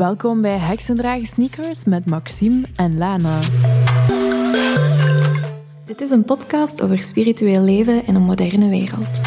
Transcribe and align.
Welkom 0.00 0.40
bij 0.40 0.58
Heksendragen 0.58 1.26
Sneakers 1.26 1.84
met 1.84 2.06
Maxime 2.06 2.62
en 2.76 2.98
Lana. 2.98 3.40
Dit 5.84 6.00
is 6.00 6.10
een 6.10 6.24
podcast 6.24 6.82
over 6.82 6.98
spiritueel 6.98 7.62
leven 7.62 8.06
in 8.06 8.14
een 8.14 8.22
moderne 8.22 8.68
wereld. 8.68 9.20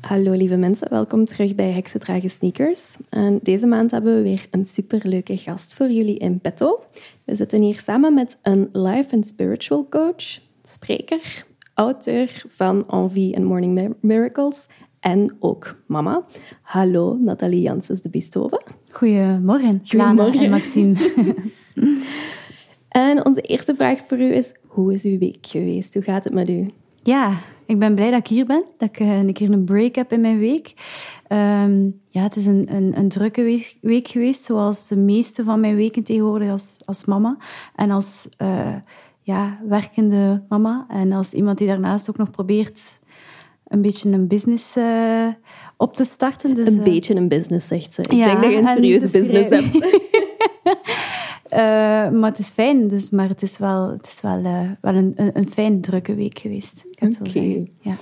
Hallo 0.00 0.32
lieve 0.32 0.56
mensen, 0.56 0.90
welkom 0.90 1.24
terug 1.24 1.54
bij 1.54 1.70
Heksen 1.70 2.00
Dragen 2.00 2.30
Sneakers. 2.30 2.96
En 3.08 3.40
deze 3.42 3.66
maand 3.66 3.90
hebben 3.90 4.14
we 4.14 4.22
weer 4.22 4.46
een 4.50 4.66
superleuke 4.66 5.36
gast 5.36 5.74
voor 5.74 5.90
jullie 5.90 6.18
in 6.18 6.40
petto. 6.40 6.84
We 7.24 7.34
zitten 7.34 7.62
hier 7.62 7.80
samen 7.80 8.14
met 8.14 8.36
een 8.42 8.68
life 8.72 9.14
and 9.14 9.26
spiritual 9.26 9.88
coach, 9.88 10.38
spreker, 10.62 11.46
auteur 11.74 12.42
van 12.48 12.88
Envie 12.90 13.36
and 13.36 13.44
Morning 13.44 13.94
Miracles 14.00 14.66
en 15.04 15.36
ook 15.40 15.76
mama. 15.86 16.22
Hallo 16.62 17.16
Nathalie 17.20 17.60
Janssens 17.60 18.00
de 18.00 18.08
Bistove. 18.08 18.60
Goedemorgen, 18.90 19.80
Goedemorgen. 19.84 20.44
en 20.44 20.50
Maxime. 20.50 20.94
en 22.88 23.26
onze 23.26 23.40
eerste 23.40 23.74
vraag 23.74 24.00
voor 24.06 24.18
u 24.18 24.34
is, 24.34 24.54
hoe 24.66 24.92
is 24.92 25.04
uw 25.04 25.18
week 25.18 25.46
geweest? 25.46 25.94
Hoe 25.94 26.02
gaat 26.02 26.24
het 26.24 26.32
met 26.32 26.48
u? 26.48 26.70
Ja, 27.02 27.36
ik 27.66 27.78
ben 27.78 27.94
blij 27.94 28.10
dat 28.10 28.18
ik 28.18 28.26
hier 28.26 28.46
ben, 28.46 28.64
dat 28.78 28.88
ik 28.88 29.00
eh, 29.00 29.18
een 29.18 29.32
keer 29.32 29.52
een 29.52 29.64
break 29.64 29.94
heb 29.94 30.12
in 30.12 30.20
mijn 30.20 30.38
week. 30.38 30.74
Ehm, 31.26 31.90
ja, 32.08 32.22
het 32.22 32.36
is 32.36 32.46
een, 32.46 32.74
een, 32.74 32.98
een 32.98 33.08
drukke 33.08 33.42
week, 33.42 33.76
week, 33.80 34.08
geweest, 34.08 34.44
zoals 34.44 34.88
de 34.88 34.96
meeste 34.96 35.44
van 35.44 35.60
mijn 35.60 35.76
weken 35.76 36.02
tegenwoordig 36.02 36.50
als, 36.50 36.74
als 36.84 37.04
mama. 37.04 37.36
En 37.74 37.90
als 37.90 38.28
uh, 38.42 38.76
ja, 39.20 39.58
werkende 39.68 40.42
mama. 40.48 40.86
En 40.88 41.12
als 41.12 41.32
iemand 41.32 41.58
die 41.58 41.68
daarnaast 41.68 42.10
ook 42.10 42.16
nog 42.16 42.30
probeert 42.30 42.80
een 43.64 43.82
beetje 43.82 44.10
een 44.10 44.26
business 44.26 44.76
uh, 44.76 45.28
op 45.76 45.96
te 45.96 46.04
starten. 46.04 46.54
Dus, 46.54 46.66
een 46.66 46.82
beetje 46.82 47.14
een 47.14 47.28
business, 47.28 47.66
zegt 47.66 47.94
ze. 47.94 48.02
Ik 48.02 48.08
denk 48.10 48.42
dat 48.42 48.50
je 48.50 48.56
een 48.56 48.66
serieuze 48.66 49.10
business 49.10 49.48
hebt. 49.48 49.74
Uh, 51.52 52.10
maar 52.20 52.30
het 52.30 52.38
is 52.38 52.48
fijn, 52.48 52.88
dus, 52.88 53.10
maar 53.10 53.28
het 53.28 53.42
is 53.42 53.58
wel, 53.58 53.90
het 53.90 54.06
is 54.06 54.20
wel, 54.20 54.42
wel 54.80 54.94
een, 54.94 55.12
een, 55.16 55.30
een 55.34 55.50
fijn 55.50 55.80
drukke 55.80 56.14
week 56.14 56.38
geweest. 56.38 56.84
Oké. 57.20 57.64
Ja. 57.80 57.94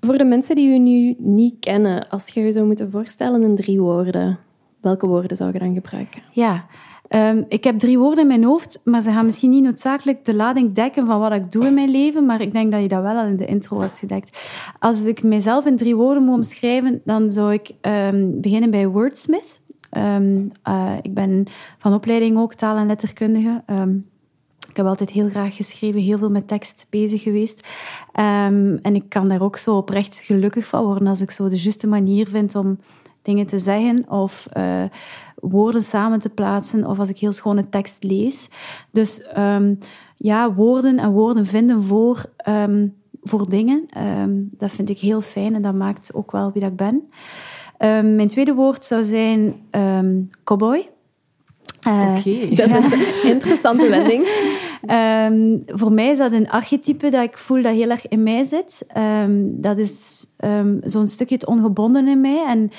Voor 0.00 0.18
de 0.18 0.24
mensen 0.24 0.54
die 0.54 0.68
u 0.68 0.78
nu 0.78 1.14
niet 1.18 1.56
kennen, 1.60 2.08
als 2.08 2.28
je 2.28 2.40
je 2.40 2.52
zou 2.52 2.66
moeten 2.66 2.90
voorstellen 2.90 3.42
in 3.42 3.54
drie 3.54 3.80
woorden, 3.80 4.38
welke 4.80 5.06
woorden 5.06 5.36
zou 5.36 5.52
je 5.52 5.58
dan 5.58 5.74
gebruiken? 5.74 6.22
Ja, 6.32 6.66
um, 7.08 7.44
ik 7.48 7.64
heb 7.64 7.78
drie 7.78 7.98
woorden 7.98 8.20
in 8.20 8.26
mijn 8.26 8.44
hoofd, 8.44 8.80
maar 8.84 9.02
ze 9.02 9.10
gaan 9.10 9.24
misschien 9.24 9.50
niet 9.50 9.62
noodzakelijk 9.62 10.24
de 10.24 10.34
lading 10.34 10.72
dekken 10.72 11.06
van 11.06 11.20
wat 11.20 11.32
ik 11.32 11.52
doe 11.52 11.66
in 11.66 11.74
mijn 11.74 11.90
leven, 11.90 12.26
maar 12.26 12.40
ik 12.40 12.52
denk 12.52 12.72
dat 12.72 12.82
je 12.82 12.88
dat 12.88 13.02
wel 13.02 13.16
al 13.16 13.26
in 13.26 13.36
de 13.36 13.46
intro 13.46 13.80
hebt 13.80 13.98
gedekt. 13.98 14.40
Als 14.78 15.02
ik 15.02 15.22
mezelf 15.22 15.66
in 15.66 15.76
drie 15.76 15.96
woorden 15.96 16.22
moet 16.22 16.34
omschrijven, 16.34 17.00
dan 17.04 17.30
zou 17.30 17.52
ik 17.52 17.70
um, 17.80 18.40
beginnen 18.40 18.70
bij 18.70 18.86
wordsmith. 18.86 19.60
Um, 19.90 20.50
uh, 20.68 20.92
ik 21.02 21.14
ben 21.14 21.46
van 21.78 21.94
opleiding 21.94 22.38
ook 22.38 22.54
taal- 22.54 22.76
en 22.76 22.86
letterkundige. 22.86 23.62
Ik 24.68 24.76
heb 24.76 24.86
altijd 24.86 25.10
heel 25.10 25.28
graag 25.28 25.56
geschreven, 25.56 26.00
heel 26.00 26.18
veel 26.18 26.30
met 26.30 26.48
tekst 26.48 26.86
bezig 26.90 27.22
geweest. 27.22 27.68
En 28.12 28.80
ik 28.94 29.08
kan 29.08 29.28
daar 29.28 29.42
ook 29.42 29.56
zo 29.56 29.76
oprecht 29.76 30.16
gelukkig 30.16 30.66
van 30.66 30.84
worden 30.84 31.08
als 31.08 31.20
ik 31.20 31.30
zo 31.30 31.48
de 31.48 31.62
juiste 31.62 31.86
manier 31.86 32.28
vind 32.28 32.54
om 32.54 32.78
dingen 33.26 33.46
te 33.46 33.58
zeggen 33.58 34.04
of 34.08 34.46
uh, 34.56 34.82
woorden 35.34 35.82
samen 35.82 36.18
te 36.18 36.28
plaatsen 36.28 36.86
of 36.86 36.98
als 36.98 37.08
ik 37.08 37.18
heel 37.18 37.32
schone 37.32 37.68
tekst 37.68 37.96
lees. 38.04 38.48
Dus 38.90 39.20
ja, 40.16 40.52
woorden 40.54 40.98
en 40.98 41.10
woorden 41.10 41.46
vinden 41.46 41.82
voor, 41.82 42.24
voor 43.22 43.48
dingen, 43.48 43.88
dat 44.50 44.72
vind 44.72 44.90
ik 44.90 44.98
heel 44.98 45.20
fijn 45.20 45.54
en 45.54 45.62
dat 45.62 45.74
maakt 45.74 46.14
ook 46.14 46.32
wel 46.32 46.52
wie 46.52 46.62
dat 46.62 46.70
ik 46.70 46.76
ben. 46.76 47.08
Mijn 48.16 48.28
tweede 48.28 48.54
woord 48.54 48.84
zou 48.84 49.04
zijn 49.04 49.54
cowboy. 50.44 50.88
Uh, 51.86 52.14
Oké, 52.18 52.48
dat 52.62 52.70
is 52.70 52.92
een 52.92 53.30
interessante 53.30 53.88
wending. 53.88 54.28
um, 54.90 55.62
voor 55.66 55.92
mij 55.92 56.08
is 56.08 56.18
dat 56.18 56.32
een 56.32 56.50
archetype 56.50 57.10
dat 57.10 57.22
ik 57.22 57.38
voel 57.38 57.62
dat 57.62 57.74
heel 57.74 57.90
erg 57.90 58.08
in 58.08 58.22
mij 58.22 58.44
zit. 58.44 58.86
dat 59.42 59.78
is 59.78 60.24
zo'n 60.82 61.08
stukje 61.08 61.34
het 61.34 61.46
ongebonden 61.46 62.08
in 62.08 62.20
mij. 62.20 62.44
En 62.46 62.70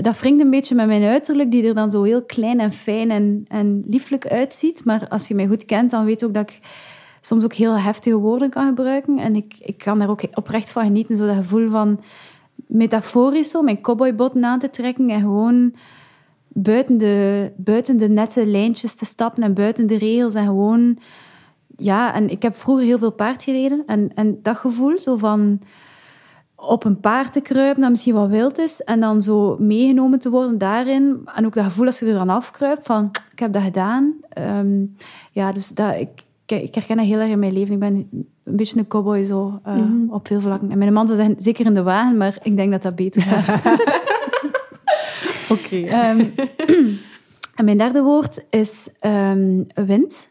dat 0.00 0.20
wringt 0.20 0.40
een 0.40 0.50
beetje 0.50 0.74
met 0.74 0.86
mijn 0.86 1.02
uiterlijk, 1.02 1.50
die 1.50 1.66
er 1.66 1.74
dan 1.74 1.90
zo 1.90 2.02
heel 2.02 2.22
klein 2.22 2.60
en 2.60 2.72
fijn 2.72 3.10
en, 3.10 3.44
en 3.48 3.84
lieflijk 3.86 4.26
uitziet. 4.26 4.84
Maar 4.84 5.08
als 5.08 5.28
je 5.28 5.34
mij 5.34 5.46
goed 5.46 5.64
kent, 5.64 5.90
dan 5.90 6.04
weet 6.04 6.20
je 6.20 6.26
ook 6.26 6.34
dat 6.34 6.50
ik 6.50 6.60
soms 7.20 7.44
ook 7.44 7.52
heel 7.52 7.78
heftige 7.78 8.16
woorden 8.16 8.50
kan 8.50 8.66
gebruiken. 8.66 9.18
En 9.18 9.36
ik, 9.36 9.54
ik 9.58 9.78
kan 9.78 9.98
daar 9.98 10.10
ook 10.10 10.22
oprecht 10.34 10.70
van 10.70 10.84
genieten, 10.84 11.16
zo 11.16 11.26
dat 11.26 11.36
gevoel 11.36 11.70
van 11.70 12.00
metaforisch 12.66 13.50
zo, 13.50 13.62
mijn 13.62 13.80
cowboybotten 13.80 14.44
aan 14.44 14.58
te 14.58 14.70
trekken 14.70 15.08
en 15.08 15.20
gewoon 15.20 15.74
buiten 16.48 16.98
de, 16.98 17.50
buiten 17.56 17.96
de 17.96 18.08
nette 18.08 18.46
lijntjes 18.46 18.94
te 18.94 19.04
stappen 19.04 19.42
en 19.42 19.54
buiten 19.54 19.86
de 19.86 19.98
regels 19.98 20.34
en 20.34 20.46
gewoon... 20.46 20.98
Ja, 21.76 22.14
en 22.14 22.28
ik 22.28 22.42
heb 22.42 22.56
vroeger 22.56 22.84
heel 22.84 22.98
veel 22.98 23.12
paard 23.12 23.42
gereden 23.42 23.82
en, 23.86 24.10
en 24.14 24.38
dat 24.42 24.56
gevoel 24.56 25.00
zo 25.00 25.16
van 25.16 25.60
op 26.62 26.84
een 26.84 27.00
paard 27.00 27.32
te 27.32 27.40
kruipen 27.40 27.80
dat 27.80 27.90
misschien 27.90 28.14
wat 28.14 28.28
wild 28.28 28.58
is 28.58 28.82
en 28.82 29.00
dan 29.00 29.22
zo 29.22 29.56
meegenomen 29.58 30.18
te 30.18 30.30
worden 30.30 30.58
daarin. 30.58 31.28
En 31.34 31.46
ook 31.46 31.54
dat 31.54 31.64
gevoel 31.64 31.86
als 31.86 31.98
je 31.98 32.06
er 32.06 32.12
dan 32.12 32.28
afkruipt 32.28 32.86
van, 32.86 33.10
ik 33.32 33.38
heb 33.38 33.52
dat 33.52 33.62
gedaan. 33.62 34.14
Ehm, 34.28 34.84
ja, 35.30 35.52
dus 35.52 35.68
dat, 35.68 35.94
ik, 35.94 36.24
ik 36.46 36.74
herken 36.74 36.96
dat 36.96 37.06
heel 37.06 37.18
erg 37.18 37.30
in 37.30 37.38
mijn 37.38 37.52
leven. 37.52 37.74
Ik 37.74 37.80
ben 37.80 38.08
een 38.44 38.56
beetje 38.56 38.78
een 38.78 38.86
cowboy 38.86 39.24
zo, 39.24 39.60
uh, 39.66 39.74
mm 39.74 40.10
op 40.10 40.26
veel 40.26 40.40
vlakken. 40.40 40.70
En 40.70 40.78
mijn 40.78 40.92
man 40.92 41.06
zou 41.06 41.18
zeggen, 41.18 41.36
zeker 41.38 41.66
in 41.66 41.74
de 41.74 41.82
wagen, 41.82 42.16
maar 42.16 42.38
ik 42.42 42.56
denk 42.56 42.70
dat 42.70 42.82
dat 42.82 42.96
beter 42.96 43.22
gaat. 43.22 43.64
Oké. 45.48 45.76
Okay. 45.76 46.10
Um, 46.10 46.32
en 47.56 47.64
mijn 47.64 47.78
derde 47.78 48.02
woord 48.02 48.44
is 48.50 48.88
um, 49.00 49.66
wind. 49.74 50.28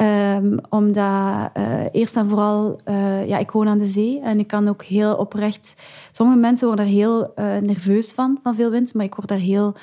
Um, 0.00 0.58
omdat 0.68 1.50
uh, 1.56 1.84
eerst 1.92 2.16
en 2.16 2.28
vooral, 2.28 2.80
uh, 2.88 3.28
ja, 3.28 3.38
ik 3.38 3.50
woon 3.50 3.68
aan 3.68 3.78
de 3.78 3.86
zee 3.86 4.20
en 4.20 4.38
ik 4.38 4.46
kan 4.46 4.68
ook 4.68 4.82
heel 4.82 5.14
oprecht... 5.14 5.74
Sommige 6.12 6.38
mensen 6.38 6.66
worden 6.66 6.84
daar 6.84 6.94
heel 6.94 7.32
uh, 7.36 7.56
nerveus 7.56 8.12
van, 8.12 8.38
van 8.42 8.54
veel 8.54 8.70
wind, 8.70 8.94
maar 8.94 9.04
ik 9.04 9.14
word 9.14 9.28
daar 9.28 9.38
heel 9.38 9.74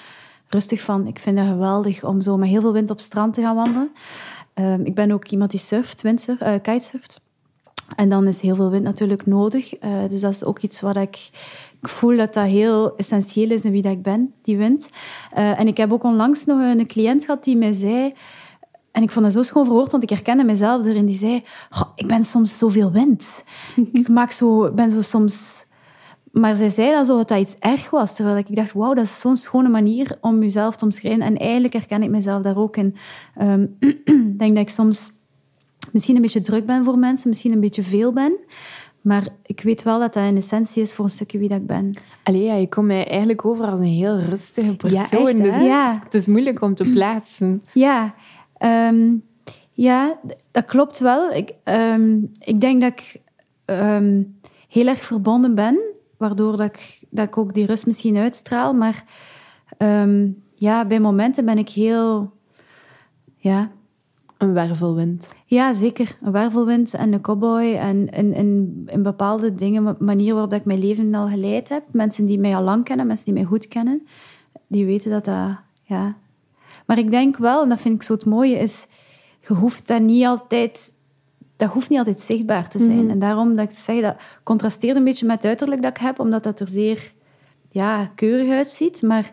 rustig 0.48 0.82
van. 0.82 1.08
Ik 1.08 1.20
vind 1.20 1.38
het 1.38 1.48
geweldig 1.48 2.04
om 2.04 2.22
zo 2.22 2.38
met 2.38 2.50
heel 2.50 2.62
veel 2.62 2.74
wind 2.74 2.92
op 2.92 3.00
strand 3.00 3.34
te 3.34 3.42
gaan 3.42 3.56
wandelen. 3.56 3.92
Um, 4.54 4.86
ik 4.86 4.96
ben 4.96 5.12
ook 5.12 5.28
iemand 5.28 5.52
die 5.52 5.60
surft, 5.60 6.02
windsurft, 6.02 6.42
uh, 6.42 6.54
kitesurft. 6.62 7.22
En 7.96 8.10
dan 8.10 8.28
is 8.28 8.42
heel 8.42 8.56
veel 8.56 8.70
wind 8.70 8.84
natuurlijk 8.84 9.26
nodig. 9.26 9.74
Dus 10.10 10.22
dat 10.22 10.34
is 10.34 10.44
ook 10.44 10.60
iets 10.60 10.82
wat 10.82 10.96
ik, 10.96 11.30
voel 11.82 12.18
dat 12.18 12.34
dat 12.34 12.46
heel 12.46 12.96
essentieel 12.96 13.50
is 13.50 13.64
in 13.64 13.72
wie 13.72 13.82
dat 13.82 13.92
ik 13.92 14.02
ben, 14.02 14.34
die 14.42 14.58
wind. 14.58 14.90
En 15.32 15.68
ik 15.68 15.78
heb 15.78 15.92
ook 15.92 16.04
onlangs 16.04 16.46
nog 16.46 16.60
een 16.60 16.88
cliënt 16.88 17.26
gehad 17.26 17.44
die 17.44 17.58
mij 17.58 17.74
zei... 17.74 18.14
En 18.94 19.04
ik 19.04 19.12
vond 19.12 19.26
dat 19.26 19.34
zo 19.34 19.42
schoon 19.42 19.66
verwoord, 19.66 19.92
want 19.92 20.04
ik 20.04 20.10
herkende 20.10 20.44
mezelf 20.44 20.86
erin. 20.86 21.06
Die 21.06 21.16
zei, 21.16 21.44
ik 21.96 22.08
ben 22.08 22.24
soms 22.24 22.58
zoveel 22.58 22.92
wind. 22.92 23.44
ik 23.92 24.08
maak 24.08 24.32
zo, 24.32 24.72
ben 24.72 24.90
zo 24.90 25.02
soms 25.02 25.64
maar 26.34 26.56
zij 26.56 26.70
zei 26.70 26.92
dat 26.92 27.06
zo 27.06 27.18
dat 27.18 27.40
iets 27.40 27.56
erg 27.60 27.90
was. 27.90 28.16
Terwijl 28.16 28.38
ik 28.38 28.56
dacht, 28.56 28.74
wauw, 28.74 28.94
dat 28.94 29.04
is 29.04 29.20
zo'n 29.20 29.36
schone 29.36 29.70
manier 29.70 30.18
om 30.22 30.42
jezelf 30.42 30.76
te 30.76 30.86
omschrijven. 30.86 31.22
En 31.22 31.38
eigenlijk 31.38 31.74
herken 31.74 32.04
ik 32.04 32.10
mezelf 32.10 32.42
daar 32.42 32.58
ook 32.58 32.78
in. 32.78 32.96
Um, 33.42 33.76
ik 33.80 34.06
denk 34.40 34.56
dat 34.56 34.58
ik 34.64 34.70
soms 34.70 35.12
misschien 35.92 36.16
een 36.16 36.22
beetje 36.22 36.42
druk 36.42 36.66
ben 36.66 36.84
voor 36.84 36.98
mensen, 36.98 37.30
misschien 37.30 37.52
een 37.52 37.60
beetje 37.60 37.84
veel 37.84 38.14
ben. 38.14 38.38
Maar 39.02 39.28
ik 39.46 39.62
weet 39.62 39.84
wel 39.84 40.00
dat 40.00 40.14
dat 40.14 40.24
in 40.24 40.38
essentie 40.38 40.82
is 40.82 40.94
voor 40.94 41.06
een 41.06 41.12
stukje 41.12 41.38
wie 41.38 41.50
dat 41.50 41.58
ik 41.58 41.68
ben. 41.68 41.94
Allee, 42.24 42.44
ja, 42.44 42.56
je 42.56 42.70
komt 42.70 42.88
mij 42.88 43.08
eigenlijk 43.08 43.46
over 43.46 43.66
als 43.66 43.80
een 43.80 43.86
heel 43.86 44.20
rustige 44.20 44.76
persoon. 44.76 45.38
Ja, 45.38 45.44
dus 45.44 45.56
ja. 45.56 46.00
Het 46.04 46.14
is 46.14 46.28
moeilijk 46.28 46.62
om 46.62 46.76
te 46.76 46.84
plaatsen. 46.94 47.62
Ja, 47.74 48.14
um, 48.66 49.24
ja 49.72 50.20
dat 50.52 50.66
klopt 50.66 51.00
wel. 51.00 51.32
Ik, 51.32 51.54
um, 51.64 52.32
ik 52.40 52.62
denk 52.62 52.82
dat 52.82 52.92
ik 52.92 53.22
um, 53.66 54.40
heel 54.68 54.88
erg 54.88 55.04
verbonden 55.04 55.56
ben 55.56 55.80
waardoor 56.18 56.58
dat 56.58 56.68
ik, 56.68 57.04
dat 57.10 57.28
ik 57.28 57.38
ook 57.38 57.54
die 57.54 57.66
rust 57.66 57.86
misschien 57.86 58.18
uitstraal. 58.18 58.74
Maar 58.74 59.06
ja, 60.56 60.86
bij 60.86 61.00
momenten 61.00 61.46
ben 61.46 61.58
ik 61.58 61.70
heel... 61.70 62.32
Ja. 63.38 63.72
Een 64.38 64.54
wervelwind. 64.54 65.36
Ja, 65.46 65.74
zeker. 65.74 66.16
Een 66.22 66.32
wervelwind 66.32 66.94
en 66.94 67.14
een 67.14 67.22
cowboy. 67.22 67.74
En 67.74 68.10
in, 68.10 68.34
in, 68.34 68.84
in 68.86 69.04
bepaalde 69.04 69.54
dingen, 69.54 69.96
manier 70.00 70.34
waarop 70.34 70.54
ik 70.54 70.66
mijn 70.66 70.80
leven 70.80 71.16
al 71.16 71.28
geleid 71.28 71.70
heb. 71.70 71.84
Mensen 71.92 72.26
die 72.26 72.40
mij 72.40 72.56
al 72.56 72.64
lang 72.64 72.84
kennen, 72.84 73.08
mensen 73.08 73.26
die 73.26 73.34
mij 73.34 73.44
goed 73.44 73.68
kennen, 73.68 74.08
die 74.68 74.86
weten 74.86 75.12
dat 75.12 75.26
dat... 75.26 75.58
Ja. 75.82 76.16
Maar 76.86 76.98
ik 76.98 77.12
denk 77.12 77.38
wel, 77.38 77.64
en 77.64 77.70
dat 77.70 77.82
vind 77.82 77.96
ik 77.96 78.04
zo 78.04 78.14
het 78.14 78.26
mooie, 78.26 78.58
is... 78.58 78.86
Je 79.48 79.54
hoeft 79.54 79.88
dat 79.88 80.02
niet 80.02 80.26
altijd 80.26 80.94
dat 81.56 81.72
hoeft 81.72 81.90
niet 81.90 82.00
altijd 82.00 82.20
zichtbaar 82.20 82.70
te 82.70 82.80
zijn. 82.80 83.02
Mhm. 83.02 83.10
En 83.10 83.20
daarom 83.20 83.56
dat 83.56 83.70
ik 83.70 83.76
zeg, 83.76 84.02
dat 84.02 84.16
contrasteert 84.44 84.96
een 84.96 85.04
beetje 85.04 85.26
met 85.26 85.36
het 85.36 85.46
uiterlijk 85.46 85.82
dat 85.82 85.92
ik 85.92 86.02
heb, 86.02 86.20
omdat 86.20 86.44
dat 86.44 86.60
er 86.60 86.68
zeer 86.68 87.14
ja, 87.70 88.12
keurig 88.16 88.50
uitziet. 88.50 89.02
Maar 89.02 89.32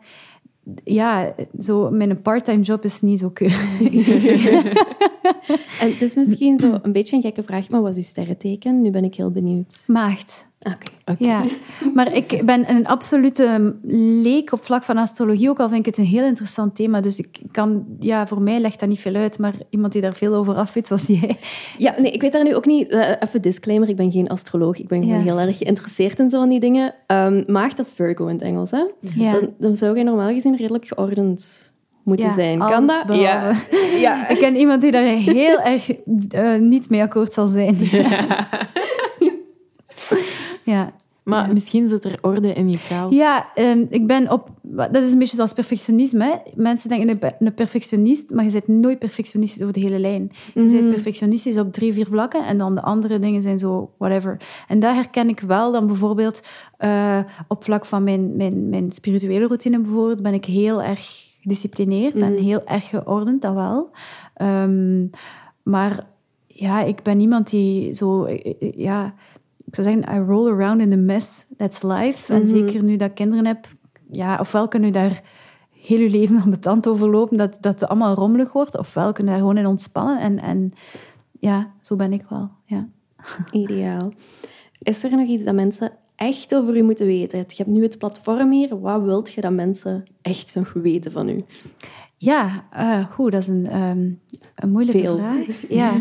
ja, 0.85 1.35
zo, 1.59 1.91
mijn 1.91 2.23
part-time 2.23 2.63
job 2.63 2.85
is 2.85 3.01
niet 3.01 3.19
zo 3.19 3.31
keurig. 3.31 3.81
en 5.81 5.91
het 5.91 6.03
is 6.03 6.15
misschien 6.15 6.61
zo 6.61 6.79
een 6.83 6.93
beetje 6.93 7.17
een 7.17 7.23
gekke 7.23 7.43
vraag, 7.43 7.69
maar 7.69 7.83
wat 7.83 7.91
is 7.91 7.97
uw 7.97 8.03
sterrenteken? 8.03 8.81
Nu 8.81 8.91
ben 8.91 9.05
ik 9.05 9.15
heel 9.15 9.31
benieuwd. 9.31 9.79
Maagd. 9.87 10.49
Oké. 10.67 11.25
Ja, 11.25 11.43
maar 11.95 12.13
ik 12.15 12.43
ben 12.45 12.71
een 12.71 12.87
absolute 12.87 13.75
leek 14.23 14.53
op 14.53 14.65
vlak 14.65 14.83
van 14.85 14.97
astrologie. 14.99 15.49
Ook 15.51 15.61
al 15.61 15.69
vind 15.69 15.81
ik 15.81 15.87
het 15.87 15.99
een 15.99 16.11
heel 16.11 16.25
interessant 16.25 16.75
thema. 16.75 17.01
Dus 17.01 17.19
ik 17.19 17.41
kan, 17.53 17.85
ja, 17.99 18.27
voor 18.27 18.41
mij 18.43 18.61
legt 18.61 18.81
dat 18.81 18.89
niet 18.89 19.01
veel 19.01 19.15
uit. 19.15 19.39
Maar 19.39 19.53
iemand 19.71 19.93
die 19.93 20.03
daar 20.03 20.15
veel 20.15 20.35
over 20.35 20.55
af 20.55 20.73
weet, 20.73 20.89
was 20.89 21.07
jij. 21.07 21.37
Ja, 21.79 21.95
nee, 21.99 22.11
ik 22.11 22.21
weet 22.21 22.33
daar 22.33 22.45
nu 22.45 22.55
ook 22.55 22.67
niet... 22.67 22.89
eh, 22.89 23.11
even 23.21 23.43
disclaimer, 23.43 23.89
ik 23.89 23.97
ben 23.97 24.13
geen 24.13 24.29
astroloog. 24.29 24.79
Ik 24.79 24.89
ben 24.89 25.01
gewoon 25.03 25.17
Ja. 25.17 25.23
heel 25.23 25.39
erg 25.41 25.59
geïnteresseerd 25.59 26.19
in 26.19 26.31
zo'n 26.31 26.49
die 26.49 26.61
dingen. 26.61 26.95
Ehm 27.07 27.43
maagd, 27.47 27.77
dat 27.77 27.87
is 27.87 27.93
Virgo 27.93 28.27
in 28.27 28.33
het 28.35 28.43
Engels, 28.43 28.71
hè? 28.71 28.85
Ja. 29.01 29.33
Dan, 29.33 29.51
dan 29.59 29.77
zou 29.77 29.99
je 29.99 30.05
normaal 30.05 30.33
gezien 30.33 30.57
redelijk 30.57 30.87
geordend 30.87 31.73
moeten 32.05 32.29
Ja, 32.29 32.35
zijn. 32.35 32.61
alles 32.61 32.73
Kan 32.75 32.87
dat? 32.87 33.07
behalve. 33.07 33.61
ja. 34.01 34.29
Ik 34.33 34.39
ken 34.39 34.57
iemand 34.57 34.81
die 34.83 34.91
daar 34.91 35.03
heel 35.05 35.61
erg 35.61 35.91
eh, 36.31 36.55
niet 36.61 36.91
mee 36.91 37.03
akkoord 37.03 37.33
zal 37.33 37.47
zijn. 37.47 37.77
Ja. 37.81 38.09
Maar 41.23 41.47
Ja. 41.47 41.53
misschien 41.53 41.89
zit 41.89 42.05
er 42.05 42.19
orde 42.21 42.53
in 42.53 42.69
je 42.71 42.79
chaos. 42.79 43.15
Ja, 43.15 43.47
ehm, 43.55 43.85
ik 43.89 44.07
ben 44.07 44.31
op... 44.33 44.49
Dat 44.63 44.97
is 44.97 45.13
een 45.13 45.19
beetje 45.19 45.37
zoals 45.37 45.53
perfectionisme. 45.53 46.25
Hè. 46.25 46.35
Mensen 46.55 46.89
denken 46.89 47.09
een, 47.09 47.19
pe- 47.19 47.35
een 47.39 47.55
perfectionist, 47.55 48.31
maar 48.31 48.45
je 48.45 48.51
bent 48.51 48.69
nooit 48.69 48.99
perfectionistisch 48.99 49.61
over 49.63 49.75
de 49.75 49.81
hele 49.81 49.99
lijn. 49.99 50.31
Je 50.55 50.61
Mhm. 50.63 50.73
bent 50.73 50.89
perfectionistisch 50.89 51.59
op 51.59 51.73
drie, 51.73 51.93
vier 51.93 52.07
vlakken 52.07 52.47
en 52.47 52.59
dan 52.59 52.75
de 52.75 52.83
andere 52.83 53.19
dingen 53.19 53.43
zijn 53.43 53.59
zo 53.59 53.91
whatever. 53.99 54.37
En 54.69 54.81
daar 54.81 54.95
herken 54.95 55.29
ik 55.29 55.41
wel 55.41 55.73
dan 55.73 55.87
bijvoorbeeld 55.87 56.43
eh, 56.77 57.19
op 57.49 57.65
vlak 57.65 57.85
van 57.87 58.05
mijn, 58.05 58.37
mijn, 58.37 58.69
mijn 58.69 58.93
spirituele 58.93 59.47
routine 59.47 59.79
bijvoorbeeld, 59.81 60.23
ben 60.23 60.35
ik 60.35 60.45
heel 60.45 60.83
erg 60.83 61.29
gedisciplineerd 61.41 62.21
en 62.21 62.33
Mhm. 62.33 62.43
heel 62.43 62.63
erg 62.67 62.89
geordend, 62.89 63.43
dat 63.43 63.55
wel. 63.55 63.91
Ehm, 64.35 65.07
maar 65.63 66.07
ja, 66.47 66.83
ik 66.83 67.03
ben 67.03 67.21
iemand 67.21 67.51
die 67.51 67.95
zo... 67.95 68.25
eh, 68.25 68.55
eh, 68.61 68.73
Ja, 68.77 69.15
ik 69.71 69.75
zou 69.77 69.89
zeggen, 69.89 70.15
I 70.15 70.27
roll 70.27 70.51
around 70.51 70.81
in 70.81 70.91
the 70.91 70.97
mess. 70.97 71.45
That's 71.57 71.83
life. 71.83 72.33
En 72.33 72.39
Mhm. 72.43 72.51
zeker 72.51 72.83
nu 72.83 72.97
dat 72.97 73.09
ik 73.09 73.15
kinderen 73.15 73.47
heb, 73.47 73.67
ja, 74.11 74.39
ofwel 74.41 74.69
kun 74.69 74.83
je 74.83 74.93
daar 74.93 75.23
heel 75.71 75.99
je 76.01 76.11
leven 76.11 76.41
aan 76.41 76.51
betand 76.51 76.89
over 76.89 77.11
lopen, 77.11 77.37
dat, 77.37 77.57
dat 77.61 77.81
het 77.81 77.89
allemaal 77.89 78.15
rommelig 78.15 78.53
wordt, 78.53 78.79
ofwel 78.79 79.13
kun 79.13 79.25
je 79.25 79.31
daar 79.31 79.39
gewoon 79.39 79.57
in 79.59 79.67
ontspannen. 79.67 80.21
En, 80.21 80.39
en 80.43 80.73
ja, 81.39 81.71
zo 81.81 81.97
ben 81.97 82.13
ik 82.13 82.23
wel. 82.29 82.51
Ja. 82.65 82.89
Ideaal. 83.51 84.13
Is 84.79 85.05
er 85.05 85.11
nog 85.11 85.29
iets 85.29 85.45
dat 85.45 85.55
mensen 85.55 85.93
echt 86.17 86.55
over 86.55 86.77
u 86.77 86.83
moeten 86.83 87.07
weten? 87.07 87.39
Je 87.39 87.55
hebt 87.57 87.69
nu 87.69 87.83
het 87.83 87.99
platform 87.99 88.51
hier. 88.53 88.81
Wat 88.81 89.03
wilt 89.03 89.33
je 89.33 89.41
dat 89.41 89.53
mensen 89.53 90.05
echt 90.23 90.55
nog 90.55 90.73
weten 90.73 91.13
van 91.13 91.29
u? 91.29 91.41
Ja, 92.17 92.65
eh, 92.73 93.05
goed, 93.07 93.33
dat 93.33 93.41
is 93.41 93.49
een, 93.49 93.67
ehm, 93.67 94.11
een 94.55 94.71
moeilijke 94.71 95.01
Veel. 95.01 95.17
vraag. 95.17 95.47
Ja. 95.69 95.93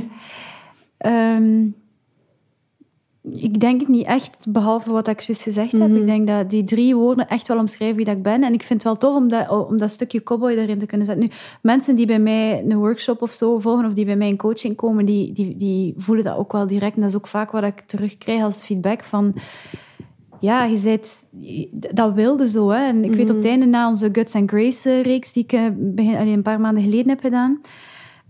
Ehm, 0.97 1.67
ik 3.21 3.59
denk 3.59 3.79
het 3.79 3.89
niet 3.89 4.05
echt, 4.05 4.45
behalve 4.49 4.91
wat 4.91 5.07
ik 5.07 5.19
juist 5.19 5.41
gezegd 5.41 5.71
heb. 5.71 5.87
Mhm. 5.87 5.95
Ik 5.95 6.05
denk 6.05 6.27
dat 6.27 6.49
die 6.49 6.63
drie 6.63 6.95
woorden 6.95 7.27
echt 7.27 7.47
wel 7.47 7.57
omschrijven 7.57 7.95
wie 7.95 8.05
dat 8.05 8.17
ik 8.17 8.23
ben. 8.23 8.43
En 8.43 8.53
ik 8.53 8.63
vind 8.63 8.83
het 8.83 8.83
wel 8.83 8.97
tof 8.97 9.15
om 9.15 9.29
dat, 9.29 9.67
om 9.67 9.77
dat 9.77 9.89
stukje 9.89 10.23
cowboy 10.23 10.51
erin 10.51 10.79
te 10.79 10.85
kunnen 10.85 11.05
zetten. 11.05 11.25
Nu, 11.25 11.31
mensen 11.61 11.95
die 11.95 12.05
bij 12.05 12.19
mij 12.19 12.63
een 12.67 12.77
workshop 12.77 13.21
of 13.21 13.31
zo 13.31 13.59
volgen, 13.59 13.85
of 13.85 13.93
die 13.93 14.05
bij 14.05 14.15
mij 14.15 14.27
in 14.27 14.37
coaching 14.37 14.75
komen, 14.75 15.05
die, 15.05 15.33
die, 15.33 15.55
die 15.55 15.93
voelen 15.97 16.23
dat 16.23 16.37
ook 16.37 16.51
wel 16.51 16.67
direct. 16.67 16.95
En 16.95 17.01
dat 17.01 17.09
is 17.09 17.15
ook 17.15 17.27
vaak 17.27 17.51
wat 17.51 17.63
ik 17.63 17.81
terugkrijg 17.85 18.43
als 18.43 18.61
feedback 18.61 19.03
van... 19.03 19.33
Ja, 20.41 20.63
je 20.63 20.79
bent, 20.81 21.23
dat 21.95 22.13
wilde 22.13 22.47
zo. 22.47 22.69
Hè. 22.69 22.87
En 22.87 23.03
ik 23.03 23.13
weet 23.13 23.29
op 23.29 23.35
het 23.35 23.45
einde 23.45 23.65
na 23.65 23.87
onze 23.87 24.09
Guts 24.11 24.33
and 24.33 24.49
Grace-reeks, 24.49 25.31
die 25.31 25.43
ik 25.43 25.53
eh, 25.53 25.65
begin, 25.75 26.15
allee, 26.15 26.33
een 26.33 26.41
paar 26.41 26.59
maanden 26.59 26.83
geleden 26.83 27.09
heb 27.09 27.19
gedaan, 27.19 27.61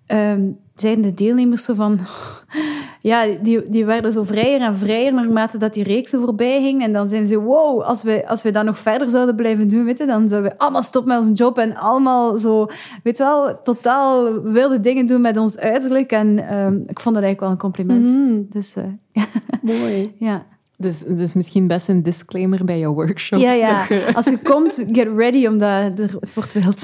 ehm, 0.06 0.52
zeiden 0.76 1.04
de 1.04 1.14
deelnemers 1.14 1.64
zo 1.64 1.74
van... 1.74 2.00
Ja, 3.02 3.26
die, 3.42 3.70
die 3.70 3.86
werden 3.86 4.12
zo 4.12 4.24
vrijer 4.24 4.62
en 4.62 4.76
vrijer 4.78 5.14
naarmate 5.14 5.58
dat 5.58 5.74
die 5.74 5.84
reeks 5.84 6.10
zo 6.10 6.20
voorbij 6.20 6.62
ging. 6.62 6.84
En 6.84 6.94
dan 6.94 7.08
zijn 7.08 7.28
ze, 7.28 7.40
wow, 7.40 7.82
als 7.82 8.04
we, 8.04 8.28
als 8.28 8.42
we 8.42 8.52
dat 8.52 8.64
nog 8.66 8.78
verder 8.78 9.10
zouden 9.10 9.36
blijven 9.36 9.70
doen, 9.70 9.86
weet 9.86 9.98
je, 9.98 10.06
dan 10.06 10.30
zouden 10.30 10.52
we 10.52 10.58
allemaal 10.58 10.84
stoppen 10.84 11.14
met 11.14 11.22
onze 11.22 11.34
job 11.44 11.58
en 11.58 11.76
allemaal 11.76 12.38
zo, 12.38 12.66
weet 13.04 13.18
je 13.18 13.24
wel, 13.24 13.60
totaal 13.64 14.42
wilde 14.42 14.80
dingen 14.80 15.06
doen 15.06 15.22
met 15.22 15.38
ons 15.38 15.58
uiterlijk. 15.58 16.12
En 16.12 16.48
ehm, 16.50 16.74
ik 16.88 17.00
vond 17.00 17.16
dat 17.16 17.24
eigenlijk 17.24 17.40
wel 17.40 17.50
een 17.50 17.58
compliment. 17.58 18.08
Mhm. 18.08 18.42
Dus 18.50 18.74
eh, 18.76 19.24
Mooi. 19.82 20.14
ja. 20.18 20.46
Dus, 20.78 21.00
dus 21.08 21.34
misschien 21.34 21.68
best 21.68 21.90
een 21.90 22.04
disclaimer 22.04 22.66
bij 22.66 22.80
jouw 22.80 22.94
workshops. 22.94 23.42
Ja, 23.42 23.52
ja. 23.52 23.86
je- 23.90 24.10
Als 24.14 24.26
je 24.26 24.38
komt, 24.38 24.84
get 24.92 25.08
ready, 25.16 25.46
omdat 25.48 26.00
er, 26.00 26.16
het 26.20 26.34
wordt 26.34 26.54
wild. 26.54 26.84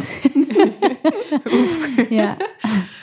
ja. 2.10 2.38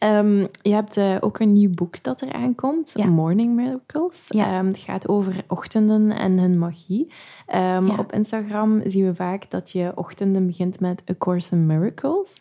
Ehm, 0.00 0.38
je 0.62 0.72
hebt 0.74 0.96
eh, 0.96 1.16
ook 1.20 1.38
een 1.38 1.52
nieuw 1.52 1.70
boek 1.70 2.02
dat 2.02 2.20
er 2.20 2.32
aankomt, 2.32 2.92
Ja. 2.96 3.06
Morning 3.06 3.54
Miracles. 3.54 4.24
Ja. 4.28 4.46
Ehm, 4.58 4.66
het 4.66 4.78
gaat 4.78 5.08
over 5.08 5.44
ochtenden 5.48 6.10
en 6.10 6.38
hun 6.38 6.58
magie. 6.58 7.12
Ehm, 7.46 7.86
Ja. 7.86 7.96
Op 7.98 8.12
Instagram 8.12 8.80
zien 8.84 9.04
we 9.06 9.14
vaak 9.14 9.50
dat 9.50 9.70
je 9.70 9.92
ochtenden 9.94 10.46
begint 10.46 10.80
met 10.80 11.02
A 11.10 11.14
Course 11.18 11.54
in 11.54 11.66
Miracles. 11.66 12.38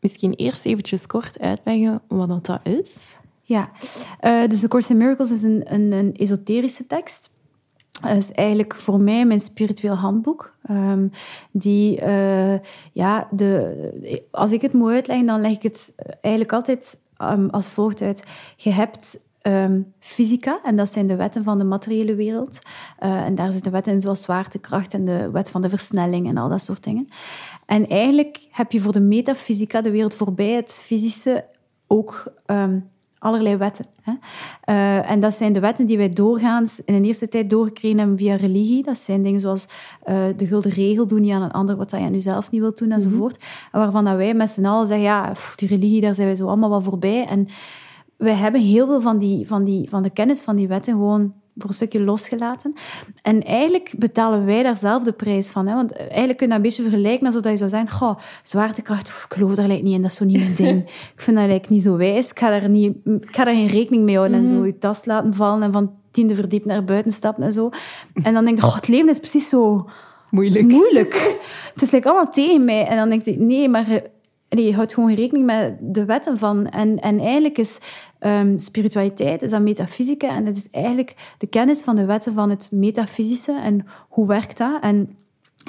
Misschien 0.00 0.32
eerst 0.34 0.64
eventjes 0.64 1.06
kort 1.06 1.40
uitleggen 1.40 2.00
wat 2.08 2.28
dat, 2.28 2.46
dat 2.46 2.60
is. 2.62 3.18
Ja, 3.42 3.70
Eh, 4.20 4.48
dus 4.48 4.60
The 4.60 4.68
Course 4.68 4.90
in 4.90 4.96
Miracles 4.96 5.30
is 5.30 5.42
een, 5.42 5.62
een, 5.74 5.92
een 5.92 6.12
esoterische 6.16 6.86
tekst. 6.86 7.30
Het 8.00 8.18
is 8.18 8.32
eigenlijk 8.32 8.74
voor 8.74 9.00
mij 9.00 9.26
mijn 9.26 9.40
spiritueel 9.40 9.94
handboek. 9.94 10.54
Ehm, 10.62 11.08
die, 11.50 12.00
eh, 12.00 12.58
ja, 12.92 13.28
de, 13.30 14.26
als 14.30 14.52
ik 14.52 14.62
het 14.62 14.72
moet 14.72 14.92
uitleggen, 14.92 15.26
dan 15.26 15.40
leg 15.40 15.52
ik 15.52 15.62
het 15.62 15.94
eigenlijk 16.20 16.52
altijd 16.52 17.02
ehm, 17.16 17.48
als 17.48 17.68
volgt 17.68 18.02
uit. 18.02 18.24
Je 18.56 18.70
hebt 18.70 19.32
ehm, 19.42 19.82
fysica, 19.98 20.60
en 20.62 20.76
dat 20.76 20.90
zijn 20.90 21.06
de 21.06 21.16
wetten 21.16 21.42
van 21.42 21.58
de 21.58 21.64
materiële 21.64 22.14
wereld. 22.14 22.58
Eh, 22.98 23.24
en 23.24 23.34
daar 23.34 23.52
zitten 23.52 23.72
wetten 23.72 23.92
in 23.92 24.00
zoals 24.00 24.22
zwaartekracht 24.22 24.94
en 24.94 25.04
de 25.04 25.30
wet 25.30 25.50
van 25.50 25.62
de 25.62 25.68
versnelling 25.68 26.28
en 26.28 26.36
al 26.36 26.48
dat 26.48 26.62
soort 26.62 26.84
dingen. 26.84 27.08
En 27.66 27.88
eigenlijk 27.88 28.46
heb 28.50 28.72
je 28.72 28.80
voor 28.80 28.92
de 28.92 29.00
metafysica, 29.00 29.80
de 29.80 29.90
wereld 29.90 30.14
voorbij 30.14 30.52
het 30.52 30.72
fysische, 30.72 31.44
ook 31.86 32.32
allerlei 33.24 33.56
wetten. 33.56 33.84
Hè? 34.02 34.12
Eh, 34.60 35.10
en 35.10 35.20
dat 35.20 35.34
zijn 35.34 35.52
de 35.52 35.60
wetten 35.60 35.86
die 35.86 35.96
wij 35.96 36.08
doorgaans 36.08 36.80
in 36.84 37.02
de 37.02 37.08
eerste 37.08 37.28
tijd 37.28 37.50
doorgekregen 37.50 37.98
hebben 37.98 38.16
via 38.16 38.36
religie. 38.36 38.82
Dat 38.82 38.98
zijn 38.98 39.22
dingen 39.22 39.40
zoals 39.40 39.66
eh, 40.02 40.24
de 40.36 40.46
gulden 40.46 40.70
regel, 40.70 41.06
doe 41.06 41.20
niet 41.20 41.32
aan 41.32 41.42
een 41.42 41.50
ander 41.50 41.76
wat 41.76 41.90
je 41.90 41.96
aan 41.96 42.12
jezelf 42.12 42.50
niet 42.50 42.60
wilt 42.60 42.78
doen, 42.78 42.90
enzovoort. 42.90 43.36
En 43.72 43.80
waarvan 43.80 44.04
dat 44.04 44.16
wij 44.16 44.34
met 44.34 44.50
z'n 44.50 44.64
allen 44.64 44.86
zeggen, 44.86 45.06
ja, 45.06 45.30
pff, 45.30 45.54
die 45.54 45.68
religie, 45.68 46.00
daar 46.00 46.14
zijn 46.14 46.26
wij 46.26 46.36
zo 46.36 46.46
allemaal 46.46 46.70
wel 46.70 46.82
voorbij. 46.82 47.26
En 47.26 47.48
wij 48.16 48.34
hebben 48.34 48.60
heel 48.60 48.86
veel 48.86 49.00
van, 49.00 49.18
die, 49.18 49.46
van, 49.46 49.64
die, 49.64 49.88
van 49.88 50.02
de 50.02 50.10
kennis 50.10 50.40
van 50.40 50.56
die 50.56 50.68
wetten 50.68 50.92
gewoon 50.92 51.32
voor 51.56 51.68
een 51.68 51.74
stukje 51.74 52.00
losgelaten. 52.00 52.74
En 53.22 53.42
eigenlijk 53.42 53.92
betalen 53.96 54.44
wij 54.44 54.62
daar 54.62 54.76
zelf 54.76 55.02
de 55.02 55.12
prijs 55.12 55.48
van. 55.48 55.66
Hè? 55.66 55.74
Want 55.74 55.96
eigenlijk 55.96 56.38
kun 56.38 56.46
je 56.46 56.52
dat 56.52 56.56
een 56.56 56.62
beetje 56.62 56.82
vergelijken 56.82 57.26
alsof 57.26 57.44
je 57.44 57.56
zou 57.56 57.70
zeggen, 57.70 57.90
goh, 57.90 58.18
zwaartekracht, 58.42 59.02
pff, 59.02 59.24
ik 59.24 59.32
geloof 59.32 59.54
daar 59.54 59.66
lijkt 59.66 59.82
niet 59.82 59.94
in, 59.94 60.02
dat 60.02 60.10
is 60.10 60.16
zo 60.16 60.24
niet 60.24 60.38
mijn 60.38 60.54
ding. 60.54 60.82
ik 61.14 61.22
vind 61.22 61.36
dat 61.36 61.46
eigenlijk 61.46 61.68
niet 61.68 61.82
zo 61.82 61.96
wijs, 61.96 62.30
ik 62.30 62.38
ga 62.38 62.50
daar, 62.50 62.68
niet, 62.68 62.96
ik 63.04 63.34
ga 63.34 63.44
daar 63.44 63.54
geen 63.54 63.66
rekening 63.66 64.04
mee 64.04 64.16
houden 64.16 64.38
en 64.38 64.48
zo 64.48 64.66
je 64.66 64.78
tas 64.78 65.04
laten 65.04 65.34
vallen 65.34 65.62
en 65.62 65.72
van 65.72 65.92
tiende 66.10 66.34
verdiep 66.34 66.64
naar 66.64 66.84
buiten 66.84 67.12
stappen 67.12 67.44
en 67.44 67.52
zo. 67.52 67.70
En 68.22 68.34
dan 68.34 68.44
denk 68.44 68.58
ik, 68.58 68.64
oh, 68.64 68.74
het 68.74 68.88
leven 68.88 69.08
is 69.08 69.18
precies 69.18 69.48
zo 69.48 69.88
Moeilijk. 70.34 70.64
moeilijk. 70.68 71.14
Het 71.72 71.82
is 71.82 71.90
like 71.90 72.08
allemaal 72.08 72.32
tegen 72.32 72.64
mij. 72.64 72.86
En 72.86 72.96
dan 72.96 73.08
denk 73.08 73.24
ik, 73.24 73.38
nee, 73.38 73.68
maar 73.68 73.90
je, 73.90 74.10
nee, 74.48 74.64
je 74.64 74.74
houdt 74.74 74.94
gewoon 74.94 75.14
rekening 75.14 75.46
met 75.46 75.76
de 75.80 76.04
wetten 76.04 76.38
van. 76.38 76.68
En, 76.68 77.00
en 77.00 77.18
eigenlijk 77.18 77.58
is 77.58 77.78
ehm, 78.24 78.58
spiritualiteit, 78.58 79.42
is 79.42 79.50
dat 79.50 79.60
metafysica. 79.60 80.28
En 80.28 80.44
dat 80.44 80.56
is 80.56 80.68
eigenlijk 80.70 81.34
de 81.38 81.46
kennis 81.46 81.80
van 81.80 81.96
de 81.96 82.04
wetten 82.04 82.32
van 82.32 82.50
het 82.50 82.68
metafysische. 82.70 83.60
En 83.60 83.86
hoe 84.08 84.26
werkt 84.26 84.58
dat? 84.58 84.82
En 84.82 85.16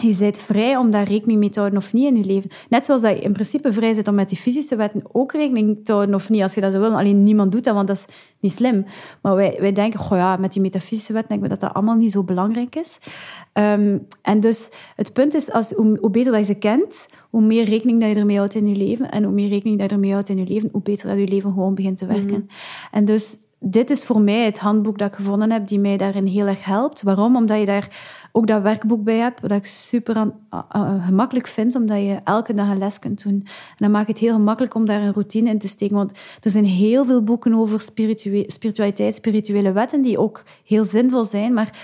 je 0.01 0.15
bent 0.19 0.37
vrij 0.37 0.77
om 0.77 0.91
daar 0.91 1.07
rekening 1.07 1.39
mee 1.39 1.49
te 1.49 1.59
houden 1.59 1.79
of 1.79 1.93
niet 1.93 2.05
in 2.05 2.15
je 2.15 2.25
leven. 2.25 2.49
Net 2.69 2.85
zoals 2.85 3.01
dat 3.01 3.17
je 3.17 3.23
in 3.23 3.33
principe 3.33 3.73
vrij 3.73 3.93
bent 3.93 4.07
om 4.07 4.15
met 4.15 4.29
die 4.29 4.37
fysische 4.37 4.75
wetten 4.75 5.03
ook 5.11 5.31
rekening 5.31 5.79
te 5.83 5.91
houden 5.91 6.15
of 6.15 6.29
niet, 6.29 6.41
als 6.41 6.53
je 6.53 6.61
dat 6.61 6.71
zou 6.71 6.83
willen. 6.83 6.97
Alleen 6.97 7.23
niemand 7.23 7.51
doet 7.51 7.63
dat, 7.63 7.73
want 7.73 7.87
dat 7.87 7.97
is 7.97 8.05
niet 8.39 8.51
slim. 8.51 8.85
Maar 9.21 9.35
wij, 9.35 9.57
wij 9.59 9.71
denken, 9.71 9.99
goh 9.99 10.17
ja, 10.17 10.35
met 10.35 10.53
die 10.53 10.61
metafysische 10.61 11.13
wetten 11.13 11.29
denken 11.29 11.49
we 11.49 11.55
dat 11.57 11.67
dat 11.67 11.75
allemaal 11.75 11.95
niet 11.95 12.11
zo 12.11 12.23
belangrijk 12.23 12.75
is. 12.75 12.97
Ehm, 13.53 13.97
en 14.21 14.39
dus 14.39 14.69
het 14.95 15.13
punt 15.13 15.33
is, 15.33 15.51
als, 15.51 15.71
hoe, 15.71 15.97
hoe 15.99 16.09
beter 16.09 16.31
dat 16.31 16.47
je 16.47 16.53
ze 16.53 16.59
kent, 16.59 17.05
hoe 17.29 17.41
meer 17.41 17.63
rekening 17.63 17.99
dat 17.99 18.09
je 18.09 18.15
ermee 18.15 18.37
houdt 18.37 18.55
in 18.55 18.67
je 18.67 18.75
leven. 18.75 19.11
En 19.11 19.23
hoe 19.23 19.33
meer 19.33 19.49
rekening 19.49 19.79
dat 19.79 19.89
je 19.89 19.95
ermee 19.95 20.11
houdt 20.11 20.29
in 20.29 20.37
je 20.37 20.45
leven, 20.45 20.69
hoe 20.71 20.81
beter 20.81 21.09
dat 21.09 21.17
je 21.17 21.27
leven 21.27 21.53
gewoon 21.53 21.75
begint 21.75 21.97
te 21.97 22.05
werken. 22.05 22.49
En 22.91 23.05
dus 23.05 23.37
dit 23.67 23.89
is 23.89 24.03
voor 24.03 24.21
mij 24.21 24.45
het 24.45 24.59
handboek 24.59 24.97
dat 24.97 25.07
ik 25.07 25.15
gevonden 25.15 25.51
heb, 25.51 25.67
die 25.67 25.79
mij 25.79 25.97
daarin 25.97 26.25
heel 26.25 26.47
erg 26.47 26.65
helpt. 26.65 27.01
Waarom? 27.01 27.35
Omdat 27.35 27.59
je 27.59 27.65
daar 27.65 27.89
ook 28.31 28.47
dat 28.47 28.61
werkboek 28.61 29.03
bij 29.03 29.17
hebt, 29.17 29.41
wat 29.41 29.51
ik 29.51 29.65
super 29.65 30.15
aan, 30.15 30.33
gemakkelijk 31.05 31.47
vind, 31.47 31.75
omdat 31.75 31.97
je 31.97 32.19
elke 32.23 32.53
dag 32.53 32.69
een 32.69 32.77
les 32.77 32.99
kunt 32.99 33.23
doen. 33.23 33.33
En 33.43 33.75
dan 33.77 33.91
maakt 33.91 34.07
het 34.07 34.17
heel 34.17 34.33
gemakkelijk 34.33 34.75
om 34.75 34.85
daar 34.85 35.01
een 35.01 35.13
routine 35.13 35.49
in 35.49 35.59
te 35.59 35.67
steken. 35.67 35.95
Want 35.95 36.11
er 36.41 36.51
zijn 36.51 36.65
heel 36.65 37.05
veel 37.05 37.23
boeken 37.23 37.53
over 37.53 37.81
spiritua 37.81 38.43
spiritualiteit, 38.47 39.13
spirituele 39.13 39.71
wetten, 39.71 40.01
die 40.01 40.17
ook 40.17 40.43
heel 40.65 40.85
zinvol 40.85 41.25
zijn. 41.25 41.53
Maar 41.53 41.77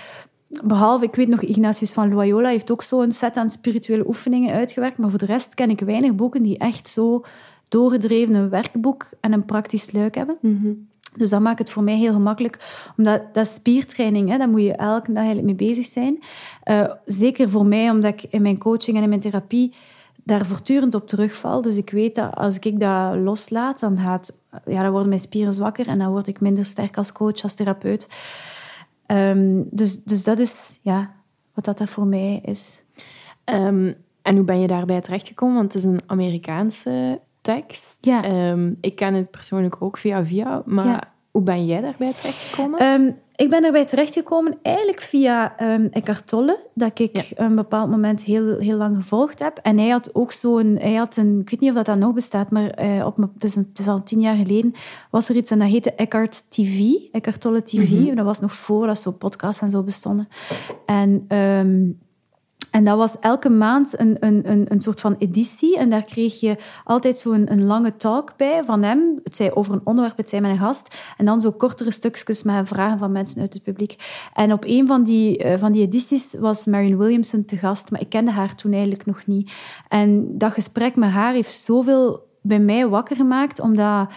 behalve, 0.64 1.04
ik 1.04 1.14
weet 1.14 1.28
nog, 1.28 1.42
Ignatius 1.42 1.92
van 1.92 2.14
Loyola 2.14 2.48
heeft 2.48 2.70
ook 2.70 2.82
zo'n 2.82 3.12
set 3.12 3.36
aan 3.36 3.50
spirituele 3.50 4.06
oefeningen 4.06 4.54
uitgewerkt. 4.54 4.98
Maar 4.98 5.10
voor 5.10 5.18
de 5.18 5.26
rest 5.26 5.54
ken 5.54 5.70
ik 5.70 5.80
weinig 5.80 6.14
boeken 6.14 6.42
die 6.42 6.58
echt 6.58 6.88
zo 6.88 7.24
doorgedreven 7.68 8.34
een 8.34 8.48
werkboek 8.48 9.08
en 9.20 9.32
een 9.32 9.44
praktisch 9.44 9.92
luik 9.92 10.14
hebben. 10.14 10.36
Mhm. 10.40 10.72
Dus 11.16 11.28
dat 11.28 11.40
maakt 11.40 11.58
het 11.58 11.70
voor 11.70 11.82
mij 11.82 11.96
heel 11.96 12.12
gemakkelijk. 12.12 12.82
Omdat 12.96 13.34
dat 13.34 13.46
spiertraining, 13.46 14.28
hè, 14.28 14.38
daar 14.38 14.48
moet 14.48 14.62
je 14.62 14.72
elke 14.72 15.12
dag 15.12 15.34
mee 15.34 15.54
bezig 15.54 15.86
zijn. 15.86 16.22
Uh, 16.64 16.92
zeker 17.04 17.50
voor 17.50 17.66
mij, 17.66 17.90
omdat 17.90 18.12
ik 18.12 18.22
in 18.22 18.42
mijn 18.42 18.58
coaching 18.58 18.96
en 18.96 19.02
in 19.02 19.08
mijn 19.08 19.20
therapie 19.20 19.74
daar 20.24 20.46
voortdurend 20.46 20.94
op 20.94 21.08
terugval. 21.08 21.62
Dus 21.62 21.76
ik 21.76 21.90
weet 21.90 22.14
dat 22.14 22.34
als 22.34 22.58
ik 22.58 22.80
dat 22.80 23.16
loslaat, 23.16 23.80
dan, 23.80 23.98
gaat, 23.98 24.32
ja, 24.66 24.82
dan 24.82 24.90
worden 24.90 25.08
mijn 25.08 25.20
spieren 25.20 25.52
zwakker 25.52 25.88
en 25.88 25.98
dan 25.98 26.10
word 26.10 26.28
ik 26.28 26.40
minder 26.40 26.64
sterk 26.64 26.96
als 26.96 27.12
coach, 27.12 27.42
als 27.42 27.54
therapeut. 27.54 28.08
Um, 29.06 29.66
dus, 29.70 30.04
dus 30.04 30.24
dat 30.24 30.38
is 30.38 30.78
ja, 30.82 31.10
wat 31.54 31.64
dat 31.64 31.82
voor 31.88 32.06
mij 32.06 32.40
is. 32.44 32.82
Um, 33.44 33.94
en 34.22 34.36
hoe 34.36 34.44
ben 34.44 34.60
je 34.60 34.66
daarbij 34.66 35.00
terechtgekomen? 35.00 35.56
Want 35.56 35.72
het 35.72 35.82
is 35.82 35.90
een 35.90 36.00
Amerikaanse 36.06 37.20
tekst. 37.42 37.96
Ja. 38.00 38.50
Um, 38.50 38.76
ik 38.80 38.96
ken 38.96 39.14
het 39.14 39.30
persoonlijk 39.30 39.76
ook 39.80 39.98
via 39.98 40.24
via, 40.26 40.62
maar 40.66 40.86
Ja. 40.86 41.00
hoe 41.30 41.42
ben 41.42 41.66
jij 41.66 41.80
daarbij 41.80 42.12
terechtgekomen? 42.12 42.78
Ehm, 42.78 43.10
ik 43.36 43.50
ben 43.50 43.64
erbij 43.64 43.84
terechtgekomen 43.84 44.58
eigenlijk 44.62 45.00
via 45.00 45.54
um, 45.74 45.88
Eckhart 45.90 46.26
Tolle, 46.26 46.58
dat 46.74 46.98
ik 46.98 47.16
Ja. 47.16 47.44
een 47.44 47.54
bepaald 47.54 47.90
moment 47.90 48.24
heel, 48.24 48.58
heel 48.58 48.76
lang 48.76 48.96
gevolgd 48.96 49.38
heb. 49.38 49.58
En 49.62 49.78
hij 49.78 49.88
had 49.88 50.14
ook 50.14 50.32
zo'n, 50.32 50.76
hij 50.80 50.94
had 50.94 51.16
een, 51.16 51.40
ik 51.40 51.50
weet 51.50 51.60
niet 51.60 51.70
of 51.70 51.76
dat, 51.76 51.86
dat 51.86 51.98
nog 51.98 52.12
bestaat, 52.14 52.50
maar 52.50 52.70
eh, 52.70 53.06
op, 53.06 53.16
het, 53.16 53.44
is 53.44 53.56
een- 53.56 53.66
het 53.68 53.78
is 53.78 53.88
al 53.88 54.02
tien 54.02 54.20
jaar 54.20 54.36
geleden, 54.36 54.72
was 55.10 55.28
er 55.28 55.36
iets 55.36 55.50
en 55.50 55.58
dat 55.58 55.68
heette 55.68 55.92
Eckhart 55.94 56.50
TV, 56.50 56.80
Eckhart 57.12 57.40
Tolle 57.40 57.62
TV. 57.62 57.90
Mhm. 57.90 58.14
Dat 58.14 58.24
was 58.24 58.40
nog 58.40 58.52
voor 58.54 58.86
dat 58.86 58.98
zo 58.98 59.10
podcasts 59.10 59.62
en 59.62 59.70
zo 59.70 59.82
bestonden. 59.82 60.28
En... 60.86 61.24
ehm, 61.28 61.80
en 62.72 62.84
dat 62.84 62.96
was 62.96 63.18
elke 63.20 63.50
maand 63.50 64.00
een, 64.00 64.16
een, 64.20 64.50
een, 64.50 64.66
een 64.68 64.80
soort 64.80 65.00
van 65.00 65.16
editie. 65.18 65.78
En 65.78 65.90
daar 65.90 66.04
kreeg 66.04 66.40
je 66.40 66.56
altijd 66.84 67.18
zo'n 67.18 67.52
een, 67.52 67.64
lange 67.64 67.96
talk 67.96 68.36
bij 68.36 68.62
van 68.64 68.82
hem. 68.82 69.20
Het 69.24 69.36
zij 69.36 69.54
over 69.54 69.72
een 69.72 69.80
onderwerp, 69.84 70.16
het 70.16 70.28
zij 70.28 70.40
met 70.40 70.50
een 70.50 70.58
gast. 70.58 70.96
En 71.16 71.24
dan 71.24 71.40
zo 71.40 71.50
kortere 71.50 71.90
stukjes 71.90 72.42
met 72.42 72.68
vragen 72.68 72.98
van 72.98 73.12
mensen 73.12 73.40
uit 73.40 73.54
het 73.54 73.62
publiek. 73.62 73.96
En 74.34 74.52
op 74.52 74.64
een 74.66 74.86
van 74.86 75.02
die, 75.02 75.38
eh, 75.38 75.58
van 75.58 75.72
die 75.72 75.82
edities 75.82 76.34
was 76.38 76.64
Marion 76.64 76.98
Williamson 76.98 77.44
te 77.44 77.56
gast. 77.56 77.90
Maar 77.90 78.00
ik 78.00 78.08
kende 78.08 78.30
haar 78.30 78.54
toen 78.54 78.72
eigenlijk 78.72 79.06
nog 79.06 79.26
niet. 79.26 79.52
En 79.88 80.38
dat 80.38 80.52
gesprek 80.52 80.96
met 80.96 81.10
haar 81.10 81.32
heeft 81.32 81.58
zoveel 81.58 82.28
bij 82.42 82.60
mij 82.60 82.88
wakker 82.88 83.16
gemaakt. 83.16 83.60
Omdat 83.60 84.08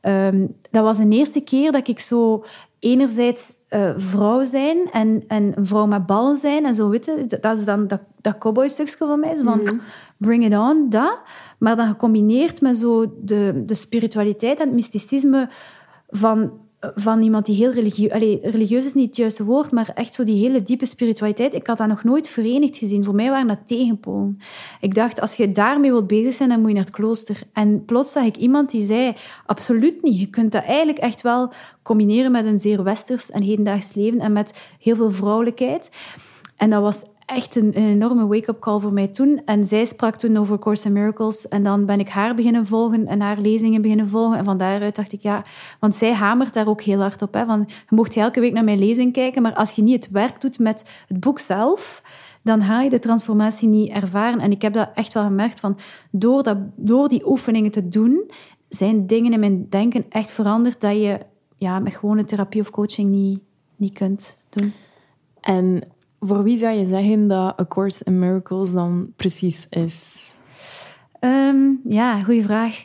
ehm, 0.00 0.46
dat 0.70 0.82
was 0.82 0.96
de 0.96 1.08
eerste 1.08 1.40
keer 1.40 1.72
dat 1.72 1.88
ik 1.88 2.00
zo 2.00 2.44
enerzijds 2.78 3.57
eh, 3.68 3.90
vrouw 3.96 4.44
zijn 4.44 4.78
en, 4.92 5.24
en 5.26 5.52
een 5.56 5.66
vrouw 5.66 5.86
met 5.86 6.06
ballen 6.06 6.36
zijn 6.36 6.64
en 6.66 6.74
zo, 6.74 6.88
weet 6.88 7.04
je, 7.04 7.24
dat- 7.40 7.58
is 7.58 7.64
dan 7.64 7.86
dat, 7.86 8.00
dat 8.20 8.38
cowboy-stukje 8.38 8.96
van 8.96 9.20
mij, 9.20 9.36
zo 9.36 9.42
van 9.44 9.80
bring 10.16 10.44
it 10.44 10.56
on, 10.58 10.86
dat. 10.90 11.18
Maar 11.58 11.76
dan 11.76 11.86
gecombineerd 11.88 12.60
met 12.60 12.76
zo 12.76 13.12
de, 13.22 13.62
de 13.66 13.74
spiritualiteit 13.74 14.58
en 14.58 14.64
het 14.66 14.74
mysticisme 14.74 15.48
van, 16.08 16.52
van 16.80 17.22
iemand 17.22 17.46
die 17.46 17.56
heel 17.56 17.70
religieus... 17.70 18.12
Religieus 18.42 18.84
is 18.84 18.94
niet 18.94 19.06
het 19.06 19.16
juiste 19.16 19.44
woord, 19.44 19.70
maar 19.70 19.90
echt 19.94 20.14
zo 20.14 20.24
die 20.24 20.44
hele 20.44 20.62
diepe 20.62 20.86
spiritualiteit. 20.86 21.54
Ik 21.54 21.66
had 21.66 21.76
dat 21.76 21.88
nog 21.88 22.04
nooit 22.04 22.28
verenigd 22.28 22.76
gezien. 22.76 23.04
Voor 23.04 23.14
mij 23.14 23.30
waren 23.30 23.48
dat 23.48 23.66
tegenpolen. 23.66 24.38
Ik 24.80 24.94
dacht, 24.94 25.20
als 25.20 25.34
je 25.34 25.52
daarmee 25.52 25.90
wilt 25.90 26.06
bezig 26.06 26.34
zijn, 26.34 26.48
dan 26.48 26.60
moet 26.60 26.68
je 26.68 26.74
naar 26.74 26.84
het 26.84 26.94
klooster. 26.94 27.42
En 27.52 27.84
plots 27.84 28.12
zag 28.12 28.24
ik 28.24 28.36
iemand 28.36 28.70
die 28.70 28.82
zei, 28.82 29.14
absoluut 29.46 30.02
niet. 30.02 30.20
Je 30.20 30.30
kunt 30.30 30.52
dat 30.52 30.64
eigenlijk 30.64 30.98
echt 30.98 31.20
wel 31.20 31.52
combineren 31.82 32.32
met 32.32 32.46
een 32.46 32.58
zeer 32.58 32.82
westers 32.82 33.30
en 33.30 33.42
hedendaags 33.42 33.94
leven 33.94 34.20
en 34.20 34.32
met 34.32 34.76
heel 34.78 34.96
veel 34.96 35.12
vrouwelijkheid. 35.12 35.90
En 36.56 36.70
dat 36.70 36.82
was 36.82 37.02
echt 37.28 37.56
een, 37.56 37.72
enorme 37.72 38.26
wake-up 38.26 38.60
call 38.60 38.80
voor 38.80 38.92
mij 38.92 39.08
toen. 39.08 39.40
En 39.44 39.64
zij 39.64 39.84
sprak 39.84 40.14
toen 40.14 40.36
over 40.36 40.58
Course 40.58 40.86
in 40.86 40.92
Miracles. 40.92 41.48
En 41.48 41.62
dan 41.62 41.84
ben 41.86 42.00
ik 42.00 42.08
haar 42.08 42.34
beginnen 42.34 42.66
volgen 42.66 43.06
en 43.06 43.20
haar 43.20 43.38
lezingen 43.38 43.82
beginnen 43.82 44.08
volgen. 44.08 44.38
En 44.38 44.44
van 44.44 44.56
daaruit 44.56 44.96
dacht 44.96 45.12
ik, 45.12 45.20
ja... 45.20 45.44
Want 45.80 45.94
zij 45.94 46.12
hamert 46.12 46.54
daar 46.54 46.68
ook 46.68 46.82
heel 46.82 47.00
hard 47.00 47.22
op. 47.22 47.34
Hè, 47.34 47.46
van, 47.46 47.64
je 47.68 47.94
mocht 47.94 48.16
elke 48.16 48.40
week 48.40 48.52
naar 48.52 48.64
mijn 48.64 48.78
lezing 48.78 49.12
kijken, 49.12 49.42
maar 49.42 49.54
als 49.54 49.72
je 49.72 49.82
niet 49.82 50.04
het 50.04 50.12
werk 50.12 50.40
doet 50.40 50.58
met 50.58 50.84
het 51.08 51.20
boek 51.20 51.38
zelf, 51.38 52.02
dan 52.42 52.62
ga 52.62 52.82
je 52.82 52.90
de 52.90 52.98
transformatie 52.98 53.68
niet 53.68 53.90
ervaren. 53.90 54.40
En 54.40 54.50
ik 54.50 54.62
heb 54.62 54.72
dat 54.72 54.90
echt 54.94 55.14
wel 55.14 55.24
gemerkt. 55.24 55.60
Van, 55.60 55.78
door, 56.10 56.42
dat, 56.42 56.58
door 56.76 57.08
die 57.08 57.28
oefeningen 57.28 57.70
te 57.70 57.88
doen, 57.88 58.30
zijn 58.68 59.06
dingen 59.06 59.32
in 59.32 59.40
mijn 59.40 59.66
denken 59.68 60.04
echt 60.08 60.30
veranderd 60.30 60.80
dat 60.80 60.94
je 60.94 61.18
ja, 61.56 61.78
met 61.78 61.96
gewone 61.96 62.24
therapie 62.24 62.60
of 62.60 62.70
coaching 62.70 63.10
niet, 63.10 63.40
niet 63.76 63.92
kunt 63.92 64.38
doen. 64.50 64.72
En 65.40 65.82
voor 66.20 66.42
wie 66.42 66.56
zou 66.56 66.76
je 66.76 66.86
zeggen 66.86 67.28
dat 67.28 67.60
A 67.60 67.64
Course 67.68 68.04
in 68.04 68.18
Miracles 68.18 68.72
dan 68.72 69.12
precies 69.16 69.66
is? 69.70 70.26
Ehm, 71.20 71.70
ja, 71.84 72.22
goede 72.22 72.42
vraag. 72.42 72.84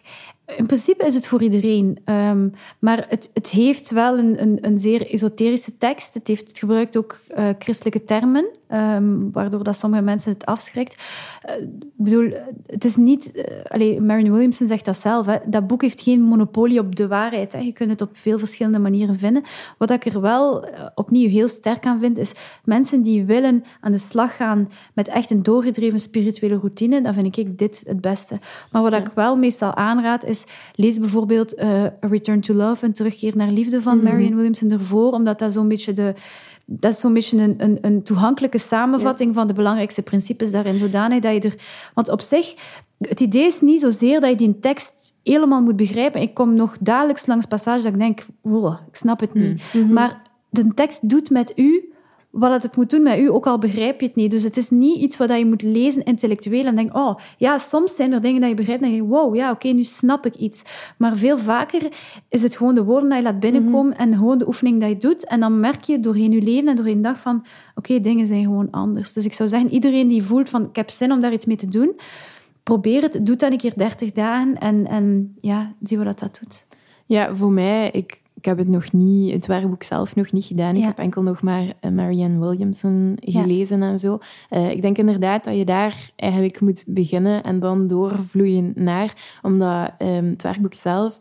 In 0.55 0.65
principe 0.65 1.05
is 1.05 1.15
het 1.15 1.27
voor 1.27 1.41
iedereen. 1.41 1.97
Ehm, 2.05 2.49
maar 2.79 3.05
het, 3.09 3.29
het 3.33 3.49
heeft 3.49 3.89
wel 3.89 4.17
een, 4.17 4.41
een, 4.41 4.57
een 4.61 4.79
zeer 4.79 5.07
esoterische 5.07 5.77
tekst. 5.77 6.13
Het, 6.13 6.27
heeft, 6.27 6.47
het 6.47 6.59
gebruikt 6.59 6.97
ook 6.97 7.19
eh, 7.27 7.49
christelijke 7.59 8.05
termen, 8.05 8.49
ehm, 8.74 9.32
waardoor 9.32 9.63
dat 9.63 9.75
sommige 9.75 10.03
mensen 10.03 10.32
het 10.32 10.46
afschrikt. 10.46 10.98
Eh, 11.42 11.62
ik 11.62 11.92
bedoel, 11.96 12.34
het 12.68 12.86
is 12.86 12.96
niet... 12.96 13.32
eh, 13.32 13.44
allee, 13.68 14.01
Marion 14.01 14.32
Williamson 14.32 14.68
zegt 14.68 14.86
dat 14.86 14.98
zelf. 14.98 15.25
Hè, 15.25 15.38
dat 15.46 15.68
boek 15.68 15.82
heeft 15.82 16.01
geen 16.01 16.22
monopolie 16.22 16.80
op 16.80 16.96
de 16.96 17.08
waarheid. 17.08 17.53
Hè. 17.53 17.60
Je 17.60 17.72
kunt 17.72 17.89
het 17.89 18.01
op 18.01 18.10
veel 18.13 18.39
verschillende 18.39 18.80
manieren 18.80 19.18
vinden. 19.18 19.44
Wat 19.77 19.92
ik 19.92 20.06
er 20.06 20.22
wel 20.22 20.65
eh, 20.65 20.86
opnieuw 20.96 21.30
heel 21.30 21.48
sterk 21.48 21.86
aan 21.86 22.00
vind, 22.00 22.18
is 22.18 22.34
mensen 22.63 23.01
die 23.01 23.25
willen 23.25 23.63
aan 23.80 23.92
de 23.92 23.98
slag 23.98 24.36
gaan 24.36 24.68
met 24.94 25.08
echt 25.08 25.32
een 25.32 25.44
doorgedreven 25.44 26.00
spirituele 26.00 26.56
routine, 26.56 27.01
dan 27.01 27.13
vind 27.13 27.38
ik 27.38 27.58
dit 27.58 27.84
het 27.86 28.01
beste. 28.01 28.39
Maar 28.72 28.82
wat 28.82 28.94
ik 28.94 29.12
wel 29.15 29.36
meestal 29.36 29.75
aanraad, 29.75 30.25
is 30.25 30.44
lees 30.75 31.00
bijvoorbeeld 31.00 31.62
A 31.62 31.94
Return 32.00 32.42
to 32.42 32.53
Love, 32.53 32.86
een 32.86 32.94
terugkeer 32.94 33.38
naar 33.38 33.50
liefde 33.50 33.82
van 33.82 34.03
Marion 34.03 34.36
Williamson 34.36 34.72
ervoor, 34.72 35.12
omdat 35.12 35.39
dat 35.39 35.53
zo'n 35.53 35.68
beetje 35.68 35.94
de... 35.94 36.13
Dat 36.65 36.93
is 36.93 37.00
zo'n 37.00 37.13
beetje 37.13 37.38
een, 37.38 37.55
een, 37.58 37.77
een 37.82 38.03
toegankelijke 38.03 38.58
samenvatting 38.58 39.34
van 39.34 39.48
de 39.48 39.53
belangrijkste 39.53 40.01
principes 40.01 40.51
daarin, 40.51 40.79
zodanig 40.79 41.20
dat 41.20 41.34
je 41.34 41.50
er... 41.50 41.55
Want 41.93 42.10
op 42.10 42.22
zich, 42.22 42.55
het 42.98 43.20
idee 43.20 43.46
is 43.46 43.62
niet 43.62 43.79
zozeer 43.79 44.20
dat 44.20 44.29
je 44.29 44.36
die 44.36 44.60
tekst 44.60 45.13
helemaal 45.24 45.62
moet 45.62 45.75
begrijpen. 45.75 46.22
Ik 46.22 46.34
kom 46.34 46.53
nog 46.53 46.77
dagelijks 46.79 47.25
langs 47.25 47.46
passages 47.46 47.84
dat 47.84 47.93
ik 47.93 48.00
denk, 48.00 48.25
wow, 48.41 48.77
ik 48.88 48.96
snap 48.96 49.20
het 49.20 49.34
niet. 49.34 49.62
Maar 49.89 50.22
de 50.50 50.74
tekst 50.74 51.10
doet 51.10 51.29
met 51.29 51.53
u 51.55 51.92
wat 52.33 52.63
het 52.63 52.75
moet 52.75 52.89
doen 52.89 53.03
met 53.03 53.19
u, 53.19 53.29
ook 53.29 53.47
al 53.47 53.57
begrijp 53.57 53.99
je 53.99 54.05
het 54.05 54.15
niet. 54.15 54.31
Dus 54.31 54.43
het 54.43 54.57
is 54.57 54.69
niet 54.69 55.01
iets 55.01 55.17
wat 55.17 55.37
je 55.37 55.45
moet 55.45 55.61
lezen 55.61 56.03
intellectueel 56.03 56.65
en 56.65 56.75
denken, 56.75 56.95
oh, 56.95 57.19
ja, 57.37 57.57
soms 57.57 57.95
zijn 57.95 58.13
er 58.13 58.21
dingen 58.21 58.41
dat 58.41 58.49
je 58.49 58.55
begrijpt 58.55 58.83
en 58.83 58.89
denk 58.89 59.01
je, 59.01 59.07
wow, 59.07 59.35
ja, 59.35 59.51
oké, 59.51 59.67
nu 59.67 59.83
snap 59.83 60.25
ik 60.25 60.35
iets. 60.35 60.61
Maar 60.97 61.17
veel 61.17 61.37
vaker 61.37 61.81
is 62.29 62.41
het 62.41 62.57
gewoon 62.57 62.75
de 62.75 62.83
woorden 62.83 63.09
dat 63.09 63.17
je 63.17 63.23
laat 63.23 63.39
binnenkomen 63.39 63.97
en 63.97 64.13
gewoon 64.13 64.37
de 64.37 64.47
oefening 64.47 64.79
dat 64.79 64.89
je 64.89 64.97
doet. 64.97 65.25
En 65.25 65.39
dan 65.39 65.59
merk 65.59 65.83
je 65.83 65.99
doorheen 65.99 66.31
je 66.31 66.41
leven 66.41 66.67
en 66.67 66.75
doorheen 66.75 67.01
de 67.01 67.01
dag 67.01 67.19
van, 67.19 67.45
oké, 67.75 68.01
dingen 68.01 68.27
zijn 68.27 68.43
gewoon 68.43 68.71
anders. 68.71 69.13
Dus 69.13 69.25
ik 69.25 69.33
zou 69.33 69.49
zeggen, 69.49 69.71
iedereen 69.71 70.07
die 70.07 70.23
voelt 70.23 70.49
van, 70.49 70.63
ik 70.63 70.75
heb 70.75 70.89
zin 70.89 71.11
om 71.11 71.21
daar 71.21 71.33
iets 71.33 71.45
mee 71.45 71.57
te 71.57 71.69
doen, 71.69 71.99
probeer 72.63 73.01
het, 73.01 73.19
doe 73.21 73.35
dat 73.35 73.51
een 73.51 73.57
keer 73.57 73.73
30 73.75 74.11
dagen 74.11 74.57
en, 74.57 74.87
en 74.87 75.33
ja, 75.37 75.73
zie 75.83 75.97
wat 75.97 76.19
dat 76.19 76.39
doet. 76.41 76.65
Ja, 77.05 77.35
voor 77.35 77.51
mij, 77.51 77.89
ik, 77.91 78.21
ik 78.43 78.50
heb 78.50 78.57
het 78.57 78.67
nog 78.67 78.91
niet, 78.91 79.33
het 79.33 79.45
werkboek 79.45 79.83
zelf 79.83 80.15
nog 80.15 80.31
niet 80.31 80.45
gedaan. 80.45 80.75
Ik 80.75 80.83
heb 80.83 80.97
enkel 80.97 81.21
nog 81.21 81.41
maar 81.41 81.73
eh, 81.79 81.91
Marianne 81.91 82.39
Williamson 82.39 83.17
gelezen 83.21 83.83
en 83.83 84.00
zo. 84.00 84.19
Eh, 84.50 84.71
ik 84.71 84.81
denk 84.81 84.97
inderdaad 84.97 85.43
dat 85.43 85.55
je 85.55 85.65
daar 85.65 86.12
eigenlijk 86.15 86.62
moet 86.62 86.83
beginnen 86.88 87.43
en 87.43 87.59
dan 87.59 87.88
doorvloeien 87.88 88.71
naar, 88.75 89.39
omdat 89.41 89.91
ehm, 89.97 90.25
het 90.25 90.43
werkboek 90.43 90.73
zelf, 90.73 91.19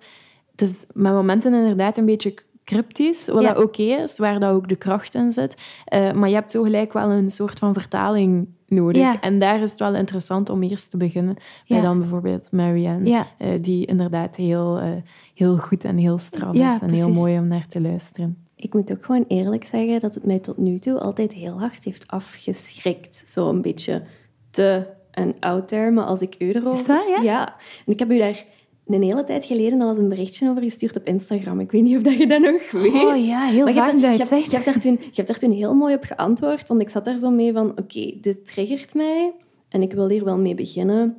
het 0.50 0.60
is 0.60 0.84
met 0.92 1.12
momenten 1.12 1.54
inderdaad 1.54 1.96
een 1.96 2.06
beetje 2.06 2.34
cryptisch, 2.64 3.26
wat 3.26 3.42
Ja. 3.42 3.54
oké 3.56 3.82
is, 3.82 4.18
waar 4.18 4.40
dat 4.40 4.52
ook 4.52 4.68
de 4.68 4.76
kracht 4.76 5.14
in 5.14 5.32
zit. 5.32 5.56
Eh, 5.84 6.12
maar 6.12 6.28
je 6.28 6.34
hebt 6.34 6.50
zo 6.50 6.62
gelijk 6.62 6.92
wel 6.92 7.10
een 7.10 7.30
soort 7.30 7.58
van 7.58 7.72
vertaling 7.72 8.48
nodig. 8.72 9.02
Ja. 9.02 9.20
En 9.20 9.38
daar 9.38 9.62
is 9.62 9.70
het 9.70 9.78
wel 9.78 9.94
interessant 9.94 10.50
om 10.50 10.62
eerst 10.62 10.90
te 10.90 10.96
beginnen 10.96 11.34
bij 11.68 11.76
Ja. 11.76 11.82
dan 11.82 11.98
bijvoorbeeld 11.98 12.50
Marianne, 12.50 13.08
Ja. 13.08 13.26
eh, 13.38 13.48
die 13.60 13.86
inderdaad 13.86 14.36
heel, 14.36 14.78
eh, 14.78 14.88
heel 15.34 15.56
goed 15.56 15.84
en 15.84 15.96
heel 15.96 16.18
strak 16.18 16.54
Ja, 16.54 16.74
is 16.74 16.80
en 16.80 16.90
heel 16.90 17.10
mooi 17.10 17.38
om 17.38 17.46
naar 17.46 17.66
te 17.66 17.80
luisteren. 17.80 18.36
Ik 18.56 18.74
moet 18.74 18.92
ook 18.92 19.04
gewoon 19.04 19.24
eerlijk 19.28 19.64
zeggen 19.64 20.00
dat 20.00 20.14
het 20.14 20.26
mij 20.26 20.38
tot 20.38 20.56
nu 20.56 20.78
toe 20.78 20.98
altijd 21.00 21.32
heel 21.32 21.58
hard 21.60 21.84
heeft 21.84 22.06
afgeschrikt. 22.08 23.22
Zo 23.26 23.48
een 23.48 23.62
beetje 23.62 24.02
te 24.50 24.86
en 25.10 25.34
out 25.40 25.68
there, 25.68 25.90
maar 25.90 26.04
als 26.04 26.20
ik 26.22 26.34
u 26.38 26.48
erover... 26.50 26.72
Is 26.72 26.86
dat, 26.86 27.04
ja? 27.16 27.22
Ja. 27.22 27.46
En 27.86 27.92
ik 27.92 27.98
heb 27.98 28.10
u 28.10 28.18
daar 28.18 28.44
een 28.86 29.02
hele 29.02 29.24
tijd 29.24 29.44
geleden 29.44 29.80
al 29.80 29.88
eens 29.88 29.98
een 29.98 30.08
berichtje 30.08 30.48
over 30.50 30.62
gestuurd 30.62 30.96
op 30.96 31.04
Instagram. 31.06 31.60
Ik 31.60 31.70
weet 31.72 31.82
niet 31.82 31.96
of 31.96 32.02
dat 32.02 32.16
je 32.18 32.26
dat 32.26 32.40
nog 32.40 32.70
weet. 32.70 32.92
Oh 32.92 33.24
ja, 33.24 33.44
heel 33.44 33.64
Maar 33.64 33.72
je 33.74 33.78
vaak 33.80 33.86
hebt, 33.86 33.94
je 33.94 34.00
daar- 34.00 34.10
het 34.10 34.20
je, 34.20 34.24
hebt, 34.24 34.28
zegt. 34.28 34.44
je, 34.44 34.50
hebt 34.50 34.64
daar 34.64 34.78
toen, 34.78 34.92
je 35.00 35.08
hebt 35.14 35.28
daar 35.28 35.38
toen 35.38 35.50
heel 35.50 35.74
mooi 35.74 35.94
op 35.94 36.04
geantwoord, 36.04 36.68
want 36.68 36.80
ik 36.80 36.88
zat 36.88 37.04
daar 37.04 37.18
zo 37.18 37.30
mee 37.30 37.52
van, 37.52 37.70
oké, 37.70 38.12
dit 38.20 38.46
triggert 38.46 38.94
mij 38.94 39.32
en 39.68 39.82
ik 39.82 39.92
wil 39.92 40.08
hier 40.08 40.24
wel 40.24 40.38
mee 40.38 40.54
beginnen. 40.54 41.16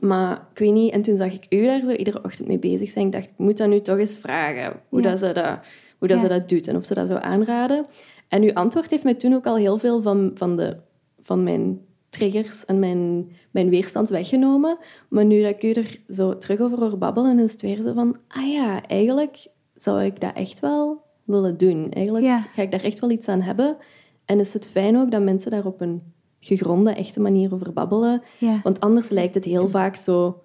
Maar 0.00 0.46
ik 0.52 0.58
weet 0.58 0.72
niet, 0.72 0.92
en 0.92 1.02
toen 1.02 1.16
zag 1.16 1.32
ik 1.32 1.46
u 1.48 1.64
daar 1.64 1.80
zo 1.80 1.90
iedere 1.90 2.24
ochtend 2.24 2.48
mee 2.48 2.58
bezig 2.58 2.88
zijn. 2.90 3.06
Ik 3.06 3.12
dacht, 3.12 3.24
ik 3.30 3.38
moet 3.38 3.56
dat 3.56 3.68
nu 3.68 3.80
toch 3.80 3.98
eens 3.98 4.18
vragen, 4.18 4.72
hoe, 4.88 5.02
Ja. 5.02 5.10
dat, 5.10 5.18
ze 5.18 5.32
dat, 5.32 5.58
hoe 5.98 6.08
dat 6.08 6.20
Ja. 6.20 6.22
ze 6.22 6.28
dat 6.28 6.48
doet 6.48 6.68
en 6.68 6.76
of 6.76 6.84
ze 6.84 6.94
dat 6.94 7.08
zou 7.08 7.20
aanraden. 7.22 7.86
En 8.28 8.42
uw 8.42 8.52
antwoord 8.52 8.90
heeft 8.90 9.04
mij 9.04 9.14
toen 9.14 9.34
ook 9.34 9.46
al 9.46 9.56
heel 9.56 9.78
veel 9.78 10.02
van, 10.02 10.30
van, 10.34 10.56
de, 10.56 10.76
van 11.20 11.42
mijn 11.42 11.80
triggers 12.18 12.64
en 12.64 12.78
mijn, 12.78 13.30
mijn 13.50 13.68
weerstand 13.68 14.08
weggenomen. 14.08 14.78
Maar 15.08 15.24
nu 15.24 15.42
dat 15.42 15.50
ik 15.50 15.62
u 15.62 15.70
er 15.70 16.00
zo 16.08 16.38
terug 16.38 16.60
over 16.60 16.78
hoor 16.78 16.98
babbelen, 16.98 17.38
is 17.38 17.52
het 17.52 17.62
weer 17.62 17.82
zo 17.82 17.92
van, 17.92 18.16
ah 18.28 18.52
ja, 18.52 18.82
eigenlijk 18.86 19.46
zou 19.74 20.02
ik 20.04 20.20
dat 20.20 20.34
echt 20.34 20.60
wel 20.60 21.02
willen 21.24 21.56
doen. 21.56 21.90
Eigenlijk 21.90 22.24
Ja. 22.24 22.40
ga 22.40 22.62
ik 22.62 22.70
daar 22.70 22.82
echt 22.82 22.98
wel 23.00 23.10
iets 23.10 23.28
aan 23.28 23.40
hebben. 23.40 23.76
En 24.24 24.38
is 24.38 24.52
het 24.52 24.68
fijn 24.68 24.96
ook 24.98 25.10
dat 25.10 25.22
mensen 25.22 25.50
daar 25.50 25.66
op 25.66 25.80
een 25.80 26.02
gegronde, 26.40 26.90
echte 26.90 27.20
manier 27.20 27.54
over 27.54 27.72
babbelen. 27.72 28.22
Ja. 28.38 28.60
Want 28.62 28.80
anders 28.80 29.08
lijkt 29.08 29.34
het 29.34 29.44
heel 29.44 29.68
vaak 29.68 29.96
zo... 29.96 30.42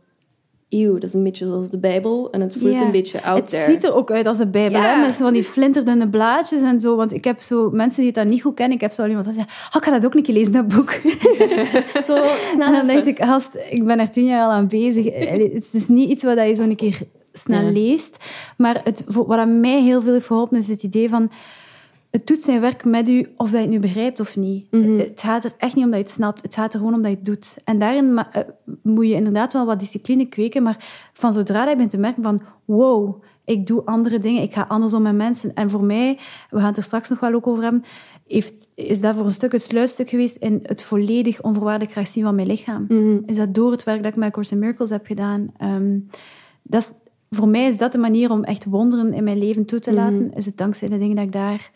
Eeuw, 0.74 0.94
dat 0.94 1.03
is 1.03 1.13
een 1.13 1.24
beetje 1.24 1.48
zoals 1.48 1.70
de 1.70 1.80
Bijbel. 1.80 2.32
En 2.32 2.42
het 2.42 2.56
voelt 2.60 2.74
Ja. 2.74 2.82
een 2.86 2.92
beetje 2.92 3.24
out 3.24 3.38
Het 3.39 3.50
there. 3.50 3.72
ziet 3.72 3.84
er 3.84 3.94
ook 3.94 4.12
uit 4.12 4.27
als 4.27 4.38
de 4.38 4.48
Bijbel, 4.48 4.80
Ja. 4.82 4.96
hè? 4.96 5.01
met 5.06 5.15
zo 5.15 5.24
van 5.24 5.34
die 5.34 5.44
flinterdunne 5.44 6.08
blaadjes 6.08 6.62
en 6.62 6.80
zo. 6.80 6.96
Want 6.96 7.13
ik 7.13 7.24
heb 7.24 7.39
zo 7.39 7.70
mensen 7.72 7.98
die 7.98 8.06
het 8.08 8.15
dan 8.15 8.30
niet 8.30 8.42
goed 8.42 8.53
kennen. 8.53 8.75
Ik 8.75 8.82
heb 8.82 8.92
zo 8.92 9.06
iemand 9.08 9.25
dat 9.25 9.34
zegt, 9.36 9.48
oh, 9.50 9.75
ik 9.77 9.84
ga 9.84 9.92
dat 9.92 10.06
ook 10.06 10.15
een 10.15 10.24
keer 10.24 10.34
lezen, 10.36 10.53
dat 10.53 10.68
boek. 10.68 10.92
Zo 12.08 12.15
snel 12.53 12.65
En 12.68 12.72
dan 12.74 12.88
dacht 12.88 13.08
ik, 13.08 13.24
gast, 13.24 13.50
ik 13.70 13.86
ben 13.86 14.00
er 14.00 14.10
tien 14.12 14.25
jaar 14.25 14.46
al 14.46 14.51
aan 14.51 14.68
bezig. 14.68 15.06
Allee, 15.06 15.53
Het 15.53 15.68
is 15.72 15.88
niet 15.88 16.10
iets 16.10 16.24
wat 16.24 16.38
je 16.38 16.53
zo 16.53 16.63
een 16.63 16.75
keer 16.75 17.00
snel 17.34 17.62
Ja. 17.62 17.72
leest. 17.72 18.18
Maar 18.58 18.82
het, 18.84 19.03
wat 19.08 19.38
aan 19.38 19.60
mij 19.60 19.82
heel 19.82 20.01
veel 20.01 20.13
heeft 20.13 20.27
geholpen, 20.27 20.58
is 20.58 20.68
het 20.68 20.84
idee 20.84 21.10
van... 21.10 21.32
Het 22.13 22.27
doet 22.27 22.41
zijn 22.41 22.62
werk 22.62 22.86
met 22.86 23.10
u, 23.10 23.27
of 23.38 23.50
dat 23.50 23.51
je 23.51 23.58
het 23.58 23.70
nu 23.70 23.79
begrijpt 23.79 24.20
of 24.20 24.36
niet. 24.36 24.67
Het 24.72 25.22
gaat 25.22 25.43
er 25.43 25.53
echt 25.58 25.75
niet 25.75 25.86
om 25.86 25.91
dat 25.91 26.00
je 26.00 26.05
het 26.05 26.13
snapt. 26.13 26.41
Het 26.41 26.53
gaat 26.53 26.74
er 26.74 26.79
gewoon 26.79 26.93
om 26.93 27.01
dat 27.01 27.12
je 27.12 27.17
het 27.17 27.25
doet. 27.25 27.58
En 27.63 27.79
daarin 27.79 28.17
eh, 28.17 28.43
moet 28.82 29.08
je 29.08 29.13
inderdaad 29.13 29.53
wel 29.53 29.65
wat 29.65 29.79
discipline 29.79 30.25
kweken. 30.25 30.63
Maar 30.63 31.10
van 31.13 31.34
zodra 31.34 31.62
dat 31.62 31.70
je 31.70 31.77
bent 31.77 31.89
te 31.89 31.98
merken 31.98 32.24
van... 32.24 32.41
Wow, 32.65 33.24
ik 33.46 33.67
doe 33.67 33.86
andere 33.86 34.20
dingen. 34.20 34.41
Ik 34.41 34.53
ga 34.53 34.65
anders 34.67 34.93
om 34.93 35.01
met 35.01 35.15
mensen. 35.15 35.53
En 35.53 35.70
voor 35.70 35.84
mij, 35.84 36.20
we 36.50 36.58
gaan 36.58 36.67
het 36.67 36.77
er 36.77 36.84
straks 36.84 37.10
nog 37.10 37.20
wel 37.20 37.34
ook 37.34 37.48
over 37.48 37.63
hebben... 37.63 37.84
Heeft, 38.27 38.67
is 38.75 39.01
dat 39.01 39.15
voor 39.15 39.25
een 39.25 39.32
stuk 39.32 39.51
het 39.51 39.62
sluitstuk 39.62 40.10
geweest 40.10 40.36
in 40.36 40.60
het 40.63 40.84
volledig 40.84 41.41
onvoorwaardelijk 41.41 41.91
graag 41.91 42.08
zien 42.08 42.24
van 42.24 42.36
mijn 42.36 42.48
lichaam. 42.48 42.86
Is 43.25 43.38
dat 43.38 43.53
door 43.53 43.72
het 43.72 43.84
werk 43.84 44.03
dat 44.03 44.12
ik 44.12 44.17
met 44.17 44.32
Course 44.32 44.53
in 44.53 44.60
Miracles 44.60 44.89
heb 44.89 45.05
gedaan. 45.05 45.51
Ehm, 45.58 46.00
dat 46.63 46.82
is, 46.82 46.91
voor 47.38 47.48
mij 47.48 47.67
is 47.67 47.77
dat 47.77 47.91
de 47.91 47.98
manier 47.98 48.32
om 48.32 48.43
echt 48.43 48.65
wonderen 48.65 49.13
in 49.13 49.24
mijn 49.24 49.38
leven 49.38 49.65
toe 49.65 49.79
te 49.79 49.93
laten. 49.93 50.34
Is 50.34 50.46
het 50.46 50.58
dankzij 50.58 50.88
de 50.88 50.98
dingen 50.98 51.15
dat 51.15 51.25
ik 51.25 51.32
daar 51.32 51.72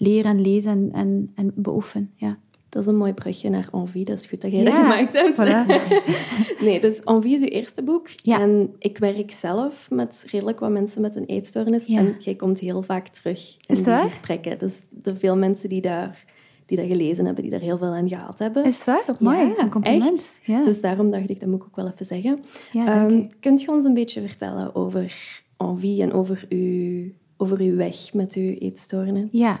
leer 0.00 0.24
en 0.24 0.40
lees 0.40 0.64
en, 0.64 0.88
en, 0.92 1.30
en 1.34 1.52
beoefen. 1.54 2.10
Ja. 2.14 2.38
Dat 2.68 2.82
is 2.82 2.88
een 2.88 2.96
mooi 2.96 3.12
brugje 3.14 3.50
naar 3.50 3.68
Envie. 3.72 4.04
Dat 4.04 4.18
is 4.18 4.26
goed 4.26 4.40
dat 4.40 4.50
jij 4.52 4.60
Ja, 4.62 4.64
dat 4.64 4.74
gemaakt 4.74 5.12
hebt. 5.12 5.36
voilà. 5.36 5.66
Nee, 6.66 6.80
dus 6.80 7.00
Envie 7.00 7.34
is 7.34 7.40
uw 7.40 7.46
eerste 7.46 7.82
boek. 7.82 8.08
Ja. 8.22 8.40
En 8.40 8.74
ik 8.78 8.98
werk 8.98 9.30
zelf 9.30 9.90
met 9.90 10.24
redelijk 10.26 10.60
wat 10.60 10.70
mensen 10.70 11.00
met 11.00 11.16
een 11.16 11.24
eetstoornis. 11.24 11.84
Ja. 11.86 11.98
En 11.98 12.14
jij 12.18 12.34
komt 12.34 12.58
heel 12.60 12.82
vaak 12.82 13.08
terug 13.08 13.56
in 13.66 13.74
die 13.74 13.84
waar? 13.84 14.02
gesprekken. 14.08 14.58
Dus 14.58 14.82
er 15.02 15.16
veel 15.16 15.36
mensen 15.36 15.68
die, 15.68 15.80
daar, 15.80 16.24
die 16.66 16.76
dat 16.76 16.86
gelezen 16.86 17.24
hebben, 17.24 17.42
die 17.42 17.52
daar 17.52 17.60
heel 17.60 17.78
veel 17.78 17.92
aan 17.92 18.08
gehaald 18.08 18.38
hebben. 18.38 18.64
Is 18.64 18.76
het 18.76 18.84
waar? 18.86 19.16
Mooi, 19.18 19.36
Ja, 19.38 19.46
dat 19.48 19.56
is 19.56 19.62
een 19.62 19.70
compliment. 19.70 20.18
echt. 20.18 20.40
Ja. 20.42 20.62
Dus 20.62 20.80
daarom 20.80 21.10
dacht 21.10 21.30
ik, 21.30 21.40
dat 21.40 21.48
moet 21.48 21.60
ik 21.60 21.66
ook 21.66 21.76
wel 21.76 21.86
even 21.92 22.06
zeggen. 22.06 22.40
Ja, 22.72 22.86
Ehm, 22.86 23.10
u. 23.16 23.26
kunt 23.40 23.60
je 23.60 23.70
ons 23.70 23.84
een 23.84 23.94
beetje 23.94 24.20
vertellen 24.20 24.74
over 24.74 25.40
Envie 25.56 26.02
en 26.02 26.12
over 26.12 26.46
uw, 26.48 27.10
over 27.36 27.58
uw 27.60 27.76
weg 27.76 28.12
met 28.14 28.34
uw 28.34 28.50
eetstoornis? 28.58 29.28
Ja. 29.30 29.60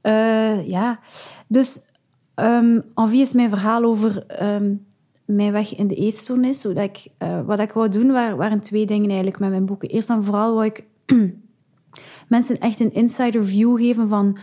Eh, 0.00 0.68
ja. 0.68 1.00
Dus 1.46 1.78
ehm 2.34 2.80
Envie 2.94 3.20
is 3.20 3.32
mijn 3.32 3.48
verhaal 3.48 3.84
over 3.84 4.26
ehm, 4.26 4.74
mijn 5.24 5.52
weg 5.52 5.76
in 5.76 5.88
de 5.88 5.94
eetstoornis. 5.94 6.64
Ik, 6.64 7.06
eh, 7.18 7.40
wat 7.44 7.58
ik 7.58 7.72
wou 7.72 7.88
doen, 7.88 8.12
waren, 8.12 8.36
waren 8.36 8.60
twee 8.60 8.86
dingen 8.86 9.08
eigenlijk 9.08 9.38
met 9.38 9.50
mijn 9.50 9.66
boeken. 9.66 9.88
Eerst 9.88 10.08
en 10.08 10.24
vooral 10.24 10.54
wou 10.54 10.66
ik 10.66 10.84
mensen 12.28 12.58
echt 12.58 12.80
een 12.80 12.92
insider 12.92 13.46
view 13.46 13.76
geven 13.76 14.08
van 14.08 14.38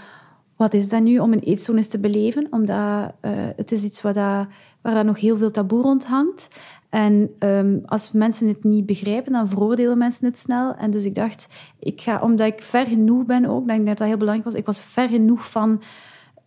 wat 0.56 0.74
is 0.74 0.90
dat 0.90 1.02
nu 1.02 1.20
om 1.20 1.34
een 1.34 1.40
eetstoornis 1.40 1.88
te 1.88 2.00
beleven? 2.00 2.48
Omdat 2.50 3.14
eh, 3.20 3.32
het 3.56 3.72
is 3.72 3.84
iets 3.84 4.02
wat 4.02 4.14
dat, 4.14 4.48
waar 4.82 4.94
dat 4.94 5.06
nog 5.06 5.20
heel 5.20 5.38
veel 5.38 5.52
taboe 5.52 5.82
rond 5.82 6.06
hangt. 6.06 6.48
En 6.90 7.36
ehm, 7.40 7.78
als 7.86 8.12
mensen 8.12 8.48
het 8.48 8.64
niet 8.64 8.86
begrijpen, 8.86 9.32
dan 9.32 9.50
veroordelen 9.50 9.98
mensen 9.98 10.26
het 10.26 10.38
snel. 10.38 10.76
En 10.76 10.92
dus 10.92 11.06
ik 11.06 11.16
dacht, 11.16 11.48
ik 11.80 12.02
ga, 12.02 12.22
omdat 12.22 12.48
ik 12.48 12.64
ver 12.64 12.86
genoeg 12.86 13.24
ben 13.24 13.46
ook, 13.46 13.68
denk 13.68 13.80
ik 13.80 13.86
dat 13.86 13.98
dat 13.98 14.08
heel 14.08 14.18
belangrijk 14.18 14.50
was, 14.50 14.60
ik 14.60 14.66
was 14.66 14.82
ver 14.82 15.10
genoeg 15.10 15.52
van 15.52 15.82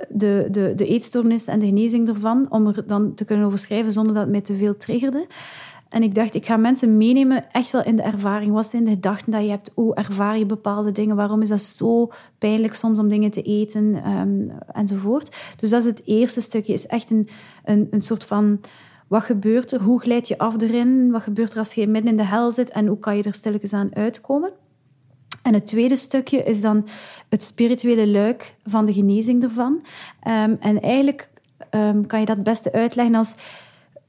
de, 0.08 0.48
de, 0.50 0.72
de 0.74 0.86
eetstoornis 0.86 1.46
en 1.46 1.58
de 1.58 1.66
genezing 1.66 2.08
ervan, 2.08 2.46
om 2.48 2.66
er 2.66 2.86
dan 2.86 3.14
te 3.14 3.24
kunnen 3.24 3.46
over 3.46 3.58
schrijven 3.58 3.92
zonder 3.92 4.14
dat 4.14 4.22
het 4.22 4.32
mij 4.32 4.40
te 4.40 4.56
veel 4.56 4.76
triggerde. 4.76 5.26
En 5.88 6.02
ik 6.02 6.14
dacht, 6.14 6.34
ik 6.34 6.46
ga 6.46 6.56
mensen 6.56 6.96
meenemen 6.96 7.52
echt 7.52 7.70
wel 7.70 7.84
in 7.84 7.96
de 7.96 8.02
ervaring. 8.02 8.52
Wat 8.52 8.66
zijn 8.66 8.84
de 8.84 8.90
gedachten 8.90 9.32
dat 9.32 9.42
je 9.42 9.48
hebt? 9.48 9.72
Hoe 9.74 9.94
ervaar 9.94 10.38
je 10.38 10.46
bepaalde 10.46 10.92
dingen? 10.92 11.16
Waarom 11.16 11.42
is 11.42 11.48
dat 11.48 11.60
zo 11.60 12.10
pijnlijk 12.38 12.74
soms 12.74 12.98
om 12.98 13.08
dingen 13.08 13.30
te 13.30 13.42
eten? 13.42 13.94
Ehm, 14.04 14.48
enzovoort. 14.72 15.36
Dus 15.56 15.70
dat 15.70 15.80
is 15.80 15.90
het 15.90 16.02
eerste 16.04 16.40
stukje. 16.40 16.72
is 16.72 16.86
echt 16.86 17.10
een, 17.10 17.28
een, 17.64 17.86
een 17.90 18.02
soort 18.02 18.24
van... 18.24 18.60
Wat 19.12 19.22
gebeurt 19.22 19.72
er? 19.72 19.80
Hoe 19.80 20.00
glijd 20.00 20.28
je 20.28 20.38
af 20.38 20.60
erin? 20.60 21.10
Wat 21.10 21.22
gebeurt 21.22 21.52
er 21.52 21.58
als 21.58 21.74
je 21.74 21.86
midden 21.86 22.10
in 22.10 22.16
de 22.16 22.24
hel 22.24 22.52
zit? 22.52 22.70
En 22.70 22.86
hoe 22.86 22.98
kan 22.98 23.16
je 23.16 23.22
er 23.22 23.34
stilletjes 23.34 23.72
aan 23.72 23.94
uitkomen? 23.94 24.50
En 25.42 25.54
het 25.54 25.66
tweede 25.66 25.96
stukje 25.96 26.42
is 26.42 26.60
dan 26.60 26.88
het 27.28 27.42
spirituele 27.42 28.08
luik 28.08 28.54
van 28.64 28.86
de 28.86 28.92
genezing 28.92 29.42
ervan. 29.42 29.82
Ehm, 30.20 30.54
en 30.60 30.80
eigenlijk 30.80 31.28
ehm, 31.70 32.02
kan 32.02 32.20
je 32.20 32.26
dat 32.26 32.36
het 32.36 32.44
beste 32.44 32.72
uitleggen 32.72 33.14
als... 33.14 33.34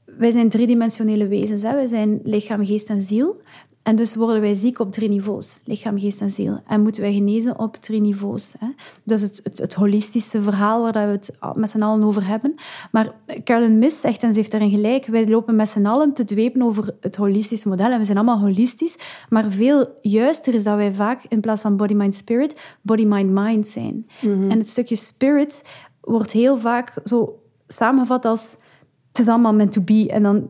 Wij 0.04 0.30
zijn 0.30 0.48
driedimensionele 0.48 1.26
wezens. 1.26 1.62
Hè? 1.62 1.74
Wij 1.74 1.86
zijn 1.86 2.20
lichaam, 2.22 2.64
geest 2.64 2.88
en 2.88 3.00
ziel. 3.00 3.42
En 3.84 3.96
dus 3.96 4.14
worden 4.14 4.40
wij 4.40 4.54
ziek 4.54 4.78
op 4.78 4.92
drie 4.92 5.08
niveaus. 5.08 5.58
Lichaam, 5.64 5.98
geest 5.98 6.20
en 6.20 6.30
ziel. 6.30 6.60
En 6.66 6.82
moeten 6.82 7.02
wij 7.02 7.12
genezen 7.12 7.58
op 7.58 7.76
drie 7.76 8.00
niveaus. 8.00 8.54
Hè? 8.58 8.66
Dat 9.02 9.18
is 9.18 9.24
het, 9.24 9.40
het, 9.42 9.58
het 9.58 9.74
holistische 9.74 10.42
verhaal 10.42 10.82
waar 10.82 10.92
we 10.92 11.12
het 11.12 11.30
met 11.54 11.70
z'n 11.70 11.82
allen 11.82 12.02
over 12.02 12.26
hebben. 12.26 12.54
Maar 12.92 13.14
Carolyn 13.44 13.78
Miss 13.78 14.00
zegt, 14.00 14.22
en 14.22 14.32
ze 14.32 14.38
heeft 14.38 14.50
daarin 14.50 14.70
gelijk, 14.70 15.06
wij 15.06 15.28
lopen 15.28 15.56
met 15.56 15.68
z'n 15.68 15.86
allen 15.86 16.12
te 16.12 16.24
dwepen 16.24 16.62
over 16.62 16.96
het 17.00 17.16
holistische 17.16 17.68
model. 17.68 17.90
En 17.90 17.98
we 17.98 18.04
zijn 18.04 18.16
allemaal 18.16 18.40
holistisch. 18.40 18.96
Maar 19.28 19.50
veel 19.50 19.98
juister 20.00 20.54
is 20.54 20.64
dat 20.64 20.76
wij 20.76 20.94
vaak, 20.94 21.24
in 21.28 21.40
plaats 21.40 21.62
van 21.62 21.76
body, 21.76 21.94
mind, 21.94 22.14
spirit, 22.14 22.76
body, 22.82 23.04
mind, 23.04 23.30
mind 23.30 23.66
zijn. 23.66 24.06
En 24.20 24.58
het 24.58 24.68
stukje 24.68 24.96
spirit 24.96 25.62
wordt 26.00 26.32
heel 26.32 26.58
vaak 26.58 26.92
zo 27.04 27.38
samengevat 27.66 28.24
als 28.24 28.56
het 29.08 29.18
is 29.18 29.28
allemaal 29.28 29.54
meant 29.54 29.72
to 29.72 29.80
be. 29.80 30.08
En 30.10 30.22
dan... 30.22 30.48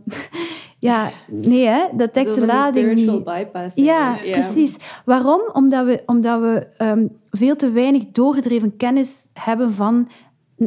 Ja, 0.84 1.10
nee, 1.26 1.66
hè? 1.66 1.84
dat 1.92 2.14
dekt 2.14 2.34
de 2.34 2.46
lading 2.46 2.90
spiritual 2.90 3.16
niet. 3.16 3.24
bypass. 3.24 3.76
Ja, 3.76 4.16
precies. 4.30 4.74
Waarom? 5.04 5.40
Omdat 5.52 5.86
we, 5.86 6.02
omdat 6.06 6.40
we 6.40 6.66
ehm, 6.76 7.06
veel 7.30 7.56
te 7.56 7.70
weinig 7.70 8.04
doorgedreven 8.12 8.76
kennis 8.76 9.26
hebben 9.32 9.72
van 9.72 10.08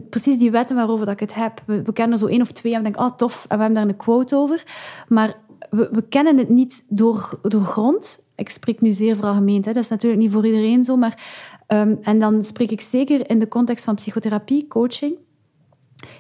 precies 0.10 0.38
die 0.38 0.52
wetten 0.52 0.76
waarover 0.76 1.06
dat 1.06 1.14
ik 1.14 1.20
het 1.20 1.34
heb. 1.34 1.62
We, 1.66 1.82
we 1.82 1.94
kennen 1.94 2.14
er 2.14 2.20
zo 2.20 2.26
één 2.28 2.42
of 2.42 2.52
twee 2.52 2.72
en 2.72 2.78
we 2.78 2.84
denken, 2.84 3.06
oh 3.06 3.16
tof, 3.16 3.46
en 3.48 3.58
we 3.58 3.64
hebben 3.64 3.82
daar 3.82 3.92
een 3.92 3.98
quote 3.98 4.36
over. 4.36 4.64
Maar 5.08 5.36
we, 5.70 5.90
we 5.92 6.02
kennen 6.02 6.38
het 6.38 6.50
niet 6.50 6.84
door, 6.90 7.40
door 7.42 7.62
grond. 7.62 8.32
Ik 8.36 8.50
spreek 8.50 8.82
nu 8.82 8.92
zeer 8.92 9.16
veralgemeend, 9.16 9.66
hè. 9.66 9.74
dat 9.74 9.84
is 9.84 9.90
natuurlijk 9.90 10.22
niet 10.22 10.32
voor 10.32 10.46
iedereen 10.46 10.84
zo, 10.84 10.96
maar... 10.96 11.24
ehm, 11.68 11.96
en 12.02 12.20
dan 12.20 12.44
spreek 12.44 12.72
ik 12.72 12.82
zeker 12.82 13.30
in 13.30 13.40
de 13.40 13.48
context 13.48 13.84
van 13.84 13.96
psychotherapie, 13.96 14.68
coaching. 14.68 15.18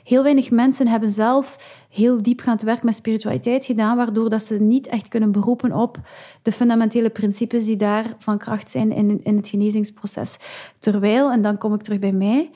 Heel 0.03 0.23
weinig 0.23 0.51
mensen 0.51 0.87
hebben 0.87 1.09
zelf 1.09 1.57
heel 1.89 2.21
diepgaand 2.21 2.61
werk 2.61 2.83
met 2.83 2.95
spiritualiteit 2.95 3.65
gedaan, 3.65 3.97
waardoor 3.97 4.29
dat 4.29 4.43
ze 4.43 4.55
niet 4.55 4.87
echt 4.87 5.07
kunnen 5.07 5.31
beroepen 5.31 5.73
op 5.73 5.97
de 6.41 6.51
fundamentele 6.51 7.09
principes 7.09 7.65
die 7.65 7.75
daar 7.75 8.05
van 8.17 8.37
kracht 8.37 8.69
zijn 8.69 8.91
in, 8.91 9.23
in 9.23 9.35
het 9.35 9.47
genezingsproces. 9.47 10.37
Terwijl, 10.79 11.31
en 11.31 11.41
dan 11.41 11.57
kom 11.57 11.73
ik 11.73 11.81
terug 11.81 11.99
bij 11.99 12.11
mij, 12.11 12.49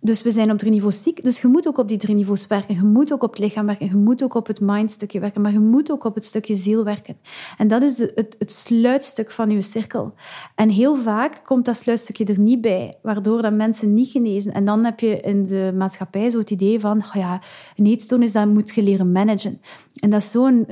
dus 0.00 0.22
we 0.22 0.30
zijn 0.30 0.50
op 0.50 0.58
drie 0.58 0.70
niveaus 0.70 1.02
ziek. 1.02 1.24
Dus 1.24 1.40
je 1.40 1.48
moet 1.48 1.68
ook 1.68 1.78
op 1.78 1.88
die 1.88 1.98
drie 1.98 2.14
niveaus 2.14 2.46
werken. 2.46 2.74
Je 2.74 2.82
moet 2.82 3.12
ook 3.12 3.22
op 3.22 3.30
het 3.30 3.38
lichaam 3.38 3.66
werken. 3.66 3.86
Je 3.86 3.96
moet 3.96 4.22
ook 4.22 4.34
op 4.34 4.46
het 4.46 4.60
mindstukje 4.60 5.20
werken. 5.20 5.40
Maar 5.40 5.52
je 5.52 5.60
moet 5.60 5.90
ook 5.90 6.04
op 6.04 6.14
het 6.14 6.24
stukje 6.24 6.54
ziel 6.54 6.84
werken. 6.84 7.16
En 7.58 7.68
dat 7.68 7.82
is 7.82 7.94
de, 7.94 8.12
het, 8.14 8.36
het 8.38 8.50
sluitstuk 8.50 9.30
van 9.30 9.50
je 9.50 9.62
cirkel. 9.62 10.14
En 10.54 10.68
heel 10.68 10.96
vaak 10.96 11.40
komt 11.44 11.64
dat 11.64 11.76
sluitstukje 11.76 12.24
er 12.24 12.38
niet 12.38 12.60
bij, 12.60 12.98
waardoor 13.02 13.42
dat 13.42 13.52
mensen 13.52 13.94
niet 13.94 14.10
genezen. 14.10 14.52
En 14.52 14.64
dan 14.64 14.84
heb 14.84 15.00
je 15.00 15.20
in 15.20 15.46
de 15.46 15.72
maatschappij 15.76 16.30
zo 16.30 16.38
het 16.38 16.50
idee 16.50 16.80
van, 16.80 16.98
oh 16.98 17.14
ja, 17.14 17.42
een 17.76 17.86
eetstoornis, 17.86 18.32
dat 18.32 18.46
moet 18.46 18.74
je 18.74 18.82
leren 18.82 19.12
managen. 19.12 19.60
En 19.94 20.10
dat 20.10 20.22
is 20.22 20.30
zo'n 20.30 20.66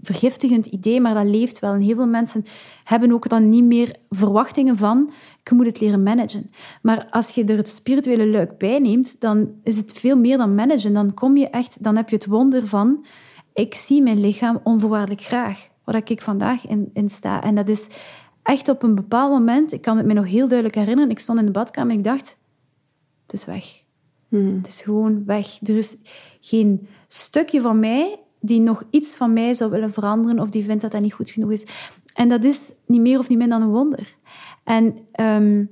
vergiftigend 0.00 0.66
idee, 0.66 1.00
maar 1.00 1.14
dat 1.14 1.24
leeft 1.24 1.58
wel. 1.58 1.72
En 1.72 1.80
heel 1.80 1.96
veel 1.96 2.06
mensen 2.06 2.44
hebben 2.88 3.12
ook 3.12 3.28
dan 3.28 3.48
niet 3.48 3.64
meer 3.64 3.96
verwachtingen 4.10 4.76
van, 4.76 5.10
je 5.42 5.54
moet 5.54 5.66
het 5.66 5.80
leren 5.80 6.02
managen. 6.02 6.50
Maar 6.82 7.06
als 7.10 7.30
je 7.30 7.44
er 7.44 7.56
het 7.56 7.68
spirituele 7.68 8.26
luik 8.26 8.58
bij 8.58 8.78
neemt, 8.78 9.20
dan 9.20 9.50
is 9.62 9.76
het 9.76 9.92
veel 9.92 10.16
meer 10.16 10.38
dan 10.38 10.54
managen. 10.54 10.92
Dan 10.92 11.14
kom 11.14 11.36
je 11.36 11.48
echt, 11.48 11.82
dan 11.82 11.96
heb 11.96 12.08
je 12.08 12.16
het 12.16 12.26
wonder 12.26 12.66
van, 12.66 13.06
ik 13.52 13.74
zie 13.74 14.02
mijn 14.02 14.20
lichaam 14.20 14.60
onvoorwaardelijk 14.62 15.22
graag. 15.22 15.68
Waar 15.84 16.02
ik 16.04 16.20
vandaag 16.20 16.66
in, 16.66 16.90
in 16.92 17.08
sta. 17.08 17.42
En 17.42 17.54
dat 17.54 17.68
is 17.68 17.86
echt 18.42 18.68
op 18.68 18.82
een 18.82 18.94
bepaald 18.94 19.32
moment, 19.32 19.72
ik 19.72 19.82
kan 19.82 19.96
het 19.96 20.06
me 20.06 20.12
nog 20.12 20.26
heel 20.26 20.48
duidelijk 20.48 20.78
herinneren, 20.78 21.10
ik 21.10 21.18
stond 21.18 21.38
in 21.38 21.46
de 21.46 21.52
badkamer 21.52 21.92
en 21.92 21.98
ik 21.98 22.04
dacht, 22.04 22.38
het 23.26 23.32
is 23.32 23.44
weg. 23.44 23.82
Het 24.30 24.66
is 24.66 24.82
gewoon 24.82 25.24
weg. 25.24 25.58
Er 25.62 25.76
is 25.76 25.96
geen 26.40 26.88
stukje 27.08 27.60
van 27.60 27.78
mij 27.78 28.18
die 28.40 28.60
nog 28.60 28.82
iets 28.90 29.08
van 29.08 29.32
mij 29.32 29.54
zou 29.54 29.70
willen 29.70 29.92
veranderen 29.92 30.38
of 30.40 30.50
die 30.50 30.64
vindt 30.64 30.82
dat 30.82 30.90
dat 30.90 31.00
niet 31.00 31.12
goed 31.12 31.30
genoeg 31.30 31.50
is. 31.50 31.66
En 32.18 32.28
dat 32.28 32.44
is 32.44 32.60
niet 32.86 33.00
meer 33.00 33.18
of 33.18 33.28
niet 33.28 33.38
minder 33.38 33.58
dan 33.58 33.68
een 33.68 33.74
wonder. 33.74 34.16
En, 34.64 34.98
ehm, 35.12 35.64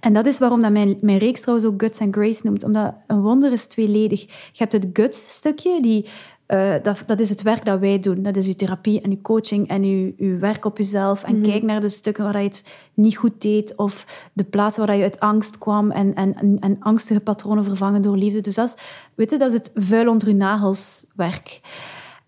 en 0.00 0.12
dat 0.12 0.26
is 0.26 0.38
waarom 0.38 0.62
dat 0.62 0.72
mijn, 0.72 0.98
mijn 1.00 1.18
reeks 1.18 1.40
trouwens 1.40 1.68
ook 1.68 1.80
Guts 1.80 1.98
and 1.98 2.14
Grace 2.14 2.40
noemt. 2.42 2.64
Omdat 2.64 2.94
een 3.06 3.20
wonder 3.20 3.52
is 3.52 3.64
tweeledig. 3.64 4.20
Je 4.20 4.58
hebt 4.58 4.72
het 4.72 4.86
guts-stukje, 4.92 5.82
die 5.82 6.06
uh, 6.48 6.74
dat, 6.82 7.02
dat 7.06 7.20
is 7.20 7.28
het 7.28 7.42
werk 7.42 7.64
dat 7.64 7.80
wij 7.80 8.00
doen. 8.00 8.22
Dat 8.22 8.36
is 8.36 8.46
uw 8.46 8.54
therapie 8.54 9.00
en 9.00 9.10
uw 9.10 9.20
coaching 9.22 9.68
en 9.68 9.82
uw, 9.82 10.12
uw 10.16 10.38
werk 10.38 10.64
op 10.64 10.78
jezelf. 10.78 11.24
En 11.24 11.36
mhm. 11.38 11.50
kijk 11.50 11.62
naar 11.62 11.80
de 11.80 11.88
stukken 11.88 12.24
waar 12.24 12.38
je 12.38 12.48
het 12.48 12.64
niet 12.94 13.16
goed 13.16 13.40
deed 13.42 13.76
of 13.76 14.06
de 14.32 14.44
plaatsen 14.44 14.86
waar 14.86 14.96
je 14.96 15.02
uit 15.02 15.20
angst 15.20 15.58
kwam 15.58 15.90
en, 15.90 16.14
en, 16.14 16.58
en, 16.60 16.76
angstige 16.80 17.20
patronen 17.20 17.64
vervangen 17.64 18.02
door 18.02 18.16
liefde. 18.16 18.40
Dus 18.40 18.54
dat 18.54 18.68
is, 18.68 18.82
weet 19.14 19.30
je, 19.30 19.38
dat 19.38 19.52
is 19.52 19.58
het 19.58 19.70
vuil 19.74 20.08
onder 20.08 20.28
uw 20.28 20.36
nagels 20.36 21.04
werk. 21.16 21.60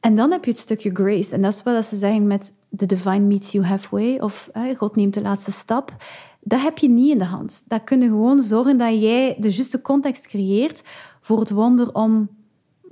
En 0.01 0.17
dan 0.17 0.31
heb 0.31 0.45
je 0.45 0.51
het 0.51 0.61
stukje 0.61 0.91
grace. 0.93 1.35
En 1.35 1.43
dat 1.43 1.53
is 1.53 1.63
wat 1.63 1.85
ze 1.85 1.97
zeggen 1.97 2.27
met 2.27 2.53
the 2.77 2.87
divine 2.87 3.27
meets 3.27 3.53
you 3.53 3.65
halfway. 3.65 4.19
Of 4.19 4.51
God 4.77 4.97
neemt 4.97 5.15
de 5.15 5.23
laatste 5.23 5.51
stap. 5.51 5.97
Dat 6.41 6.61
heb 6.61 6.79
je 6.79 6.89
niet 6.89 7.11
in 7.11 7.19
de 7.19 7.25
hand. 7.25 7.63
Dat 7.67 7.85
kun 7.85 8.01
je 8.01 8.09
gewoon 8.09 8.43
zorgen 8.43 8.79
dat 8.79 9.01
jij 9.01 9.37
de 9.39 9.51
juiste 9.51 9.81
context 9.81 10.27
creëert 10.27 10.83
voor 11.21 11.41
het 11.41 11.51
wonder 11.51 11.95
om 11.95 12.29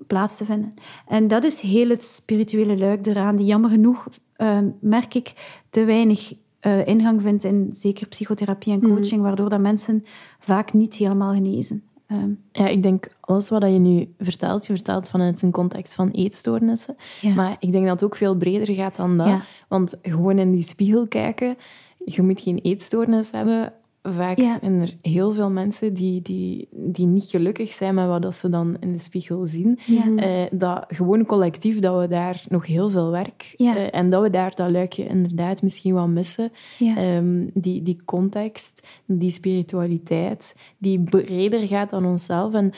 plaats 0.07 0.37
te 0.37 0.45
vinden. 0.45 0.75
En 1.07 1.29
dat 1.29 1.45
is 1.45 1.61
heel 1.61 1.89
het 1.89 2.03
spirituele 2.03 2.79
luik 2.79 3.07
eraan, 3.07 3.37
die 3.37 3.47
jammer 3.47 3.71
genoeg, 3.71 4.09
uh, 4.37 4.59
merk 4.81 5.15
ik, 5.15 5.61
te 5.71 5.85
weinig 5.85 6.35
uh, 6.61 6.87
ingang 6.87 7.23
vindt 7.23 7.45
in 7.45 7.69
zeker 7.73 8.07
psychotherapie 8.07 8.73
en 8.73 8.79
mhm. 8.79 8.95
coaching, 8.95 9.23
waardoor 9.23 9.49
dat 9.49 9.61
mensen 9.61 10.05
vaak 10.39 10.73
niet 10.73 10.95
helemaal 10.95 11.33
genezen. 11.33 11.83
Ehm, 12.13 12.31
ja, 12.53 12.69
ik 12.69 12.83
denk 12.83 13.07
alles 13.21 13.49
wat 13.49 13.63
je 13.63 13.69
nu 13.69 14.15
vertelt, 14.19 14.67
je 14.67 14.73
vertelt 14.73 15.09
vanuit 15.09 15.43
een 15.43 15.51
context 15.51 15.95
van 15.95 16.11
eetstoornissen. 16.11 16.97
Maar 17.35 17.57
ik 17.59 17.73
denk 17.73 17.85
dat 17.85 18.01
het 18.01 18.05
ook 18.05 18.17
veel 18.17 18.37
breder 18.37 18.75
gaat 18.75 18.97
dan 18.97 19.17
dat. 19.17 19.41
Want 19.69 19.95
gewoon 20.03 20.39
in 20.39 20.53
die 20.53 20.63
spiegel 20.63 21.09
kijken, 21.09 21.57
je 22.05 22.23
moet 22.23 22.41
geen 22.41 22.59
eetstoornis 22.59 23.31
hebben 23.31 23.73
vaak 24.03 24.39
zijn 24.39 24.81
er 24.81 24.95
heel 25.03 25.33
veel 25.33 25.51
mensen 25.51 25.95
die, 25.95 26.23
die, 26.23 26.69
die 26.71 27.07
niet 27.07 27.25
gelukkig 27.25 27.73
zijn 27.73 27.95
met 27.95 28.07
wat 28.07 28.35
ze 28.35 28.49
dan 28.49 28.77
in 28.81 28.93
de 28.93 28.99
spiegel 28.99 29.47
zien. 29.47 29.79
Uh, 29.89 30.43
dat 30.51 30.85
gewoon 30.89 31.27
collectief, 31.27 31.79
dat 31.79 32.01
we 32.01 32.09
daar 32.09 32.45
nog 32.49 32.67
heel 32.67 32.91
veel 32.91 33.11
werk... 33.11 33.55
Uh, 33.57 33.95
en 33.95 34.11
dat 34.11 34.23
we 34.23 34.31
daar 34.31 34.55
dat 34.55 34.71
luikje 34.71 35.07
inderdaad 35.07 35.63
misschien 35.63 35.95
wel 35.95 36.09
missen. 36.09 36.53
Um, 36.99 37.51
die, 37.55 37.83
die 37.83 38.05
context, 38.05 38.87
die 39.07 39.31
spiritualiteit, 39.31 40.55
die 40.79 41.01
breder 41.01 41.67
gaat 41.67 41.91
dan 41.91 42.07
onszelf. 42.07 42.55
En 42.55 42.73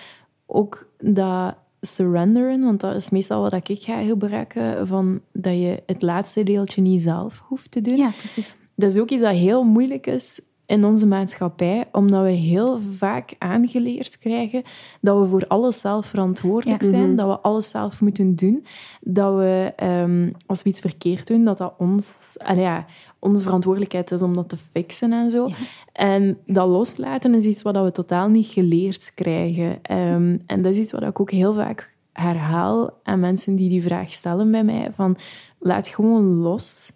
ook 0.47 0.89
dat 0.99 1.55
surrenderen, 1.81 2.61
want 2.61 2.81
dat 2.81 2.95
is 2.95 3.11
meestal 3.11 3.51
wat 3.51 3.69
ik 3.69 3.83
ga 3.83 4.03
gebruiken, 4.03 4.87
van 4.87 5.21
dat 5.33 5.55
je 5.55 5.83
het 5.87 6.03
laatste 6.03 6.43
deeltje 6.43 6.83
niet 6.83 7.03
zelf 7.03 7.43
hoeft 7.49 7.71
te 7.71 7.81
doen. 7.81 7.99
Ja, 7.99 8.11
precies. 8.19 8.55
Dat 8.75 8.91
is 8.91 8.99
ook 8.99 9.11
iets 9.11 9.23
dat 9.23 9.35
heel 9.35 9.65
moeilijk 9.65 10.07
is 10.07 10.41
in 10.67 10.85
onze 10.85 11.07
maatschappij, 11.07 11.89
omdat 11.93 12.23
we 12.23 12.31
heel 12.31 12.81
vaak 12.81 13.35
aangeleerd 13.39 14.19
krijgen 14.19 14.63
dat 15.01 15.21
we 15.21 15.27
voor 15.27 15.47
alles 15.47 15.81
zelf 15.81 16.07
verantwoordelijk 16.07 16.83
zijn, 16.83 17.07
mhm. 17.07 17.17
dat 17.17 17.29
we 17.29 17.41
alles 17.41 17.71
zelf 17.71 18.01
moeten 18.01 18.37
doen, 18.37 18.67
dat 19.01 19.35
we, 19.37 19.73
um, 19.83 20.33
als 20.47 20.63
we 20.63 20.69
iets 20.69 20.81
verkeerd 20.81 21.27
doen, 21.27 21.45
dat 21.45 21.59
dat 21.59 21.75
ons, 21.79 22.37
ja, 22.55 22.87
onze 23.19 23.43
verantwoordelijkheid 23.43 24.11
is 24.11 24.23
om 24.23 24.35
dat 24.35 24.49
te 24.49 24.57
fixen 24.57 25.13
en 25.13 25.31
zo. 25.31 25.49
En 25.93 26.39
dat 26.47 26.69
loslaten 26.69 27.35
is 27.35 27.45
iets 27.45 27.63
wat 27.63 27.83
we 27.83 27.93
totaal 27.93 28.29
niet 28.29 28.47
geleerd 28.47 29.13
krijgen. 29.15 29.79
Ehm, 29.83 30.39
en 30.47 30.63
dat 30.63 30.73
is 30.73 30.79
iets 30.79 30.93
wat 30.93 31.03
ik 31.03 31.21
ook 31.21 31.31
heel 31.31 31.55
vaak 31.55 31.97
herhaal 32.13 32.91
aan 33.03 33.21
mensen 33.21 33.57
die 33.57 33.69
die 33.69 33.83
vraag 33.83 34.13
stellen 34.13 34.51
bij 34.51 34.65
mij, 34.65 34.91
van 34.95 35.17
laat 35.59 35.89
gewoon 35.89 36.35
los. 36.35 36.91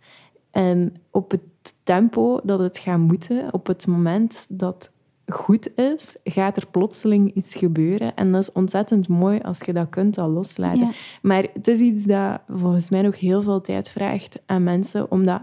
En 0.51 0.97
op 1.11 1.31
het 1.31 1.41
tempo 1.83 2.41
dat 2.43 2.59
het 2.59 2.79
gaat 2.79 2.99
moeten, 2.99 3.53
op 3.53 3.67
het 3.67 3.87
moment 3.87 4.47
dat 4.49 4.91
goed 5.27 5.77
is, 5.77 6.17
gaat 6.25 6.57
er 6.57 6.67
plotseling 6.67 7.35
iets 7.35 7.55
gebeuren. 7.55 8.15
En 8.15 8.33
dat 8.33 8.43
is 8.43 8.53
ontzettend 8.53 9.09
mooi 9.09 9.41
als 9.41 9.61
je 9.61 9.73
dat 9.73 9.89
kunt 9.89 10.19
al 10.19 10.29
loslaten. 10.29 10.93
Maar 11.23 11.47
het 11.53 11.69
is 11.69 11.81
iets 11.81 12.05
dat 12.05 12.41
volgens 12.49 12.91
mij 12.91 13.03
nog 13.03 13.21
heel 13.21 13.43
veel 13.43 13.61
tijd 13.61 13.89
vraagt 13.89 14.39
aan 14.47 14.63
mensen 14.63 15.11
om 15.11 15.25
dat 15.25 15.43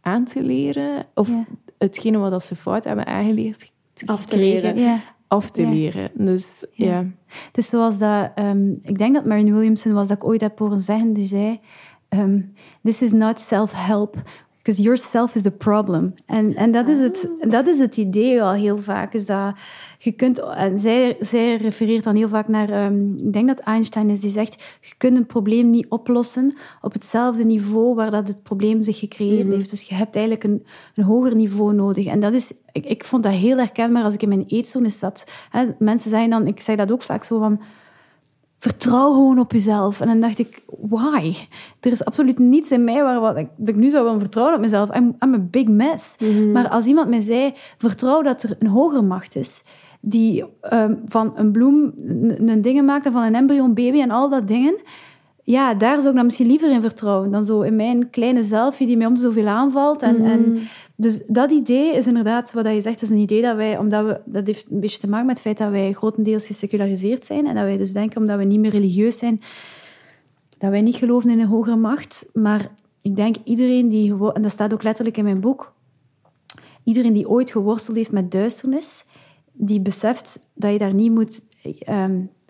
aan 0.00 0.24
te 0.24 0.42
leren. 0.42 1.06
Of 1.14 1.30
hetgene 1.78 2.18
wat 2.18 2.44
ze 2.44 2.56
fout 2.56 2.84
hebben 2.84 3.06
aangeleerd 3.06 3.72
af 4.04 4.24
te 4.24 4.36
leren. 4.36 4.78
Ja. 4.78 5.00
Af 5.26 5.50
te 5.50 5.66
leren. 5.66 6.10
Dus 6.14 6.64
ja. 6.72 7.04
Dus 7.52 7.68
zoals 7.68 7.98
dat... 7.98 8.30
Um, 8.38 8.78
ik 8.82 8.98
denk 8.98 9.14
dat 9.14 9.24
Marion 9.24 9.52
Williamson 9.52 9.92
was 9.92 10.08
dat 10.08 10.16
ik 10.16 10.24
ooit 10.24 10.40
heb 10.40 10.58
horen 10.58 10.78
zeggen. 10.78 11.12
Die 11.12 11.24
zei... 11.24 11.60
Um, 12.08 12.52
This 12.82 13.02
is 13.02 13.12
not 13.12 13.40
self-help. 13.40 14.22
Because 14.64 14.82
yourself 14.82 15.34
is 15.34 15.42
the 15.42 15.50
problem. 15.50 16.14
En, 16.26 16.54
en 16.54 16.72
dat, 16.72 16.88
is 16.88 16.98
het, 16.98 17.28
ah. 17.40 17.50
dat 17.50 17.66
is 17.66 17.78
het 17.78 17.96
idee 17.96 18.42
al 18.42 18.52
heel 18.52 18.76
vaak. 18.76 19.14
Is 19.14 19.26
dat 19.26 19.54
je 19.98 20.12
kunt, 20.12 20.38
en 20.38 20.78
zij, 20.78 21.16
zij 21.20 21.56
refereert 21.56 22.04
dan 22.04 22.16
heel 22.16 22.28
vaak 22.28 22.48
naar, 22.48 22.84
um, 22.84 23.14
ik 23.16 23.32
denk 23.32 23.48
dat 23.48 23.58
Einstein 23.58 24.10
is, 24.10 24.20
die 24.20 24.30
zegt, 24.30 24.78
je 24.80 24.94
kunt 24.96 25.16
een 25.16 25.26
probleem 25.26 25.70
niet 25.70 25.86
oplossen 25.88 26.56
op 26.80 26.92
hetzelfde 26.92 27.44
niveau 27.44 27.94
waar 27.94 28.10
dat 28.10 28.28
het 28.28 28.42
probleem 28.42 28.82
zich 28.82 28.98
gecreëerd 28.98 29.46
mhm. 29.46 29.54
heeft. 29.54 29.70
Dus 29.70 29.82
je 29.82 29.94
hebt 29.94 30.16
eigenlijk 30.16 30.44
een, 30.44 30.66
een 30.94 31.04
hoger 31.04 31.36
niveau 31.36 31.74
nodig. 31.74 32.06
En 32.06 32.20
dat 32.20 32.32
is, 32.32 32.52
ik, 32.72 32.86
ik 32.86 33.04
vond 33.04 33.22
dat 33.22 33.32
heel 33.32 33.56
herkenbaar 33.56 34.04
als 34.04 34.14
ik 34.14 34.22
in 34.22 34.28
mijn 34.28 34.44
eetstoornis 34.46 34.98
zat. 34.98 35.24
Hè, 35.50 35.64
mensen 35.78 36.10
zeggen 36.10 36.30
dan, 36.30 36.46
ik 36.46 36.60
zeg 36.60 36.76
dat 36.76 36.92
ook 36.92 37.02
vaak 37.02 37.24
zo 37.24 37.38
van 37.38 37.60
vertrouw 38.64 39.12
gewoon 39.12 39.38
op 39.38 39.52
jezelf. 39.52 40.00
En 40.00 40.06
dan 40.06 40.20
dacht 40.20 40.38
ik, 40.38 40.62
why? 40.66 41.34
Er 41.80 41.92
is 41.92 42.04
absoluut 42.04 42.38
niets 42.38 42.70
in 42.70 42.84
mij 42.84 43.02
waar 43.02 43.20
wat 43.20 43.36
ik, 43.36 43.48
dat 43.56 43.68
ik 43.68 43.76
nu 43.76 43.90
zou 43.90 44.04
willen 44.04 44.18
vertrouwen 44.18 44.54
op 44.54 44.60
mezelf. 44.60 44.96
I'm, 44.96 45.16
I'm 45.20 45.34
a 45.34 45.38
big 45.38 45.68
mess. 45.68 46.14
Mhm. 46.18 46.52
Maar 46.52 46.68
als 46.68 46.86
iemand 46.86 47.08
mij 47.08 47.20
zei, 47.20 47.52
vertrouw 47.78 48.22
dat 48.22 48.42
er 48.42 48.56
een 48.58 48.66
hogere 48.66 49.02
macht 49.02 49.36
is, 49.36 49.62
die 50.00 50.44
um, 50.72 51.02
van 51.06 51.32
een 51.36 51.52
bloem 51.52 51.92
een 52.36 52.62
dingen 52.62 52.84
maakt 52.84 53.06
en 53.06 53.12
van 53.12 53.22
een 53.22 53.34
embryo 53.34 53.64
een 53.64 53.74
baby 53.74 54.00
en 54.00 54.10
al 54.10 54.28
dat 54.28 54.48
dingen, 54.48 54.76
ja, 55.42 55.74
daar 55.74 55.96
zou 55.96 56.08
ik 56.08 56.14
dan 56.14 56.24
misschien 56.24 56.46
liever 56.46 56.70
in 56.70 56.80
vertrouwen 56.80 57.30
dan 57.30 57.44
zo 57.44 57.60
in 57.60 57.76
mijn 57.76 58.10
kleine 58.10 58.42
zelfje 58.42 58.86
die 58.86 58.96
mij 58.96 59.06
om 59.06 59.16
zoveel 59.16 59.46
aanvalt. 59.46 60.02
En, 60.02 60.24
en, 60.24 60.40
mhm. 60.40 60.58
Dus 60.96 61.26
dat 61.26 61.50
idee 61.50 61.94
is 61.96 62.06
inderdaad, 62.06 62.52
wat 62.52 62.66
je 62.66 62.80
zegt, 62.80 63.02
is 63.02 63.10
een 63.10 63.18
idee 63.18 63.42
dat 63.42 63.56
wij, 63.56 63.78
omdat 63.78 64.04
we, 64.04 64.20
dat 64.24 64.46
heeft 64.46 64.70
een 64.70 64.80
beetje 64.80 64.98
te 64.98 65.08
maken 65.08 65.26
met 65.26 65.34
het 65.34 65.44
feit 65.44 65.58
dat 65.58 65.70
wij 65.70 65.92
grotendeels 65.92 66.46
geseculariseerd 66.46 67.24
zijn 67.24 67.46
en 67.46 67.54
dat 67.54 67.64
wij 67.64 67.76
dus 67.76 67.92
denken, 67.92 68.20
omdat 68.20 68.38
we 68.38 68.44
niet 68.44 68.60
meer 68.60 68.70
religieus 68.70 69.18
zijn, 69.18 69.40
dat 70.58 70.70
wij 70.70 70.82
niet 70.82 70.96
geloven 70.96 71.30
in 71.30 71.40
een 71.40 71.46
hogere 71.46 71.76
macht. 71.76 72.30
Maar 72.32 72.70
ik 73.02 73.16
denk 73.16 73.36
iedereen 73.44 73.88
die, 73.88 74.32
en 74.32 74.42
dat 74.42 74.50
staat 74.50 74.72
ook 74.72 74.82
letterlijk 74.82 75.16
in 75.16 75.24
mijn 75.24 75.40
boek, 75.40 75.74
iedereen 76.84 77.12
die 77.12 77.28
ooit 77.28 77.50
geworsteld 77.50 77.96
heeft 77.96 78.12
met 78.12 78.30
duisternis, 78.30 79.04
die 79.52 79.80
beseft 79.80 80.38
dat 80.54 80.72
je 80.72 80.78
daar 80.78 80.94
niet 80.94 81.12
moet... 81.12 81.40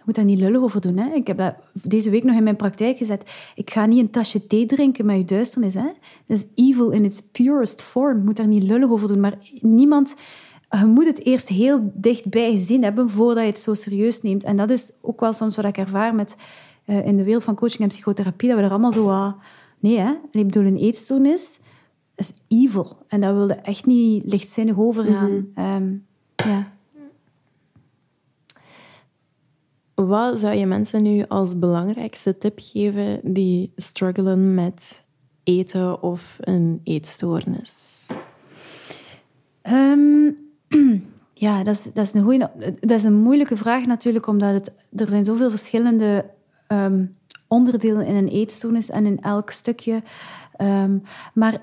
Ehm, 0.04 0.12
moet 0.12 0.14
daar 0.14 0.24
niet 0.24 0.38
lullig 0.38 0.60
over 0.60 0.80
doen. 0.80 0.96
Hè? 0.96 1.14
Ik 1.14 1.26
heb 1.26 1.36
dat 1.38 1.54
deze 1.72 2.10
week 2.10 2.24
nog 2.24 2.36
in 2.36 2.42
mijn 2.42 2.56
praktijk 2.56 2.96
gezet. 2.96 3.52
Ik 3.54 3.70
ga 3.70 3.86
niet 3.86 4.00
een 4.00 4.10
tasje 4.10 4.46
thee 4.46 4.66
drinken 4.66 5.06
met 5.06 5.16
je 5.16 5.24
duisternis. 5.24 5.74
Hè? 5.74 5.90
Dat 6.26 6.38
is 6.38 6.44
evil 6.54 6.90
in 6.90 7.04
its 7.04 7.20
purest 7.20 7.82
form. 7.82 8.16
Je 8.16 8.24
moet 8.24 8.36
daar 8.36 8.46
niet 8.46 8.62
lullig 8.62 8.90
over 8.90 9.08
doen. 9.08 9.20
Maar 9.20 9.38
niemand... 9.60 10.14
Je 10.70 10.86
moet 10.86 11.06
het 11.06 11.24
eerst 11.24 11.48
heel 11.48 11.92
dichtbij 11.94 12.50
gezien 12.50 12.82
hebben 12.82 13.08
voordat 13.08 13.42
je 13.42 13.50
het 13.50 13.58
zo 13.58 13.74
serieus 13.74 14.22
neemt. 14.22 14.44
En 14.44 14.56
dat 14.56 14.70
is 14.70 14.92
ook 15.02 15.20
wel 15.20 15.32
soms 15.32 15.56
wat 15.56 15.64
ik 15.64 15.76
ervaar 15.76 16.14
met, 16.14 16.36
uh, 16.86 17.06
in 17.06 17.16
de 17.16 17.24
wereld 17.24 17.44
van 17.44 17.54
coaching 17.54 17.82
en 17.82 17.88
psychotherapie. 17.88 18.48
Dat 18.48 18.58
we 18.58 18.64
er 18.64 18.70
allemaal 18.70 18.92
zo... 18.92 19.08
Uh, 19.08 19.32
nee, 19.78 19.98
hè? 19.98 20.10
ik 20.30 20.44
bedoel, 20.46 20.64
een 20.64 20.76
eetstoornis 20.76 21.58
is 22.16 22.32
evil. 22.48 22.96
En 23.08 23.20
dat 23.20 23.34
wilde 23.34 23.54
echt 23.54 23.86
niet 23.86 24.24
lichtzinnig 24.26 24.78
overgaan. 24.78 25.32
Mm 25.32 25.50
-hmm. 25.54 26.02
ja. 26.36 26.72
Wat 29.94 30.38
zou 30.38 30.54
je 30.54 30.66
mensen 30.66 31.02
nu 31.02 31.24
als 31.28 31.58
belangrijkste 31.58 32.38
tip 32.38 32.58
geven 32.62 33.20
die 33.22 33.72
struggelen 33.76 34.54
met 34.54 35.04
eten 35.44 36.02
of 36.02 36.36
een 36.40 36.80
eetstoornis? 36.84 37.72
Ehm, 39.62 40.30
ja, 41.34 41.62
dat 41.62 41.74
is, 41.74 41.82
dat, 41.82 42.06
is 42.06 42.14
een 42.14 42.48
dat 42.80 42.90
is 42.90 43.04
een 43.04 43.14
moeilijke 43.14 43.56
vraag 43.56 43.86
natuurlijk, 43.86 44.26
omdat 44.26 44.52
het, 44.52 44.72
er 44.96 45.08
zijn 45.08 45.24
zoveel 45.24 45.50
verschillende 45.50 46.24
um, 46.68 47.14
onderdelen 47.48 48.06
in 48.06 48.14
een 48.14 48.28
eetstoornis 48.28 48.90
en 48.90 49.06
in 49.06 49.20
elk 49.20 49.50
stukje. 49.50 50.02
Um, 50.60 51.02
maar 51.34 51.62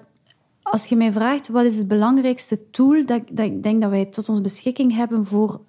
als 0.62 0.86
je 0.86 0.96
mij 0.96 1.12
vraagt 1.12 1.48
wat 1.48 1.64
is 1.64 1.78
het 1.78 1.88
belangrijkste 1.88 2.70
tool 2.70 3.06
dat, 3.06 3.24
dat 3.32 3.46
ik 3.46 3.64
denk 3.64 3.82
dat 3.82 3.90
wij 3.90 4.06
tot 4.06 4.30
onze 4.30 4.42
beschikking 4.42 4.96
hebben 4.96 5.26
voor 5.26 5.62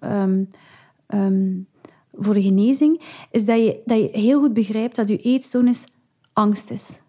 voor 2.13 2.35
de 2.35 2.43
genezing, 2.43 3.01
is 3.31 3.45
dat 3.45 3.59
je, 3.59 3.81
dat 3.85 3.99
je 3.99 4.09
heel 4.13 4.41
goed 4.41 4.53
begrijpt 4.53 4.97
dat 4.97 5.09
je 5.09 5.17
eetstoornis 5.17 5.85
angst 6.33 6.71
is. 6.71 7.01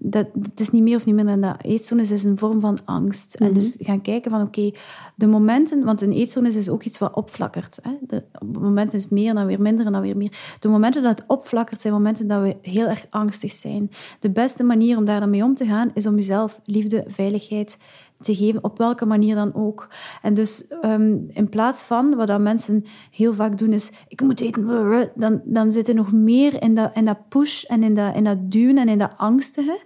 Dat, 0.00 0.26
het 0.42 0.60
is 0.60 0.70
niet 0.70 0.82
meer 0.82 0.96
of 0.96 1.04
niet 1.04 1.14
minder 1.14 1.40
dan 1.40 1.50
dat. 1.50 1.62
Eetstoornis 1.62 2.10
is 2.10 2.24
een 2.24 2.38
vorm 2.38 2.60
van 2.60 2.78
angst. 2.84 3.34
En 3.34 3.54
dus 3.54 3.76
mhm. 3.76 3.84
gaan 3.84 4.02
kijken 4.02 4.30
van, 4.30 4.42
oké, 4.42 4.72
de 5.14 5.26
momenten... 5.26 5.84
Want 5.84 6.00
een 6.02 6.12
eetstoornis 6.12 6.56
is 6.56 6.68
ook 6.68 6.82
iets 6.82 6.98
wat 6.98 7.14
opflakkert. 7.14 7.78
Hè? 7.82 7.90
De, 8.00 8.24
op 8.38 8.58
momenten 8.58 8.98
is 8.98 9.02
het 9.02 9.12
meer, 9.12 9.34
dan 9.34 9.46
weer 9.46 9.60
minder, 9.60 9.86
en 9.86 9.92
dan 9.92 10.00
weer 10.00 10.16
meer. 10.16 10.56
De 10.60 10.68
momenten 10.68 11.02
dat 11.02 11.18
het 11.18 11.28
opflakkert, 11.28 11.80
zijn 11.80 11.92
momenten 11.92 12.26
dat 12.26 12.42
we 12.42 12.56
heel 12.62 12.86
erg 12.86 13.06
angstig 13.10 13.52
zijn. 13.52 13.90
De 14.20 14.30
beste 14.30 14.62
manier 14.62 14.96
om 14.96 15.04
daar 15.04 15.20
dan 15.20 15.30
mee 15.30 15.44
om 15.44 15.54
te 15.54 15.66
gaan, 15.66 15.90
is 15.94 16.06
om 16.06 16.14
jezelf 16.14 16.60
liefde, 16.64 17.04
veiligheid 17.06 17.78
te 18.20 18.34
geven, 18.34 18.64
op 18.64 18.78
welke 18.78 19.06
manier 19.06 19.34
dan 19.34 19.54
ook. 19.54 19.88
En 20.22 20.34
dus 20.34 20.66
ehm, 20.66 21.16
in 21.28 21.48
plaats 21.48 21.82
van, 21.82 22.14
wat 22.14 22.40
mensen 22.40 22.84
heel 23.10 23.34
vaak 23.34 23.58
doen, 23.58 23.72
is 23.72 23.90
ik 24.08 24.20
moet 24.20 24.40
eten, 24.40 25.10
dan, 25.14 25.40
dan 25.44 25.72
zit 25.72 25.88
er 25.88 25.94
nog 25.94 26.12
meer 26.12 26.62
in 26.62 26.74
dat, 26.74 26.90
in 26.94 27.04
dat 27.04 27.28
push 27.28 27.64
en 27.64 27.82
in 27.82 27.94
dat, 27.94 28.14
in 28.14 28.24
dat 28.24 28.50
duwen 28.50 28.78
en 28.78 28.88
in 28.88 28.98
dat 28.98 29.12
angstige. 29.16 29.80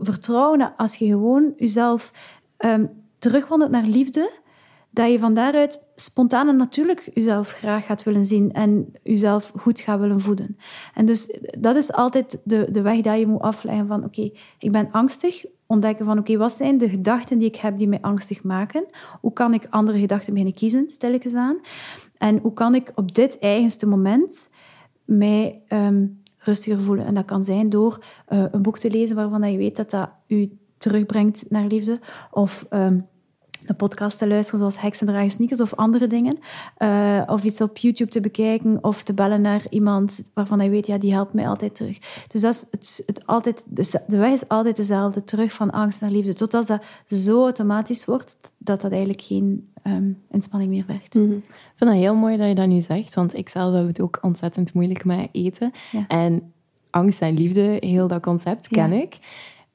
Vertrouwen 0.00 0.76
als 0.76 0.94
je 0.94 1.06
gewoon 1.06 1.52
jezelf 1.56 2.12
um, 2.58 2.90
terugwandelt 3.18 3.70
naar 3.70 3.86
liefde, 3.86 4.30
dat 4.90 5.10
je 5.10 5.18
van 5.18 5.34
daaruit 5.34 5.84
spontaan 5.94 6.48
en 6.48 6.56
natuurlijk 6.56 7.10
jezelf 7.14 7.50
graag 7.50 7.86
gaat 7.86 8.02
willen 8.02 8.24
zien 8.24 8.52
en 8.52 8.92
jezelf 9.02 9.52
goed 9.56 9.80
gaat 9.80 10.00
willen 10.00 10.20
voeden. 10.20 10.56
En 10.94 11.06
dus 11.06 11.38
dat 11.58 11.76
is 11.76 11.92
altijd 11.92 12.40
de, 12.44 12.66
de 12.70 12.82
weg 12.82 13.00
dat 13.00 13.18
je 13.18 13.26
moet 13.26 13.40
afleggen 13.40 13.86
van 13.86 14.04
oké, 14.04 14.30
ik 14.58 14.72
ben 14.72 14.88
angstig, 14.92 15.44
ontdekken 15.74 16.06
van 16.06 16.18
oké, 16.18 16.36
wat 16.36 16.52
zijn 16.52 16.78
de 16.78 16.88
gedachten 16.88 17.38
die 17.38 17.48
ik 17.48 17.56
heb 17.56 17.78
die 17.78 17.88
mij 17.88 18.00
angstig 18.00 18.42
maken? 18.42 18.86
Hoe 19.20 19.32
kan 19.32 19.54
ik 19.54 19.66
andere 19.70 19.98
gedachten 19.98 20.32
beginnen 20.32 20.58
kiezen, 20.58 20.84
stel 20.90 21.12
ik 21.12 21.24
eens 21.24 21.34
aan? 21.34 21.60
En 22.18 22.38
hoe 22.38 22.52
kan 22.52 22.74
ik 22.74 22.92
op 22.94 23.14
dit 23.14 23.38
eigenste 23.38 23.86
moment 23.86 24.48
mij 25.04 25.62
um, 25.68 26.22
rustiger 26.38 26.80
voelen? 26.80 27.06
En 27.06 27.14
dat 27.14 27.24
kan 27.24 27.44
zijn 27.44 27.68
door 27.68 28.04
uh, 28.28 28.44
een 28.50 28.62
boek 28.62 28.78
te 28.78 28.90
lezen 28.90 29.16
waarvan 29.16 29.52
je 29.52 29.58
weet 29.58 29.76
dat 29.76 29.90
dat 29.90 30.10
u 30.26 30.58
terugbrengt 30.78 31.44
naar 31.48 31.66
liefde. 31.66 32.00
Of 32.30 32.66
um, 32.70 33.08
een 33.66 33.76
podcast 33.76 34.18
te 34.18 34.28
luisteren, 34.28 34.58
zoals 34.58 34.80
Heksen 34.80 35.06
draaien 35.06 35.30
sneakers 35.30 35.60
of 35.60 35.74
andere 35.74 36.06
dingen. 36.06 36.38
Uh, 36.78 37.22
of 37.26 37.44
iets 37.44 37.60
op 37.60 37.76
YouTube 37.76 38.10
te 38.10 38.20
bekijken 38.20 38.78
of 38.84 39.02
te 39.02 39.14
bellen 39.14 39.40
naar 39.40 39.66
iemand 39.70 40.30
waarvan 40.34 40.60
je 40.60 40.70
weet, 40.70 40.86
ja, 40.86 40.98
die 40.98 41.12
helpt 41.12 41.32
mij 41.32 41.48
altijd 41.48 41.74
terug. 41.74 41.98
Dus 42.26 42.40
dat 42.40 42.54
is 42.54 42.64
het, 42.70 43.02
het 43.06 43.26
altijd, 43.26 43.64
de 44.06 44.16
weg 44.16 44.32
is 44.32 44.48
altijd 44.48 44.76
dezelfde, 44.76 45.24
terug 45.24 45.52
van 45.52 45.70
angst 45.70 46.00
naar 46.00 46.10
liefde. 46.10 46.34
Totdat 46.34 46.66
dat 46.66 46.84
zo 47.06 47.42
automatisch 47.42 48.04
wordt, 48.04 48.36
dat 48.58 48.80
dat 48.80 48.90
eigenlijk 48.90 49.22
geen 49.22 49.68
um, 49.86 50.22
inspanning 50.30 50.70
meer 50.70 50.84
vergt. 50.84 51.14
Mhm. 51.14 51.32
Ik 51.32 51.74
vind 51.76 51.90
het 51.90 51.98
heel 51.98 52.14
mooi 52.14 52.36
dat 52.36 52.48
je 52.48 52.54
dat 52.54 52.68
nu 52.68 52.80
zegt, 52.80 53.14
want 53.14 53.36
ik 53.36 53.48
zelf 53.48 53.74
heb 53.74 53.86
het 53.86 54.00
ook 54.00 54.18
ontzettend 54.22 54.72
moeilijk 54.72 55.04
met 55.04 55.28
eten. 55.32 55.72
En 56.08 56.52
angst 56.90 57.20
en 57.20 57.34
liefde, 57.34 57.76
heel 57.80 58.08
dat 58.08 58.22
concept, 58.22 58.68
ken 58.68 58.92
ik. 58.92 59.18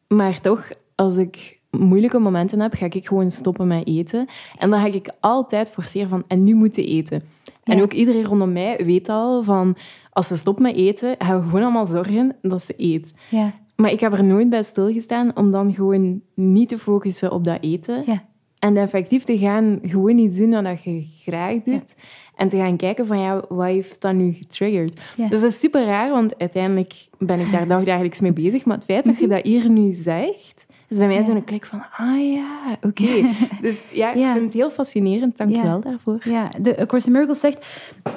Maar 0.08 0.42
toch, 0.42 0.70
als 0.96 1.16
ik 1.16 1.59
moeilijke 1.72 2.20
momenten 2.20 2.60
heb, 2.60 2.74
ga 2.74 2.86
ik 2.86 3.08
gewoon 3.08 3.32
stoppen 3.32 3.68
met 3.68 3.88
eten. 3.88 4.28
En 4.58 4.70
dan 4.70 4.80
ga 4.80 4.86
ik 4.86 5.12
altijd 5.20 5.72
forceren 5.72 6.10
van, 6.10 6.24
en 6.28 6.44
nu 6.44 6.54
moeten 6.54 6.86
eten. 6.86 7.24
En 7.64 7.82
ook 7.82 7.94
iedereen 7.94 8.24
rondom 8.24 8.52
mij 8.52 8.80
weet 8.86 9.10
al 9.10 9.44
van, 9.44 9.76
als 10.12 10.28
ze 10.28 10.38
stopt 10.38 10.60
met 10.60 10.76
eten, 10.76 11.16
gaan 11.20 11.38
we 11.38 11.44
gewoon 11.44 11.62
allemaal 11.62 11.86
zorgen 11.86 12.36
dat 12.42 12.62
ze 12.62 12.74
eet. 12.78 13.14
Ja. 13.30 13.54
Maar 13.76 13.92
ik 13.92 14.00
heb 14.00 14.14
er 14.14 14.24
nooit 14.24 14.50
bij 14.50 14.64
stilgestaan 14.64 15.38
om 15.38 15.52
dan 15.52 15.74
gewoon 15.74 16.22
niet 16.34 16.70
te 16.70 16.80
focussen 16.80 17.32
op 17.32 17.44
dat 17.44 17.58
eten. 17.62 18.04
Ja. 18.06 18.24
En 18.60 18.78
effectief 18.78 19.24
te 19.24 19.38
gaan 19.38 19.80
gewoon 19.82 20.18
iets 20.18 20.38
doen 20.38 20.64
wat 20.64 20.84
je 20.84 21.06
graag 21.22 21.56
doet. 21.64 21.96
En 22.36 22.50
te 22.50 22.58
gaan 22.58 22.78
kijken 22.78 23.08
van, 23.08 23.20
ja, 23.20 23.46
wat 23.50 23.66
heeft 23.66 24.02
dat 24.02 24.14
nu 24.14 24.32
getriggerd? 24.34 25.00
Dus 25.16 25.42
dat 25.42 25.52
is 25.52 25.60
super 25.60 25.86
raar, 25.86 26.10
want 26.10 26.38
uiteindelijk 26.38 26.94
ben 27.18 27.40
ik 27.40 27.52
daar 27.52 27.86
dagelijks 27.86 28.20
mee 28.20 28.34
bezig. 28.34 28.66
Maar 28.66 28.76
het 28.76 28.86
feit 28.86 29.06
dat 29.06 29.18
je 29.18 29.28
dat 29.28 29.46
hier 29.46 29.70
nu 29.70 29.92
zegt, 29.92 30.66
dus 30.90 30.98
bij 30.98 31.08
mij 31.08 31.18
is 31.18 31.26
zo'n 31.26 31.44
klik 31.44 31.66
van, 31.66 31.84
ah 31.98 32.34
ja, 32.34 32.78
oké. 32.82 33.34
dus 33.62 33.82
ja, 33.92 34.14
ik 34.14 34.32
vind 34.34 34.44
het 34.46 34.54
heel 34.54 34.72
fascinerend. 34.72 35.38
Dank 35.38 35.56
je 35.56 35.62
wel 35.62 35.82
daarvoor. 35.82 36.18
Ja, 36.24 36.44
de 36.62 36.86
Course 36.86 37.08
in 37.08 37.14
Miracles 37.14 37.40
zegt, 37.40 37.68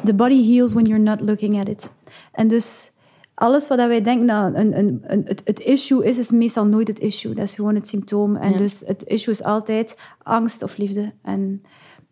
the 0.04 0.14
body 0.14 0.54
heals 0.54 0.72
when 0.72 0.84
you're 0.84 1.02
not 1.02 1.20
looking 1.20 1.58
at 1.60 1.68
it. 1.68 1.92
En 2.32 2.48
dus 2.48 2.90
alles 3.34 3.68
wat 3.68 3.78
wij 3.78 4.02
denken 4.02 4.26
dat 4.26 4.54
een, 4.54 4.78
een, 4.78 5.02
een, 5.06 5.22
het, 5.24 5.42
het 5.44 5.60
issue 5.60 6.04
is, 6.04 6.18
is 6.18 6.30
meestal 6.30 6.66
nooit 6.66 6.88
het 6.88 7.00
issue. 7.00 7.34
Dat 7.34 7.44
is 7.44 7.54
gewoon 7.54 7.74
het 7.74 7.86
symptoom. 7.86 8.36
En 8.36 8.56
dus 8.56 8.82
het 8.86 9.02
issue 9.02 9.32
is 9.32 9.42
altijd 9.42 9.98
angst 10.22 10.62
of 10.62 10.76
liefde. 10.76 11.12
En, 11.22 11.62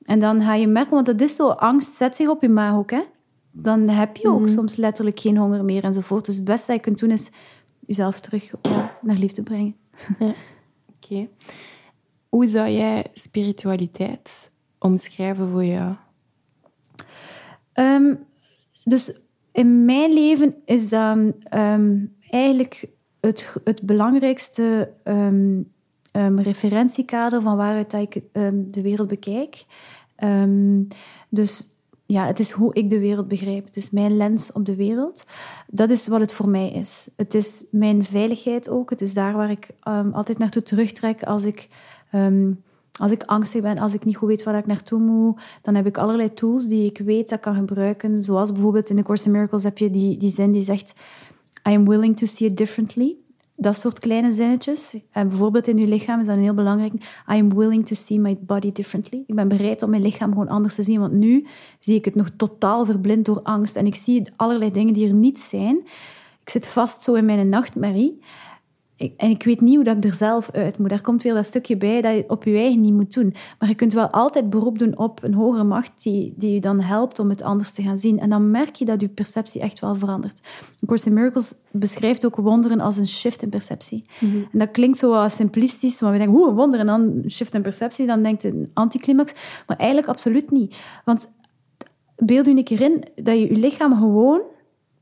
en 0.02 0.20
dan 0.20 0.42
ga 0.42 0.54
je 0.54 0.66
merken, 0.66 0.94
want 0.94 1.06
dat 1.06 1.20
is 1.20 1.34
zo, 1.34 1.48
angst 1.48 1.94
zet 1.94 2.16
zich 2.16 2.28
op 2.28 2.42
je 2.42 2.48
maag 2.48 2.74
ook, 2.74 2.90
hè. 2.90 3.02
Dan 3.52 3.88
heb 3.88 4.16
je 4.16 4.28
ook 4.28 4.40
mhm. 4.40 4.48
soms 4.48 4.76
letterlijk 4.76 5.20
geen 5.20 5.36
honger 5.36 5.64
meer 5.64 5.84
enzovoort. 5.84 6.24
Dus 6.24 6.36
het 6.36 6.44
beste 6.44 6.66
dat 6.66 6.76
je 6.76 6.82
kunt 6.82 6.98
doen 6.98 7.10
is 7.10 7.28
jezelf 7.86 8.20
terug 8.20 8.52
naar 9.00 9.16
liefde 9.16 9.42
brengen. 9.42 9.76
Ja. 10.18 10.32
Hoe 12.28 12.46
zou 12.46 12.68
jij 12.68 13.06
spiritualiteit 13.14 14.50
omschrijven 14.78 15.50
voor 15.50 15.64
jou? 15.64 15.94
Um, 17.74 18.18
dus 18.84 19.12
in 19.52 19.84
mijn 19.84 20.12
leven 20.12 20.54
is 20.64 20.88
dat 20.88 21.16
um, 21.54 22.14
eigenlijk 22.30 22.88
het, 23.20 23.56
het 23.64 23.82
belangrijkste 23.82 24.92
um, 25.04 25.72
referentiekader 26.38 27.42
van 27.42 27.56
waaruit 27.56 27.92
ik 27.92 28.22
de 28.54 28.82
wereld 28.82 29.08
bekijk. 29.08 29.64
dus 31.28 31.79
ja, 32.10 32.26
het 32.26 32.38
is 32.38 32.50
hoe 32.50 32.74
ik 32.74 32.90
de 32.90 32.98
wereld 32.98 33.28
begrijp. 33.28 33.64
Het 33.64 33.76
is 33.76 33.90
mijn 33.90 34.16
lens 34.16 34.52
op 34.52 34.64
de 34.64 34.76
wereld. 34.76 35.24
Dat 35.66 35.90
is 35.90 36.06
wat 36.06 36.20
het 36.20 36.32
voor 36.32 36.48
mij 36.48 36.70
is. 36.70 37.08
Het 37.16 37.34
is 37.34 37.64
mijn 37.70 38.04
veiligheid 38.04 38.68
ook. 38.68 38.90
Het 38.90 39.00
is 39.00 39.14
daar 39.14 39.32
waar 39.32 39.50
ik 39.50 39.70
um, 39.88 40.12
altijd 40.12 40.38
naartoe 40.38 40.62
terugtrek 40.62 41.22
als 41.22 41.44
ik, 41.44 41.68
um, 42.14 42.62
als 42.92 43.10
ik 43.10 43.22
angstig 43.22 43.62
ben, 43.62 43.78
als 43.78 43.94
ik 43.94 44.04
niet 44.04 44.16
goed 44.16 44.28
weet 44.28 44.42
waar 44.42 44.58
ik 44.58 44.66
naartoe 44.66 45.00
moet. 45.00 45.40
Dan 45.62 45.74
heb 45.74 45.86
ik 45.86 45.98
allerlei 45.98 46.34
tools 46.34 46.66
die 46.66 46.84
ik 46.84 46.98
weet 46.98 47.28
dat 47.28 47.38
ik 47.38 47.44
kan 47.44 47.54
gebruiken. 47.54 48.24
Zoals 48.24 48.52
bijvoorbeeld 48.52 48.90
in 48.90 48.96
The 48.96 49.02
Course 49.02 49.24
in 49.24 49.30
Miracles 49.30 49.62
heb 49.62 49.78
je 49.78 49.90
die, 49.90 50.16
die 50.16 50.30
zin 50.30 50.52
die 50.52 50.62
zegt... 50.62 50.94
I 51.68 51.74
am 51.74 51.88
willing 51.88 52.16
to 52.16 52.26
see 52.26 52.48
it 52.48 52.56
differently 52.56 53.16
dat 53.60 53.76
soort 53.76 53.98
kleine 53.98 54.32
zinnetjes. 54.32 54.94
En 55.10 55.28
bijvoorbeeld 55.28 55.68
in 55.68 55.76
je 55.76 55.86
lichaam 55.86 56.20
is 56.20 56.26
dat 56.26 56.36
heel 56.36 56.54
belangrijk. 56.54 56.92
I 56.92 57.00
am 57.26 57.54
willing 57.54 57.86
to 57.86 57.94
see 57.94 58.20
my 58.20 58.38
body 58.40 58.72
differently. 58.72 59.24
Ik 59.26 59.34
ben 59.34 59.48
bereid 59.48 59.82
om 59.82 59.90
mijn 59.90 60.02
lichaam 60.02 60.30
gewoon 60.30 60.48
anders 60.48 60.74
te 60.74 60.82
zien. 60.82 61.00
Want 61.00 61.12
nu 61.12 61.46
zie 61.78 61.94
ik 61.94 62.04
het 62.04 62.14
nog 62.14 62.30
totaal 62.36 62.84
verblind 62.84 63.24
door 63.24 63.40
angst. 63.42 63.76
En 63.76 63.86
ik 63.86 63.94
zie 63.94 64.22
allerlei 64.36 64.70
dingen 64.70 64.94
die 64.94 65.08
er 65.08 65.14
niet 65.14 65.38
zijn. 65.38 65.76
Ik 66.42 66.50
zit 66.50 66.66
vast 66.66 67.02
zo 67.02 67.14
in 67.14 67.24
mijn 67.24 67.48
nachtmerrie 67.48 68.20
en 69.16 69.30
ik 69.30 69.42
weet 69.42 69.60
niet 69.60 69.74
hoe 69.74 69.84
dat 69.84 69.96
ik 69.96 70.04
er 70.04 70.14
zelf 70.14 70.50
uit 70.50 70.78
moet. 70.78 70.88
Daar 70.88 71.00
komt 71.00 71.22
weer 71.22 71.34
dat 71.34 71.46
stukje 71.46 71.76
bij 71.76 72.00
dat 72.00 72.14
je 72.14 72.24
op 72.28 72.44
je 72.44 72.56
eigen 72.56 72.80
niet 72.80 72.92
moet 72.92 73.14
doen. 73.14 73.34
Maar 73.58 73.68
je 73.68 73.74
kunt 73.74 73.92
wel 73.92 74.10
altijd 74.10 74.50
beroep 74.50 74.78
doen 74.78 74.98
op 74.98 75.22
een 75.22 75.34
hogere 75.34 75.64
macht 75.64 75.92
die, 76.02 76.34
die 76.36 76.54
je 76.54 76.60
dan 76.60 76.80
helpt 76.80 77.18
om 77.18 77.28
het 77.28 77.42
anders 77.42 77.70
te 77.70 77.82
gaan 77.82 77.98
zien. 77.98 78.18
En 78.18 78.30
dan 78.30 78.50
merk 78.50 78.74
je 78.74 78.84
dat 78.84 79.00
je 79.00 79.08
perceptie 79.08 79.60
echt 79.60 79.80
wel 79.80 79.94
verandert. 79.94 80.40
Course 80.86 81.06
in 81.06 81.14
Miracles 81.14 81.52
beschrijft 81.70 82.26
ook 82.26 82.36
wonderen 82.36 82.80
als 82.80 82.96
een 82.96 83.06
shift 83.06 83.42
in 83.42 83.48
perceptie. 83.48 84.04
Mhm. 84.20 84.36
En 84.52 84.58
dat 84.58 84.70
klinkt 84.70 84.98
zo 84.98 85.28
simplistisch, 85.28 86.00
maar 86.00 86.12
we 86.12 86.18
denken, 86.18 86.36
hoe 86.36 86.48
een 86.48 86.54
wonder 86.54 86.80
en 86.80 86.86
dan 86.86 87.00
een 87.00 87.30
shift 87.30 87.54
in 87.54 87.62
perceptie, 87.62 88.06
dan 88.06 88.22
denkt 88.22 88.44
een 88.44 88.70
anticlimax. 88.74 89.32
Maar 89.66 89.76
eigenlijk 89.76 90.08
absoluut 90.08 90.50
niet. 90.50 90.76
Want 91.04 91.30
beeld 92.16 92.46
je 92.46 92.52
een 92.52 92.64
keer 92.64 92.80
in 92.80 93.04
dat 93.14 93.36
je 93.36 93.48
je 93.48 93.56
lichaam 93.56 93.94
gewoon, 93.94 94.40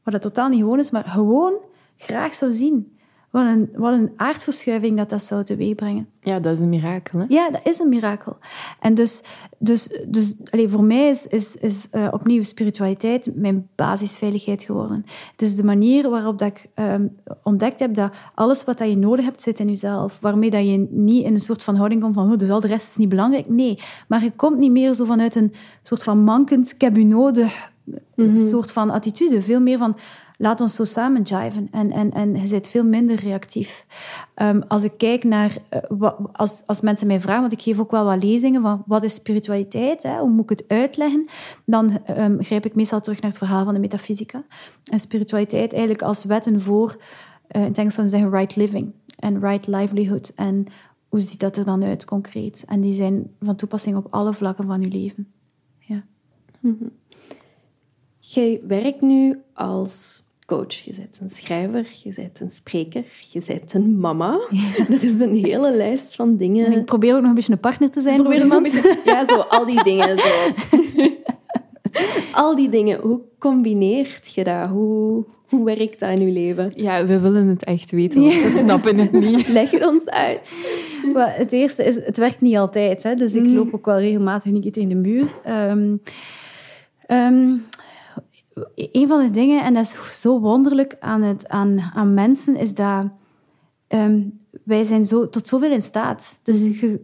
wat 0.03 0.13
dat 0.13 0.23
totaal 0.23 0.49
niet 0.49 0.61
gewoon 0.61 0.79
is, 0.79 0.91
maar 0.91 1.05
gewoon 1.05 1.53
graag 1.97 2.35
zou 2.35 2.53
zien. 2.53 2.98
Wat 3.39 3.47
een, 3.47 3.71
wat 3.75 3.93
een 3.93 4.11
aardverschuiving 4.17 4.97
dat 4.97 5.11
dat 5.11 5.23
zou 5.23 5.45
teweegbrengen. 5.45 6.09
Ja, 6.21 6.41
dat 6.41 6.53
is 6.53 6.61
een 6.61 6.69
mirakel. 6.69 7.19
Hè? 7.19 7.25
Ja, 7.29 7.51
dat 7.51 7.61
is 7.65 7.79
een 7.79 7.89
mirakel. 7.89 8.37
En 8.81 8.95
dus, 8.95 9.21
dus, 9.59 9.89
dus 10.09 10.35
allez, 10.51 10.73
voor 10.73 10.85
mij 10.85 11.09
is, 11.09 11.27
is, 11.27 11.57
is 11.57 11.87
uh, 11.93 12.09
opnieuw 12.11 12.43
spiritualiteit 12.43 13.31
mijn 13.35 13.69
basisveiligheid 13.75 14.63
geworden. 14.63 15.05
Het 15.33 15.43
is 15.43 15.57
de 15.57 15.65
manier 15.65 16.11
waarop 16.11 16.39
dat 16.39 16.49
ik 16.49 16.67
um, 16.75 17.17
ontdekt 17.43 17.81
heb 17.81 17.95
dat 17.95 18.13
alles 18.35 18.65
wat 18.65 18.79
dat 18.79 18.89
je 18.89 18.97
nodig 18.97 19.25
hebt 19.25 19.43
zit 19.43 19.61
in 19.61 19.69
jezelf. 19.69 20.21
Waarmee 20.21 20.51
dat 20.51 20.69
je 20.69 20.87
niet 20.91 21.25
in 21.25 21.33
een 21.33 21.41
soort 21.41 21.63
van 21.63 21.77
houding 21.77 22.03
komt 22.03 22.15
van 22.15 22.33
oh, 22.33 22.39
dus 22.39 22.51
al 22.51 22.61
de 22.61 22.67
rest 22.67 22.89
is 22.89 22.97
niet 22.97 23.09
belangrijk. 23.09 23.49
Nee, 23.49 23.79
maar 24.09 24.23
je 24.23 24.33
komt 24.37 24.59
niet 24.59 24.73
meer 24.73 24.95
zo 24.95 25.05
vanuit 25.05 25.35
een 25.35 25.55
soort 25.83 26.03
van 26.03 26.19
mankend, 26.19 26.77
cabinodig 26.77 27.71
mm 28.15 28.37
soort 28.37 28.73
van 28.73 28.91
attitude. 28.91 29.43
Veel 29.43 29.61
meer 29.61 29.79
van 29.79 29.97
laat 30.39 30.61
ons 30.61 30.75
zo 30.75 30.85
samen 30.85 31.23
jiven. 31.23 31.69
En, 31.71 31.93
en, 31.93 32.13
en 32.13 32.35
je 32.35 32.49
bent 32.49 32.69
veel 32.69 32.85
minder 32.85 33.17
reactief. 33.17 33.87
Um, 34.37 34.63
als 34.63 34.83
ik 34.83 34.93
kijk 34.97 35.25
naar, 35.25 35.57
uh, 35.91 36.11
als, 36.33 36.63
als 36.67 36.81
mensen 36.81 37.07
mij 37.07 37.21
vragen, 37.21 37.41
want 37.41 37.53
ik 37.53 37.63
geef 37.63 37.79
ook 37.79 37.91
wel 37.91 38.05
wat 38.05 38.23
lezingen 38.23 38.63
van 38.63 38.83
wat 38.87 39.05
is 39.05 39.15
spiritualiteit, 39.15 40.03
hè, 40.03 40.19
hoe 40.19 40.31
moet 40.31 40.51
ik 40.51 40.59
het 40.59 40.69
uitleggen, 40.69 41.29
dan 41.67 42.01
um, 42.19 42.43
grijp 42.43 42.65
ik 42.65 42.75
meestal 42.75 43.01
terug 43.01 43.21
naar 43.21 43.31
het 43.31 43.39
verhaal 43.39 43.65
van 43.65 43.75
de 43.75 43.81
metafysica. 43.81 44.45
En 44.85 44.99
spiritualiteit 44.99 45.73
eigenlijk 45.73 46.03
als 46.03 46.25
wetten 46.25 46.61
voor, 46.61 46.97
uh, 47.51 47.63
in 47.63 47.69
het 47.69 47.79
Engels 47.79 47.95
zou 47.95 48.07
zeggen 48.07 48.31
right 48.31 48.57
living 48.57 48.93
en 49.19 49.41
right 49.41 49.67
livelihood. 49.67 50.33
En 50.35 50.67
hoe 51.09 51.21
ziet 51.21 51.41
dat 51.41 51.57
er 51.57 51.65
dan 51.65 51.85
uit 51.85 52.05
concreet? 52.05 52.65
En 52.67 52.81
die 52.81 52.93
zijn 52.93 53.31
van 53.41 53.57
toepassing 53.57 53.97
op 53.97 54.07
alle 54.11 54.35
vlakken 54.35 54.67
van 54.67 54.83
uw 54.83 54.91
leven. 54.91 55.33
Ja. 55.79 56.05
-hmm. 56.61 56.91
Jij 58.19 58.61
werkt 58.67 59.01
nu 59.01 59.43
als 59.55 60.23
coach, 60.49 60.75
je 60.75 60.93
bent 60.97 61.19
een 61.23 61.29
schrijver, 61.29 61.87
je 62.03 62.13
bent 62.17 62.41
een 62.41 62.51
spreker, 62.51 63.05
je 63.33 63.43
bent 63.47 63.75
een 63.75 64.01
mama. 64.01 64.41
Er 64.95 65.05
is 65.05 65.21
een 65.21 65.35
hele 65.35 65.77
lijst 65.77 66.15
van 66.15 66.37
dingen. 66.37 66.67
En 66.67 66.73
ik 66.73 66.85
probeer 66.85 67.15
ook 67.15 67.21
nog 67.21 67.29
een 67.29 67.35
beetje 67.35 67.53
een 67.53 67.61
partner 67.61 67.91
te 67.91 68.01
zijn 68.01 68.25
voor 68.25 68.35
iemand. 68.35 68.73
Ja, 69.05 69.27
zo, 69.27 69.35
al 69.35 69.67
die 69.67 69.83
dingen. 69.85 70.19
Zo. 70.19 70.53
al 72.33 72.57
die 72.57 72.69
dingen, 72.69 73.01
hoe 73.01 73.21
combineert 73.39 74.35
je 74.35 74.45
dat? 74.45 74.69
Hoe, 74.69 75.25
hoe 75.49 75.65
werkt 75.65 76.01
dat 76.01 76.11
in 76.11 76.21
je 76.21 76.33
leven? 76.33 76.73
Ja, 76.75 77.07
we 77.07 77.21
willen 77.21 77.47
het 77.47 77.65
echt 77.65 77.91
weten, 77.91 78.23
we 78.23 78.57
snappen 78.59 78.99
het 78.99 79.13
niet. 79.13 79.49
Leg 79.49 79.71
het 79.71 79.87
ons 79.87 80.07
uit. 80.07 80.41
het 81.15 81.53
eerste 81.53 81.85
is, 81.85 81.95
het 81.95 82.17
werkt 82.17 82.41
niet 82.41 82.57
altijd. 82.57 83.03
Hè? 83.03 83.15
Dus 83.15 83.35
ik 83.35 83.43
mm. 83.43 83.55
loop 83.55 83.75
ook 83.75 83.87
wel 83.87 83.99
regelmatig 83.99 84.53
niet 84.53 84.73
tegen 84.73 84.89
de 84.89 84.95
muur. 84.95 85.35
Um, 85.47 86.03
um, 87.11 87.65
een 88.75 89.09
van 89.09 89.21
de 89.21 89.31
dingen, 89.31 89.65
en 89.65 89.75
dat 89.75 89.85
is 89.85 90.21
zo 90.21 90.41
wonderlijk 90.41 90.97
aan, 91.01 91.23
het, 91.23 91.49
aan, 91.49 91.81
aan 91.95 92.15
mensen, 92.15 92.57
is 92.57 92.75
dat 92.75 93.07
um, 93.89 94.39
wij 94.65 94.85
zijn 94.85 95.05
zo, 95.05 95.29
tot 95.29 95.49
zoveel 95.49 95.73
in 95.73 95.83
staat. 95.83 96.39
Dus 96.43 96.63
mm. 96.63 96.99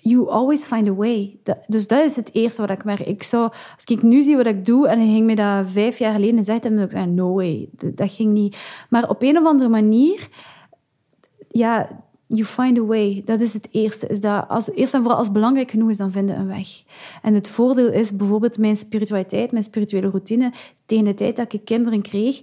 you 0.00 0.28
always 0.28 0.64
find 0.64 0.88
a 0.88 0.94
way. 0.94 1.38
dus 1.66 1.86
dat 1.86 2.04
is 2.04 2.16
het 2.16 2.34
eerste 2.34 2.60
wat 2.60 2.70
ik 2.70 2.84
merk. 2.84 3.00
Ik 3.00 3.22
zou, 3.22 3.52
als 3.74 3.84
ik 3.84 4.02
nu 4.02 4.22
zie 4.22 4.36
wat 4.36 4.46
ik 4.46 4.66
doe, 4.66 4.88
en 4.88 4.98
hij 4.98 5.08
ging 5.08 5.26
me 5.26 5.34
dat 5.34 5.70
vijf 5.70 5.98
jaar 5.98 6.12
geleden 6.12 6.44
zeggen, 6.44 6.62
dan 6.62 6.72
zou 6.72 6.84
ik 6.84 6.90
zeggen, 6.90 7.14
no 7.14 7.34
way, 7.34 7.68
dat, 7.70 7.96
dat 7.96 8.12
ging 8.12 8.32
niet. 8.32 8.56
Maar 8.90 9.08
op 9.08 9.22
een 9.22 9.38
of 9.38 9.46
andere 9.46 9.70
manier, 9.70 10.28
ja, 11.50 12.04
you 12.26 12.44
find 12.44 12.78
a 12.78 12.84
way. 12.84 13.22
Dat 13.24 13.40
is 13.40 13.52
het 13.52 13.68
eerste. 13.70 14.06
Is 14.06 14.20
dat 14.20 14.48
als, 14.48 14.70
eerst 14.70 14.94
en 14.94 15.00
vooral 15.00 15.18
als 15.18 15.32
belangrijk 15.32 15.70
genoeg 15.70 15.90
is, 15.90 15.96
dan 15.96 16.10
vinden 16.10 16.38
een 16.38 16.46
weg. 16.46 16.68
En 17.22 17.34
het 17.34 17.48
voordeel 17.48 17.88
is 17.88 18.16
bijvoorbeeld 18.16 18.58
mijn 18.58 18.76
spiritualiteit, 18.76 19.52
mijn 19.52 19.64
spirituele 19.64 20.08
routine. 20.08 20.52
Tegen 20.86 21.04
de 21.04 21.14
tijd 21.14 21.36
dat 21.36 21.52
ik 21.52 21.64
kinderen 21.64 22.02
kreeg, 22.02 22.42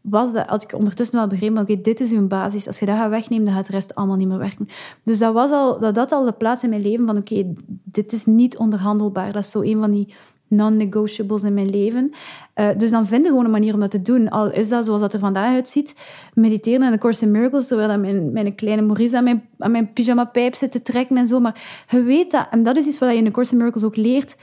was 0.00 0.32
dat, 0.32 0.46
had 0.46 0.62
ik 0.62 0.74
ondertussen 0.74 1.18
wel 1.18 1.26
begrepen, 1.26 1.58
oké, 1.58 1.80
dit 1.80 2.00
is 2.00 2.10
uw 2.10 2.26
basis. 2.26 2.66
Als 2.66 2.78
je 2.78 2.86
dat 2.86 2.96
gaat 2.96 3.10
wegnemen, 3.10 3.44
dan 3.44 3.54
gaat 3.54 3.66
de 3.66 3.72
rest 3.72 3.94
allemaal 3.94 4.16
niet 4.16 4.28
meer 4.28 4.38
werken. 4.38 4.68
Dus 5.02 5.18
dat 5.18 5.32
was 5.32 5.50
al, 5.50 5.78
dat, 5.78 5.94
dat 5.94 6.12
al 6.12 6.24
de 6.24 6.32
plaats 6.32 6.62
in 6.62 6.68
mijn 6.68 6.82
leven 6.82 7.06
van, 7.06 7.16
oké, 7.16 7.54
dit 7.66 8.12
is 8.12 8.26
niet 8.26 8.56
onderhandelbaar. 8.56 9.32
Dat 9.32 9.44
is 9.44 9.50
zo 9.50 9.62
een 9.62 9.78
van 9.78 9.90
die 9.90 10.14
non-negotiables 10.50 11.42
in 11.42 11.54
mijn 11.54 11.70
leven. 11.70 12.10
Uh, 12.54 12.68
dus 12.76 12.90
dan 12.90 13.06
vind 13.06 13.22
je 13.22 13.28
gewoon 13.28 13.44
een 13.44 13.50
manier 13.50 13.74
om 13.74 13.80
dat 13.80 13.90
te 13.90 14.02
doen. 14.02 14.28
Al 14.28 14.52
is 14.52 14.68
dat 14.68 14.84
zoals 14.84 15.00
dat 15.00 15.14
er 15.14 15.20
vandaag 15.20 15.54
uitziet, 15.54 15.94
mediteren 16.34 16.82
in 16.82 16.90
de 16.90 16.98
Course 16.98 17.24
in 17.24 17.30
Miracles, 17.30 17.66
terwijl 17.66 17.98
mijn, 17.98 18.32
mijn 18.32 18.54
kleine 18.54 18.82
Maurice 18.82 19.16
aan 19.16 19.24
mijn, 19.24 19.48
mijn 19.56 19.92
pyjama-pijp 19.92 20.54
zit 20.54 20.72
te 20.72 20.82
trekken 20.82 21.16
en 21.16 21.26
zo. 21.26 21.40
Maar 21.40 21.84
je 21.88 22.02
weet 22.02 22.30
dat, 22.30 22.46
en 22.50 22.62
dat 22.62 22.76
is 22.76 22.86
iets 22.86 22.98
wat 22.98 23.10
je 23.10 23.16
in 23.16 23.24
de 23.24 23.30
Course 23.30 23.52
in 23.52 23.58
Miracles 23.58 23.84
ook 23.84 23.96
leert, 23.96 24.36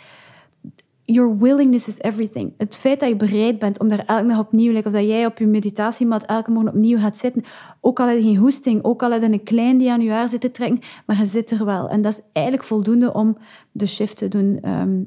your 1.08 1.38
willingness 1.38 1.88
is 1.88 2.00
everything. 2.00 2.54
Het 2.58 2.78
feit 2.78 3.00
dat 3.00 3.10
je 3.10 3.16
bereid 3.16 3.60
bent 3.60 3.80
om 3.80 3.88
daar 3.88 4.06
elke 4.06 4.28
dag 4.28 4.40
opnieuw, 4.40 4.72
like, 4.72 4.88
of 4.88 4.94
dat 4.94 5.08
jij 5.08 5.26
op 5.26 5.38
je 5.38 5.46
meditatiemat 5.46 6.26
elke 6.26 6.52
morgen 6.52 6.72
opnieuw 6.72 7.00
gaat 7.00 7.18
zitten, 7.18 7.44
ook 7.82 8.00
al 8.00 8.08
heb 8.08 8.18
je 8.18 8.24
geen 8.24 8.36
hoesting, 8.36 8.84
ook 8.84 9.04
al 9.04 9.12
heb 9.12 9.22
je 9.22 9.32
een 9.32 9.44
klein 9.44 9.78
die 9.78 9.92
aan 9.92 10.02
je 10.02 10.12
haar 10.12 10.30
zit 10.30 10.42
te 10.42 10.52
trekken, 10.52 10.80
maar 11.06 11.18
je 11.18 11.26
zit 11.26 11.52
er 11.52 11.66
wel. 11.66 11.90
En 11.90 12.02
dat 12.02 12.14
is 12.14 12.22
eigenlijk 12.34 12.68
voldoende 12.68 13.14
om 13.14 13.38
de 13.72 13.86
shift 13.86 14.18
te 14.18 14.28
doen. 14.28 14.60
Ehm, 14.62 15.00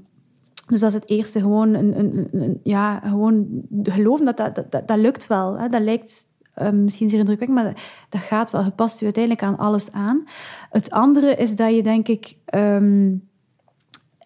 dus 0.70 0.80
dat 0.80 0.88
is 0.88 0.94
het 0.94 1.09
eerste, 1.09 1.40
gewoon, 1.40 1.74
een, 1.74 1.98
een, 2.33 2.61
ja, 2.62 2.98
gewoon 2.98 3.46
geloven 3.83 4.24
dat 4.24 4.37
dat, 4.37 4.54
dat, 4.70 4.88
dat 4.88 4.98
lukt 4.98 5.26
wel. 5.26 5.59
Hè. 5.59 5.68
Dat 5.68 5.83
lijkt 5.83 6.28
um, 6.56 6.83
misschien 6.83 7.09
zeer 7.09 7.18
indrukwekkend, 7.18 7.62
maar 7.62 7.83
dat, 8.09 8.20
gaat 8.20 8.50
wel. 8.50 8.64
Je 8.64 8.70
past 8.70 9.02
uiteindelijk 9.02 9.44
aan 9.44 9.59
alles 9.59 9.92
aan. 9.92 10.24
Het 10.70 10.90
andere 10.90 11.35
is 11.35 11.56
dat 11.56 11.74
je, 11.74 11.83
denk 11.83 12.09
ik... 12.09 12.37
Um, 12.54 13.28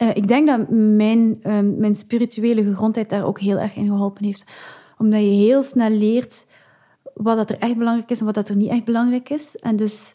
uh, 0.02 0.08
ik 0.14 0.28
denk 0.28 0.46
dat 0.46 0.70
mijn, 0.70 1.40
um, 1.42 1.76
mijn 1.78 1.94
spirituele 1.94 2.64
gegrondheid 2.64 3.10
daar 3.10 3.24
ook 3.24 3.40
heel 3.40 3.58
erg 3.58 3.76
in 3.76 3.86
geholpen 3.86 4.24
heeft. 4.24 4.44
Omdat 4.98 5.20
je 5.20 5.26
heel 5.26 5.62
snel 5.62 5.90
leert 5.90 6.46
wat 7.14 7.36
dat 7.36 7.50
er 7.50 7.58
echt 7.58 7.76
belangrijk 7.76 8.10
is 8.10 8.18
en 8.18 8.24
wat 8.24 8.34
dat 8.34 8.48
er 8.48 8.56
niet 8.56 8.70
echt 8.70 8.84
belangrijk 8.84 9.30
is. 9.30 9.56
En 9.56 9.76
dus 9.76 10.14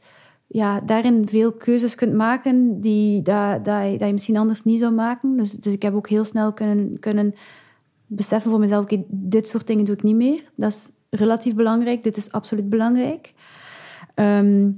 ja, 0.52 0.80
daarin 0.80 1.28
veel 1.30 1.52
keuzes 1.52 1.96
kunt 1.96 2.14
maken 2.14 2.82
die 2.82 3.22
dat, 3.22 3.66
dat, 3.66 3.84
je, 3.84 3.98
dat 3.98 4.08
je 4.08 4.14
misschien 4.14 4.38
anders 4.38 4.64
niet 4.64 4.80
zou 4.80 4.94
maken. 4.94 5.38
Dus, 5.38 5.52
dus 5.52 5.74
ik 5.74 5.82
heb 5.82 5.94
ook 5.94 6.10
heel 6.10 6.24
snel 6.24 6.54
kunnen, 6.54 7.00
kunnen 7.00 7.36
beseffen 8.06 8.52
voor 8.52 8.60
mezelf, 8.60 8.84
oké, 8.84 9.04
dit 9.08 9.48
soort 9.48 9.68
dingen 9.68 9.86
doe 9.86 9.96
ik 9.96 10.04
niet 10.04 10.16
meer. 10.16 10.44
Dat 10.56 10.72
is 10.72 10.90
relatief 11.10 11.56
belangrijk, 11.56 12.04
dit 12.04 12.18
is 12.18 12.32
absoluut 12.32 12.70
belangrijk. 12.70 13.34
Ehm, 14.14 14.72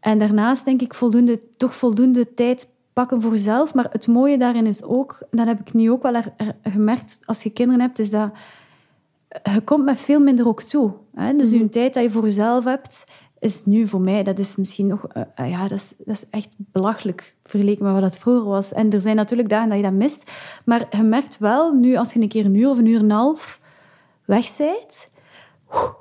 en 0.00 0.18
daarnaast 0.18 0.64
denk 0.64 0.80
ik 0.80 0.94
voldoende, 0.94 1.40
toch 1.56 1.74
voldoende 1.74 2.34
tijd 2.34 2.68
pakken 2.92 3.22
voor 3.22 3.32
jezelf. 3.32 3.74
Maar 3.74 3.86
het 3.90 4.06
mooie 4.06 4.38
daarin 4.38 4.66
is 4.66 4.82
ook, 4.82 5.26
dat 5.30 5.46
heb 5.46 5.60
ik 5.60 5.72
nu 5.72 5.90
ook 5.90 6.02
wel 6.02 6.22
gemerkt 6.62 7.18
als 7.24 7.42
je 7.42 7.50
kinderen 7.50 7.80
hebt, 7.80 7.98
is 7.98 8.10
dat 8.10 8.30
je 9.42 9.60
komt 9.64 9.84
met 9.84 10.00
veel 10.00 10.20
minder 10.20 10.46
ook 10.46 10.62
toe. 10.62 10.92
Hè? 11.14 11.36
Dus 11.36 11.50
mm 11.52 11.58
je 11.58 11.68
tijd 11.68 11.94
dat 11.94 12.02
je 12.02 12.10
voor 12.10 12.24
jezelf 12.24 12.64
hebt, 12.64 13.04
is 13.42 13.64
nu 13.64 13.88
voor 13.88 14.00
mij, 14.00 14.22
dat 14.22 14.38
is 14.38 14.56
misschien 14.56 14.86
nog, 14.86 15.06
uh, 15.14 15.50
ja, 15.50 15.62
dat 15.68 15.78
is, 15.78 15.92
dat 15.98 16.16
is 16.16 16.24
echt 16.30 16.48
belachelijk 16.56 17.34
vergeleken 17.44 17.84
met 17.84 17.92
wat 17.92 18.02
dat 18.02 18.18
vroeger 18.18 18.44
was. 18.44 18.72
En 18.72 18.92
er 18.92 19.00
zijn 19.00 19.16
natuurlijk 19.16 19.48
dagen 19.48 19.68
dat 19.68 19.76
je 19.76 19.82
dat 19.82 19.92
mist, 19.92 20.30
maar 20.64 20.86
je 20.90 21.02
merkt 21.02 21.38
wel, 21.38 21.72
nu 21.72 21.96
als 21.96 22.12
je 22.12 22.20
een 22.20 22.28
keer 22.28 22.44
een 22.44 22.54
uur 22.54 22.68
of 22.68 22.78
een 22.78 22.86
uur 22.86 22.98
en 22.98 23.04
een 23.04 23.10
half 23.10 23.60
weg 24.24 24.56
bent, 24.56 25.08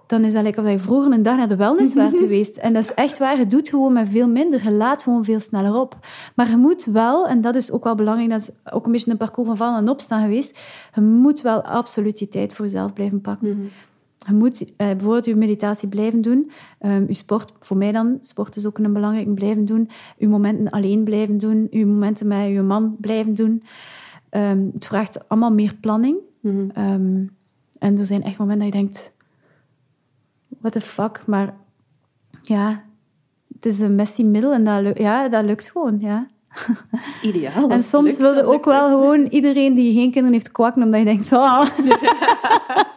dan 0.08 0.24
is 0.24 0.34
dat 0.34 0.44
lekker 0.44 0.64
of 0.64 0.70
je 0.70 0.80
vroeger 0.80 1.12
een 1.12 1.24
dag 1.24 1.38
naar 1.38 1.48
de 1.48 1.56
wellness 1.56 1.94
werd 1.94 2.18
geweest. 2.24 2.58
En 2.58 2.74
dat 2.74 2.84
is 2.84 2.94
echt 2.94 3.18
waar, 3.18 3.38
je 3.38 3.48
doet 3.48 3.70
gewoon 3.70 3.94
met 3.94 4.10
veel 4.10 4.28
minder, 4.28 4.64
je 4.64 4.72
laat 4.72 5.04
gewoon 5.04 5.24
veel 5.24 5.40
sneller 5.40 5.76
op. 5.76 5.96
Maar 6.36 6.50
je 6.50 6.58
moet 6.58 6.86
wel, 6.86 7.28
en 7.28 7.42
dat 7.42 7.56
is 7.56 7.72
ook 7.72 7.84
wel 7.84 7.96
belangrijk, 7.96 8.30
dat 8.30 8.42
is 8.42 8.50
ook 8.74 8.86
een 8.86 8.92
beetje 8.92 9.12
een 9.12 9.18
parcours 9.18 9.48
van 9.48 9.58
vallen 9.58 9.80
en 9.80 9.90
opstaan 9.90 10.22
geweest, 10.22 10.60
je 10.96 11.02
moet 11.02 11.42
wel 11.42 11.62
absoluut 11.62 12.18
die 12.18 12.30
tijd 12.30 12.54
voor 12.54 12.66
jezelf 12.66 12.94
blijven 12.94 13.22
pakken. 13.22 13.50
Mhm. 13.50 13.68
Je 14.28 14.34
moet 14.34 14.66
eh, 14.66 14.88
bijvoorbeeld 14.88 15.26
je 15.26 15.36
meditatie 15.36 15.90
blijven 15.90 16.22
doen. 16.22 16.52
Um, 16.80 17.06
je 17.08 17.14
sport, 17.14 17.54
voor 17.60 17.78
mij 17.78 17.92
dan, 17.92 18.18
sport 18.22 18.56
is 18.56 18.66
ook 18.66 18.78
een 18.78 18.94
belangrijk, 18.94 19.34
blijven 19.34 19.66
doen. 19.66 19.90
Je 20.18 20.28
momenten 20.28 20.70
alleen 20.70 21.04
blijven 21.04 21.38
doen. 21.38 21.68
Je 21.70 21.86
momenten 21.86 22.28
met 22.28 22.48
je 22.48 22.62
man 22.62 22.96
blijven 23.00 23.34
doen. 23.34 23.64
Um, 24.32 24.70
het 24.74 24.86
vraagt 24.86 25.30
allemaal 25.30 25.52
meer 25.52 25.76
planning. 25.76 26.18
Mhm. 26.42 26.70
um, 26.78 27.36
en 27.80 28.00
er 28.00 28.06
zijn 28.06 28.24
echt 28.24 28.38
momenten 28.38 28.66
dat 28.66 28.76
je 28.76 28.82
denkt, 28.82 29.14
what 30.60 30.72
the 30.72 30.82
fuck, 30.82 31.28
maar 31.28 31.54
ja, 32.42 32.84
het 33.54 33.66
is 33.66 33.80
een 33.80 33.96
messy 33.96 34.24
middel 34.24 34.54
en 34.54 34.64
dat, 34.64 34.98
ja, 34.98 35.30
dat 35.30 35.46
lukt 35.46 35.70
gewoon, 35.72 36.00
ja. 36.00 36.28
Ideaal. 37.22 37.70
En 37.70 37.82
soms 37.82 38.18
wil 38.18 38.34
je 38.34 38.44
ook 38.44 38.66
wel 38.66 38.88
gewoon 38.88 39.26
iedereen 39.26 39.74
die 39.74 39.94
geen 39.94 40.12
kinderen 40.12 40.32
heeft 40.32 40.52
kwakken, 40.52 40.84
omdat 40.84 41.00
je 41.00 41.06
denkt, 41.06 41.32
oh. 41.32 41.66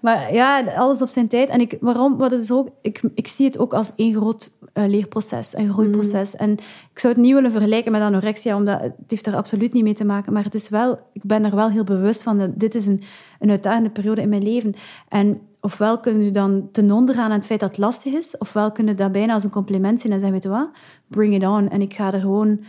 maar 0.00 0.34
ja, 0.34 0.64
alles 0.76 1.02
op 1.02 1.08
zijn 1.08 1.28
tijd. 1.28 1.48
En 1.48 1.60
ik, 1.60 1.76
waarom? 1.80 2.16
Wat 2.16 2.32
is 2.32 2.50
ook, 2.50 2.68
ik, 2.82 3.02
ik 3.14 3.28
zie 3.28 3.46
het 3.46 3.58
ook 3.58 3.74
als 3.74 3.92
één 3.96 4.14
groot 4.14 4.50
uh, 4.74 4.86
leerproces, 4.86 5.56
een 5.56 5.72
groeiproces. 5.72 6.32
Mm. 6.32 6.38
En 6.38 6.52
ik 6.92 6.98
zou 6.98 7.12
het 7.12 7.22
niet 7.22 7.32
willen 7.34 7.52
vergelijken 7.52 7.92
met 7.92 8.00
anorexia, 8.00 8.56
omdat 8.56 8.80
het 8.80 8.94
heeft 9.06 9.26
er 9.26 9.36
absoluut 9.36 9.72
niet 9.72 9.82
mee 9.82 9.94
te 9.94 10.04
maken. 10.04 10.32
Maar 10.32 10.44
het 10.44 10.54
is 10.54 10.68
wel, 10.68 10.98
ik 11.12 11.24
ben 11.24 11.44
er 11.44 11.54
wel 11.54 11.70
heel 11.70 11.84
bewust 11.84 12.22
van. 12.22 12.38
Dat 12.38 12.50
dit 12.54 12.74
is 12.74 12.86
een, 12.86 13.02
een 13.38 13.50
uitdagende 13.50 13.90
periode 13.90 14.20
in 14.20 14.28
mijn 14.28 14.42
leven. 14.42 14.74
En 15.08 15.40
ofwel 15.60 16.00
kun 16.00 16.22
je 16.22 16.30
dan 16.30 16.68
ten 16.72 16.90
onder 16.90 17.14
gaan 17.14 17.30
aan 17.30 17.38
het 17.38 17.46
feit 17.46 17.60
dat 17.60 17.68
het 17.68 17.78
lastig 17.78 18.12
is, 18.12 18.38
ofwel 18.38 18.72
kun 18.72 18.86
je 18.86 18.94
dat 18.94 19.12
bijna 19.12 19.32
als 19.32 19.44
een 19.44 19.50
compliment 19.50 20.00
zien 20.00 20.12
en 20.12 20.20
zeggen, 20.20 20.40
weet 20.40 20.52
je 20.52 20.58
wat, 20.58 20.70
bring 21.06 21.34
it 21.34 21.46
on. 21.46 21.70
En 21.70 21.80
ik 21.80 21.94
ga 21.94 22.12
er 22.12 22.20
gewoon 22.20 22.60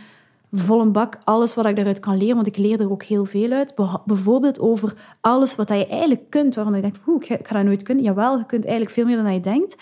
vol 0.52 0.80
een 0.80 0.92
bak 0.92 1.18
alles 1.24 1.54
wat 1.54 1.66
ik 1.66 1.76
daaruit 1.76 2.00
kan 2.00 2.16
leren, 2.16 2.34
want 2.34 2.46
ik 2.46 2.56
leer 2.56 2.80
er 2.80 2.90
ook 2.90 3.02
heel 3.02 3.24
veel 3.24 3.50
uit. 3.50 3.74
Bijvoorbeeld 4.04 4.60
over 4.60 5.16
alles 5.20 5.54
wat 5.54 5.68
je 5.68 5.86
eigenlijk 5.86 6.30
kunt, 6.30 6.54
waarvan 6.54 6.74
je 6.74 6.80
denkt, 6.80 6.98
ik 7.30 7.46
ga 7.46 7.54
dat 7.54 7.64
nooit 7.64 7.82
kunnen. 7.82 8.04
Jawel, 8.04 8.38
je 8.38 8.46
kunt 8.46 8.64
eigenlijk 8.64 8.94
veel 8.94 9.04
meer 9.04 9.16
dan 9.16 9.32
je 9.32 9.40
denkt. 9.40 9.76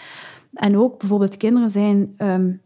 En 0.52 0.78
ook 0.78 0.98
bijvoorbeeld 0.98 1.37
kinderen 1.37 1.68
zijn 1.68 2.14
um, 2.18 2.61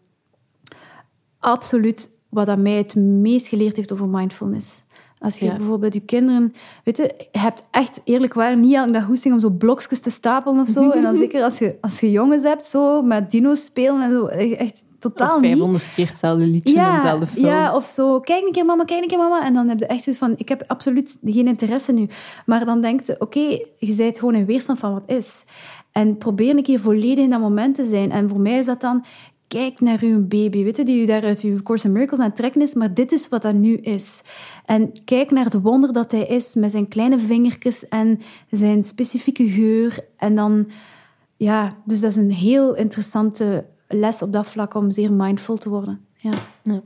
absoluut 1.38 2.10
wat 2.28 2.46
dat 2.46 2.58
mij 2.58 2.76
het 2.76 2.94
meest 2.94 3.46
geleerd 3.46 3.76
heeft 3.76 3.92
over 3.92 4.08
mindfulness. 4.08 4.82
Als 5.22 5.38
je 5.38 5.56
bijvoorbeeld 5.56 5.94
je 5.94 6.00
kinderen... 6.00 6.54
Weet 6.84 6.96
je, 6.96 7.14
je 7.32 7.38
hebt 7.38 7.62
echt 7.70 8.00
eerlijk 8.04 8.34
waar 8.34 8.56
niet 8.56 8.74
elke 8.74 8.90
dag 8.90 9.04
hoesting 9.04 9.34
om 9.34 9.40
zo 9.40 9.50
blokjes 9.50 10.00
te 10.00 10.10
stapelen 10.10 10.60
of 10.60 10.68
zo. 10.68 10.90
En 11.02 11.02
dan 11.02 11.14
zeker 11.14 11.42
als 11.42 11.58
je, 11.58 11.76
als 11.80 12.00
je 12.00 12.10
jongens 12.10 12.42
hebt, 12.42 12.66
zo 12.66 13.02
met 13.02 13.30
dino's 13.30 13.64
spelen 13.64 14.02
en 14.02 14.10
zo. 14.10 14.26
Echt 14.26 14.84
totaal 14.98 15.34
of 15.34 15.40
500 15.40 15.92
keer 15.94 16.08
hetzelfde 16.08 16.46
liedje 16.46 16.74
ja, 16.74 16.96
dezelfde 16.96 17.26
film. 17.26 17.46
Ja, 17.46 17.74
of 17.74 17.84
zo. 17.84 18.20
Kijk 18.20 18.46
een 18.46 18.52
keer 18.52 18.64
mama, 18.64 18.84
kijk 18.84 19.02
een 19.02 19.08
keer 19.08 19.18
mama. 19.18 19.44
En 19.44 19.54
dan 19.54 19.68
heb 19.68 19.78
je 19.78 19.86
echt 19.86 20.02
zoiets 20.02 20.22
van, 20.22 20.34
ik 20.36 20.48
heb 20.48 20.64
absoluut 20.66 21.18
geen 21.24 21.46
interesse 21.46 21.92
nu. 21.92 22.08
Maar 22.46 22.64
dan 22.64 22.80
denkt 22.80 23.06
je, 23.06 23.16
oké, 23.18 23.58
je 23.78 23.94
bent 23.96 24.18
gewoon 24.18 24.34
in 24.34 24.46
weerstand 24.46 24.78
van 24.78 24.92
wat 24.92 25.02
is. 25.06 25.44
En 25.92 26.16
probeer 26.16 26.56
een 26.56 26.62
keer 26.62 26.80
volledig 26.80 27.24
in 27.24 27.30
dat 27.30 27.40
moment 27.40 27.74
te 27.74 27.84
zijn. 27.84 28.10
En 28.10 28.28
voor 28.28 28.40
mij 28.40 28.58
is 28.58 28.66
dat 28.66 28.80
dan, 28.80 29.04
kijk 29.52 29.80
naar 29.80 29.98
uw 30.00 30.26
baby, 30.26 30.64
weet 30.64 30.76
je, 30.76 30.84
die 30.84 31.02
u 31.02 31.04
daar 31.04 31.22
uit 31.22 31.40
uw 31.40 31.62
Course 31.62 31.86
in 31.86 31.92
Miracles 31.92 32.18
aan 32.18 32.26
het 32.26 32.36
trekken 32.36 32.62
is, 32.62 32.74
maar 32.74 32.94
dit 32.94 33.12
is 33.12 33.28
wat 33.28 33.42
dat 33.42 33.54
nu 33.54 33.76
is. 33.76 34.22
En 34.64 34.92
kijk 35.04 35.30
naar 35.30 35.44
het 35.44 35.62
wonder 35.62 35.92
dat 35.92 36.10
hij 36.10 36.26
is 36.26 36.54
met 36.54 36.70
zijn 36.70 36.88
kleine 36.88 37.18
vingertjes 37.18 37.88
en 37.88 38.20
zijn 38.50 38.84
specifieke 38.84 39.48
geur. 39.48 40.04
En 40.16 40.34
dan, 40.34 40.70
ja, 41.36 41.72
dus 41.84 42.00
dat 42.00 42.10
is 42.10 42.16
een 42.16 42.32
heel 42.32 42.74
interessante 42.74 43.64
les 43.88 44.22
op 44.22 44.32
dat 44.32 44.46
vlak 44.46 44.74
om 44.74 44.90
zeer 44.90 45.12
mindful 45.12 45.56
te 45.56 45.68
worden. 45.68 46.06
Ja. 46.14 46.34
ja. 46.62 46.82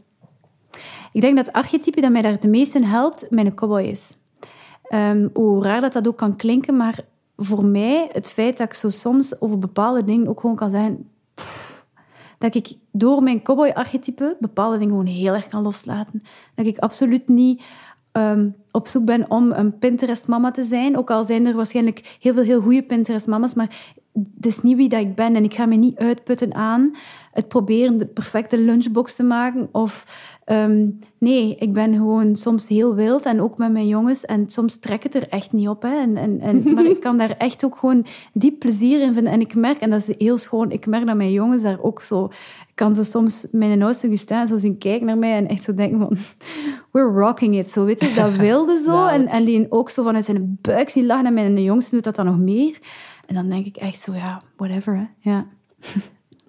Ik 1.12 1.20
denk 1.20 1.36
dat 1.36 1.46
het 1.46 1.54
archetype 1.54 2.00
dat 2.00 2.10
mij 2.10 2.22
daar 2.22 2.32
het 2.32 2.46
meest 2.46 2.74
in 2.74 2.84
helpt, 2.84 3.30
mijn 3.30 3.54
cowboy 3.54 3.82
is. 3.82 4.12
Um, 4.90 5.30
hoe 5.34 5.62
raar 5.62 5.80
dat 5.80 5.92
dat 5.92 6.08
ook 6.08 6.16
kan 6.16 6.36
klinken, 6.36 6.76
maar 6.76 7.04
voor 7.36 7.64
mij, 7.64 8.08
het 8.12 8.28
feit 8.28 8.58
dat 8.58 8.66
ik 8.66 8.74
zo 8.74 8.90
soms 8.90 9.40
over 9.40 9.58
bepaalde 9.58 10.04
dingen 10.04 10.28
ook 10.28 10.40
gewoon 10.40 10.56
kan 10.56 10.70
zeggen 10.70 11.08
dat 12.38 12.54
ik 12.54 12.74
door 12.92 13.22
mijn 13.22 13.42
cowboy-archetype 13.42 14.36
bepaalde 14.40 14.78
dingen 14.78 14.90
gewoon 14.90 15.14
heel 15.14 15.34
erg 15.34 15.46
kan 15.46 15.62
loslaten. 15.62 16.22
Dat 16.54 16.66
ik 16.66 16.78
absoluut 16.78 17.28
niet 17.28 17.62
um, 18.12 18.54
op 18.70 18.86
zoek 18.86 19.04
ben 19.04 19.30
om 19.30 19.52
een 19.52 19.78
Pinterest-mama 19.78 20.50
te 20.50 20.62
zijn. 20.62 20.98
Ook 20.98 21.10
al 21.10 21.24
zijn 21.24 21.46
er 21.46 21.54
waarschijnlijk 21.54 22.16
heel 22.20 22.34
veel 22.34 22.42
heel 22.42 22.60
goede 22.60 22.82
Pinterest-mama's, 22.82 23.54
maar 23.54 23.94
het 24.36 24.46
is 24.46 24.62
niet 24.62 24.76
wie 24.76 24.88
dat 24.88 25.00
ik 25.00 25.14
ben 25.14 25.36
en 25.36 25.44
ik 25.44 25.54
ga 25.54 25.66
me 25.66 25.74
niet 25.74 25.98
uitputten 25.98 26.54
aan 26.54 26.96
het 27.32 27.48
proberen 27.48 27.98
de 27.98 28.06
perfecte 28.06 28.58
lunchbox 28.58 29.14
te 29.14 29.22
maken. 29.22 29.68
Of 29.72 30.04
ehm, 30.46 30.90
nee, 31.18 31.56
ik 31.58 31.72
ben 31.72 31.94
gewoon 31.94 32.36
soms 32.36 32.68
heel 32.68 32.94
wild 32.94 33.26
en 33.26 33.40
ook 33.40 33.58
met 33.58 33.72
mijn 33.72 33.88
jongens. 33.88 34.24
En 34.24 34.50
soms 34.50 34.78
trek 34.78 35.02
het 35.02 35.14
er 35.14 35.28
echt 35.28 35.52
niet 35.52 35.68
op. 35.68 35.82
Hè. 35.82 35.96
En, 35.96 36.16
en, 36.16 36.40
en, 36.40 36.62
maar 36.74 36.84
ik 36.84 37.00
kan 37.00 37.18
daar 37.18 37.30
echt 37.30 37.64
ook 37.64 37.76
gewoon 37.76 38.06
diep 38.32 38.58
plezier 38.58 39.00
in 39.00 39.14
vinden. 39.14 39.32
En 39.32 39.40
ik 39.40 39.54
merk, 39.54 39.78
en 39.78 39.90
dat 39.90 40.08
is 40.08 40.16
heel 40.18 40.38
schoon, 40.38 40.70
ik 40.70 40.86
merk 40.86 41.06
dat 41.06 41.16
mijn 41.16 41.32
jongens 41.32 41.62
daar 41.62 41.82
ook 41.82 42.02
zo... 42.02 42.24
Ik 42.68 42.82
kan 42.82 42.94
zo 42.94 43.02
soms 43.02 43.46
mijn 43.50 43.82
oudste 43.82 44.08
Gustin 44.08 44.46
zo 44.46 44.56
zien 44.56 44.78
kijken 44.78 45.06
naar 45.06 45.18
mij 45.18 45.36
en 45.36 45.48
echt 45.48 45.62
zo 45.62 45.74
denken 45.74 45.98
van... 45.98 46.16
We're 46.92 47.20
rocking 47.20 47.58
it. 47.58 47.68
Zo, 47.68 47.84
weet 47.84 48.00
je, 48.00 48.12
dat 48.12 48.36
wilde 48.48 48.78
zo. 48.78 49.06
En, 49.06 49.26
en 49.26 49.44
die 49.44 49.66
ook 49.70 49.90
zo 49.90 50.02
vanuit 50.02 50.24
zijn 50.24 50.58
buik 50.60 50.88
zien 50.88 51.06
lachen. 51.06 51.26
En 51.26 51.34
mijn 51.34 51.62
jongste 51.62 51.94
doet 51.94 52.04
dat 52.04 52.16
dan 52.16 52.26
nog 52.26 52.38
meer. 52.38 52.78
En 53.26 53.34
dan 53.34 53.48
denk 53.48 53.66
ik 53.66 53.76
echt 53.76 54.00
zo, 54.00 54.14
ja, 54.14 54.42
whatever. 54.56 54.96
Hè. 54.96 55.30
Ja. 55.30 55.46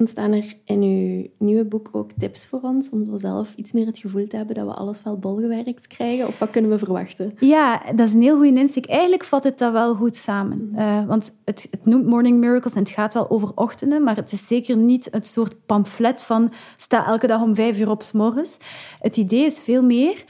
Staan 0.06 0.32
er 0.32 0.54
in 0.64 0.82
uw 0.82 1.28
nieuwe 1.38 1.66
boek 1.66 1.90
ook 1.92 2.12
tips 2.18 2.48
voor 2.48 2.60
ons 2.62 2.90
om 2.90 3.06
zo 3.06 3.18
zelf 3.18 3.54
iets 3.56 3.72
meer 3.72 3.86
het 3.86 3.98
gevoel 3.98 4.28
te 4.28 4.36
hebben 4.36 4.56
dat 4.56 4.66
we 4.66 4.74
alles 4.74 5.04
wel 5.04 5.18
bolgewerkt 5.20 5.88
krijgen? 5.88 6.28
Of 6.28 6.40
wat 6.40 6.50
kunnen 6.50 6.72
we 6.72 6.78
verwachten? 6.78 7.34
Ja, 7.40 7.82
dat 7.96 8.08
is 8.08 8.14
een 8.14 8.22
heel 8.22 8.36
goede 8.36 8.60
insteek. 8.60 8.86
Eigenlijk 8.86 9.24
vat 9.24 9.44
het 9.44 9.58
dat 9.58 9.72
wel 9.72 9.96
goed 9.96 10.16
samen. 10.16 10.70
Mhm. 10.72 10.80
Eh, 10.80 11.06
want 11.06 11.36
het, 11.46 11.68
het, 11.72 11.86
noemt 11.86 12.06
Morning 12.06 12.40
Miracles 12.40 12.74
en 12.74 12.80
het 12.80 12.90
gaat 12.90 13.14
wel 13.14 13.30
over 13.30 13.52
ochtenden, 13.56 14.04
maar 14.04 14.16
het 14.16 14.32
is 14.32 14.48
zeker 14.48 14.78
niet 14.78 15.08
het 15.12 15.26
soort 15.26 15.66
pamflet 15.66 16.22
van 16.22 16.52
sta 16.78 17.06
elke 17.06 17.28
dag 17.28 17.42
om 17.42 17.56
vijf 17.56 17.80
uur 17.80 17.90
op 17.90 18.02
s 18.02 18.12
morgens. 18.12 18.58
Het 19.00 19.18
idee 19.18 19.46
is 19.46 19.60
veel 19.60 19.84
meer 19.84 20.26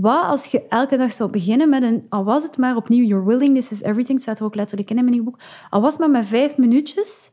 wat 0.00 0.24
als 0.24 0.44
je 0.44 0.66
elke 0.68 0.96
dag 0.96 1.12
zou 1.12 1.30
beginnen 1.30 1.68
met 1.68 1.82
een, 1.82 2.06
al 2.08 2.24
was 2.24 2.42
het 2.42 2.56
maar 2.56 2.76
opnieuw, 2.76 3.04
your 3.04 3.24
willingness 3.24 3.70
is 3.70 3.82
everything, 3.82 4.20
staat 4.20 4.38
er 4.38 4.44
ook 4.44 4.54
letterlijk 4.54 4.90
in 4.90 4.98
in 4.98 5.04
mijn 5.04 5.24
boek, 5.24 5.38
al 5.70 5.80
was 5.80 5.90
het 5.90 6.00
maar 6.00 6.10
met 6.10 6.26
vijf 6.26 6.56
minuutjes, 6.56 7.27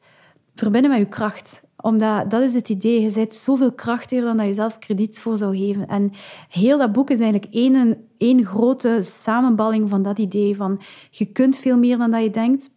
verbinden 0.55 0.91
met 0.91 0.99
je 0.99 1.05
kracht. 1.05 1.63
Omdat, 1.81 2.29
dat 2.29 2.41
is 2.41 2.53
het 2.53 2.69
idee, 2.69 3.01
je 3.01 3.13
bent 3.13 3.35
zoveel 3.35 3.71
krachtiger 3.71 4.25
dan 4.25 4.37
dat 4.37 4.45
je 4.45 4.53
zelf 4.53 4.79
krediet 4.79 5.19
voor 5.19 5.37
zou 5.37 5.57
geven. 5.57 5.87
En 5.87 6.11
heel 6.49 6.77
dat 6.77 6.91
boek 6.91 7.09
is 7.09 7.19
eigenlijk 7.19 7.53
één, 7.53 8.07
één 8.17 8.45
grote 8.45 8.99
samenballing 9.01 9.89
van 9.89 10.03
dat 10.03 10.19
idee 10.19 10.55
van 10.55 10.81
je 11.09 11.25
kunt 11.25 11.57
veel 11.57 11.77
meer 11.77 11.97
dan 11.97 12.11
dat 12.11 12.21
je 12.21 12.31
denkt. 12.31 12.69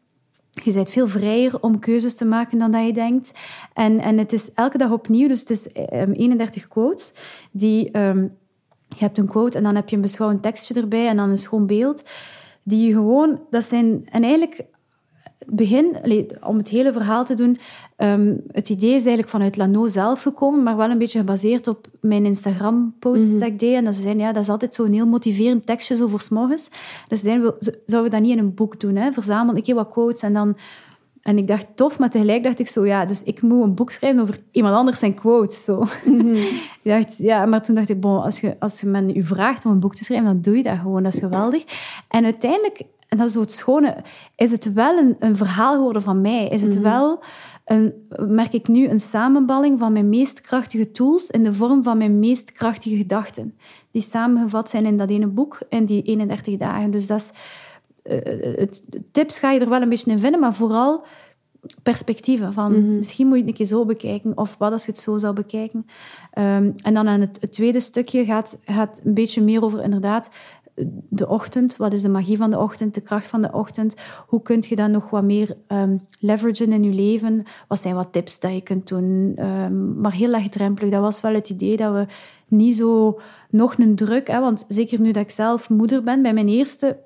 Je 0.50 0.72
bent 0.72 0.90
veel 0.90 1.08
vrijer 1.08 1.62
om 1.62 1.78
keuzes 1.78 2.14
te 2.14 2.24
maken 2.24 2.58
dan 2.58 2.70
dat 2.70 2.86
je 2.86 2.92
denkt. 2.92 3.32
En, 3.72 4.00
en 4.00 4.18
het 4.18 4.32
is 4.32 4.52
elke 4.52 4.78
dag 4.78 4.90
opnieuw, 4.90 5.28
dus 5.28 5.40
het 5.40 5.50
is 5.50 5.66
31 5.72 6.62
ehm, 6.62 6.70
quotes 6.70 7.12
die... 7.50 7.90
Ehm, 7.90 8.26
je 8.88 9.04
hebt 9.04 9.18
een 9.18 9.28
quote 9.28 9.58
en 9.58 9.64
dan 9.64 9.74
heb 9.74 9.88
je 9.88 9.96
een 9.96 10.02
beschouwend 10.02 10.42
tekstje 10.42 10.74
erbij 10.74 11.08
en 11.08 11.16
dan 11.16 11.30
een 11.30 11.38
schoon 11.38 11.66
beeld. 11.66 12.04
Die 12.62 12.86
je 12.86 12.92
gewoon, 12.92 13.40
dat 13.50 13.64
zijn, 13.64 14.08
en 14.10 14.22
eigenlijk 14.22 14.64
het 15.38 15.56
begin, 15.56 15.96
om 16.44 16.56
het 16.56 16.68
hele 16.68 16.92
verhaal 16.92 17.24
te 17.24 17.34
doen, 17.34 17.58
um, 17.96 18.40
het 18.52 18.68
idee 18.68 18.90
is 18.90 19.04
eigenlijk 19.04 19.28
vanuit 19.28 19.56
Lano 19.56 19.88
zelf 19.88 20.22
gekomen, 20.22 20.62
maar 20.62 20.76
wel 20.76 20.90
een 20.90 20.98
beetje 20.98 21.18
gebaseerd 21.18 21.68
op 21.68 21.86
mijn 22.00 22.24
Instagram-post 22.24 23.24
mm 23.24 23.38
dat 23.38 23.48
ik 23.48 23.58
deed. 23.58 23.74
En 23.74 23.84
dat 23.84 23.94
ze 23.94 24.00
zeiden, 24.00 24.22
ja, 24.22 24.32
dat 24.32 24.42
is 24.42 24.48
altijd 24.48 24.74
zo'n 24.74 24.92
heel 24.92 25.06
motiverend 25.06 25.66
tekstje 25.66 25.96
zo 25.96 26.06
voor 26.06 26.26
morgens. 26.30 26.68
Dus 27.08 27.20
zeiden, 27.20 27.54
zouden 27.60 28.02
we 28.02 28.16
dat 28.16 28.20
niet 28.20 28.36
in 28.36 28.44
een 28.44 28.54
boek 28.54 28.80
doen? 28.80 28.96
Hè? 28.96 29.12
Verzamel 29.12 29.56
ik 29.56 29.74
wat 29.74 29.88
quotes 29.88 30.22
en 30.22 30.32
dan 30.32 30.56
en 31.28 31.38
ik 31.38 31.46
dacht 31.46 31.66
tof, 31.74 31.98
maar 31.98 32.10
tegelijk 32.10 32.42
dacht 32.42 32.58
ik 32.58 32.68
zo, 32.68 32.86
ja, 32.86 33.04
dus 33.04 33.22
ik 33.22 33.42
moet 33.42 33.62
een 33.62 33.74
boek 33.74 33.90
schrijven 33.90 34.20
over 34.20 34.40
iemand 34.50 34.74
anders 34.74 34.98
zijn 34.98 35.14
quotes. 35.14 35.64
Zo. 35.64 35.84
Mhm. 36.04 36.36
ik 36.82 36.90
dacht, 36.90 37.18
ja, 37.18 37.46
maar 37.46 37.62
toen 37.62 37.74
dacht 37.74 37.88
ik, 37.88 38.00
bon, 38.00 38.22
als 38.22 38.40
je, 38.40 38.56
als 38.58 38.80
je 38.80 38.86
men 38.86 39.16
u 39.16 39.24
vraagt 39.24 39.64
om 39.64 39.72
een 39.72 39.80
boek 39.80 39.94
te 39.94 40.04
schrijven, 40.04 40.26
dan 40.26 40.40
doe 40.40 40.56
je 40.56 40.62
dat 40.62 40.78
gewoon, 40.78 41.02
dat 41.02 41.14
is 41.14 41.20
geweldig. 41.20 41.64
En 42.08 42.24
uiteindelijk, 42.24 42.82
en 43.08 43.18
dat 43.18 43.26
is 43.26 43.32
zo 43.32 43.40
het 43.40 43.52
schone, 43.52 43.96
is 44.36 44.50
het 44.50 44.72
wel 44.72 44.98
een, 44.98 45.16
een 45.18 45.36
verhaal 45.36 45.74
geworden 45.74 46.02
van 46.02 46.20
mij. 46.20 46.48
Is 46.48 46.62
het 46.62 46.74
mhm. 46.74 46.82
wel, 46.82 47.22
een, 47.64 47.92
merk 48.26 48.52
ik 48.52 48.68
nu, 48.68 48.88
een 48.88 48.98
samenballing 48.98 49.78
van 49.78 49.92
mijn 49.92 50.08
meest 50.08 50.40
krachtige 50.40 50.90
tools 50.90 51.26
in 51.26 51.42
de 51.42 51.54
vorm 51.54 51.82
van 51.82 51.98
mijn 51.98 52.18
meest 52.18 52.52
krachtige 52.52 52.96
gedachten. 52.96 53.58
Die 53.90 54.02
samengevat 54.02 54.70
zijn 54.70 54.86
in 54.86 54.96
dat 54.96 55.10
ene 55.10 55.26
boek, 55.26 55.58
in 55.68 55.84
die 55.84 56.02
31 56.02 56.56
dagen. 56.56 56.90
Dus 56.90 57.06
dat 57.06 57.20
is 57.20 57.30
uh, 58.08 58.66
tips 59.12 59.38
ga 59.38 59.50
je 59.50 59.60
er 59.60 59.68
wel 59.68 59.82
een 59.82 59.88
beetje 59.88 60.10
in 60.10 60.18
vinden, 60.18 60.40
maar 60.40 60.54
vooral 60.54 61.04
perspectieven. 61.82 62.52
Van, 62.52 62.72
mhm. 62.72 62.98
Misschien 62.98 63.26
moet 63.26 63.36
je 63.36 63.40
het 63.40 63.50
een 63.50 63.56
keer 63.56 63.66
zo 63.66 63.84
bekijken, 63.84 64.36
of 64.36 64.56
wat 64.58 64.72
als 64.72 64.84
je 64.84 64.90
het 64.90 65.00
zo 65.00 65.18
zou 65.18 65.34
bekijken. 65.34 65.86
Um, 66.38 66.74
en 66.76 66.94
dan 66.94 67.08
aan 67.08 67.20
het, 67.20 67.38
het, 67.40 67.52
tweede 67.52 67.80
stukje 67.80 68.24
gaat, 68.24 68.58
gaat 68.64 69.00
een 69.04 69.14
beetje 69.14 69.42
meer 69.42 69.62
over 69.62 69.82
inderdaad 69.82 70.30
de 71.08 71.28
ochtend. 71.28 71.76
Wat 71.76 71.92
is 71.92 72.02
de 72.02 72.08
magie 72.08 72.36
van 72.36 72.50
de 72.50 72.58
ochtend, 72.58 72.94
de 72.94 73.00
kracht 73.00 73.26
van 73.26 73.42
de 73.42 73.52
ochtend? 73.52 73.94
Hoe 74.26 74.42
kun 74.42 74.64
je 74.68 74.76
dat 74.76 74.90
nog 74.90 75.10
wat 75.10 75.22
meer 75.22 75.56
um, 75.68 76.00
leveragen 76.20 76.72
in 76.72 76.82
je 76.82 76.92
leven? 76.92 77.44
Wat 77.68 77.80
zijn 77.80 77.94
wat 77.94 78.12
tips 78.12 78.40
dat 78.40 78.52
je 78.52 78.60
kunt 78.60 78.88
doen? 78.88 79.36
Um, 79.38 80.00
maar 80.00 80.12
heel 80.12 80.30
laagdrempelig. 80.30 80.90
Dat 80.90 81.00
was 81.00 81.20
wel 81.20 81.34
het 81.34 81.50
idee 81.50 81.76
dat 81.76 81.92
we 81.92 82.06
niet 82.48 82.76
zo 82.76 83.20
nog 83.50 83.78
een 83.78 83.96
druk... 83.96 84.28
Hè, 84.28 84.40
want 84.40 84.64
zeker 84.68 85.00
nu 85.00 85.12
dat 85.12 85.22
ik 85.22 85.30
zelf 85.30 85.70
moeder 85.70 86.02
ben, 86.02 86.22
bij 86.22 86.32
mijn 86.32 86.48
eerste 86.48 86.96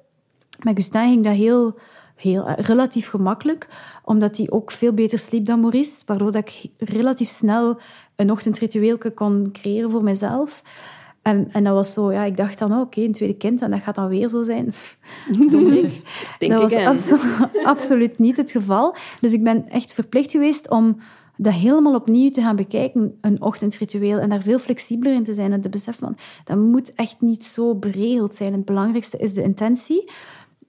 met 0.62 0.76
Gustin 0.76 1.08
ging 1.08 1.24
dat 1.24 1.34
heel, 1.34 1.78
heel, 2.16 2.46
eh, 2.46 2.64
relatief 2.64 3.08
gemakkelijk, 3.08 3.68
omdat 4.04 4.36
hij 4.36 4.50
ook 4.50 4.70
veel 4.70 4.92
beter 4.92 5.18
sliep 5.18 5.46
dan 5.46 5.60
Maurice, 5.60 6.02
waardoor 6.06 6.32
dat 6.32 6.48
ik 6.48 6.70
relatief 6.78 7.28
snel 7.28 7.80
een 8.16 8.30
ochtendritueel 8.30 8.98
kon 9.14 9.48
creëren 9.52 9.90
voor 9.90 10.02
mezelf. 10.02 10.62
En, 11.22 11.48
en 11.52 11.64
dat 11.64 11.74
was 11.74 11.92
zo, 11.92 12.12
ja, 12.12 12.24
ik 12.24 12.36
dacht 12.36 12.58
dan, 12.58 12.80
oké, 12.80 13.00
een 13.00 13.12
tweede 13.12 13.36
kind, 13.36 13.62
en 13.62 13.70
dat 13.70 13.80
gaat 13.80 13.94
dan 13.94 14.08
weer 14.08 14.28
zo 14.28 14.42
zijn. 14.42 14.66
ik. 15.82 16.02
Denk 16.38 16.52
dat 16.52 16.60
was 16.60 16.74
absolu 16.74 17.20
absoluut 17.64 18.18
niet 18.18 18.36
het 18.36 18.50
geval. 18.50 18.96
Dus 19.20 19.32
ik 19.32 19.42
ben 19.42 19.68
echt 19.68 19.92
verplicht 19.92 20.30
geweest 20.30 20.70
om 20.70 20.96
dat 21.36 21.52
helemaal 21.52 21.94
opnieuw 21.94 22.30
te 22.30 22.40
gaan 22.40 22.56
bekijken, 22.56 23.18
een 23.20 23.42
ochtendritueel, 23.42 24.18
en 24.18 24.28
daar 24.28 24.42
veel 24.42 24.58
flexibeler 24.58 25.14
in 25.14 25.24
te 25.24 25.34
zijn 25.34 25.52
en 25.52 25.60
te 25.60 25.68
beseffen 25.68 26.06
van, 26.06 26.16
dat 26.44 26.56
moet 26.56 26.94
echt 26.94 27.20
niet 27.20 27.44
zo 27.44 27.74
beregeld 27.74 28.34
zijn. 28.34 28.52
Het 28.52 28.64
belangrijkste 28.64 29.16
is 29.16 29.34
de 29.34 29.42
intentie. 29.42 30.10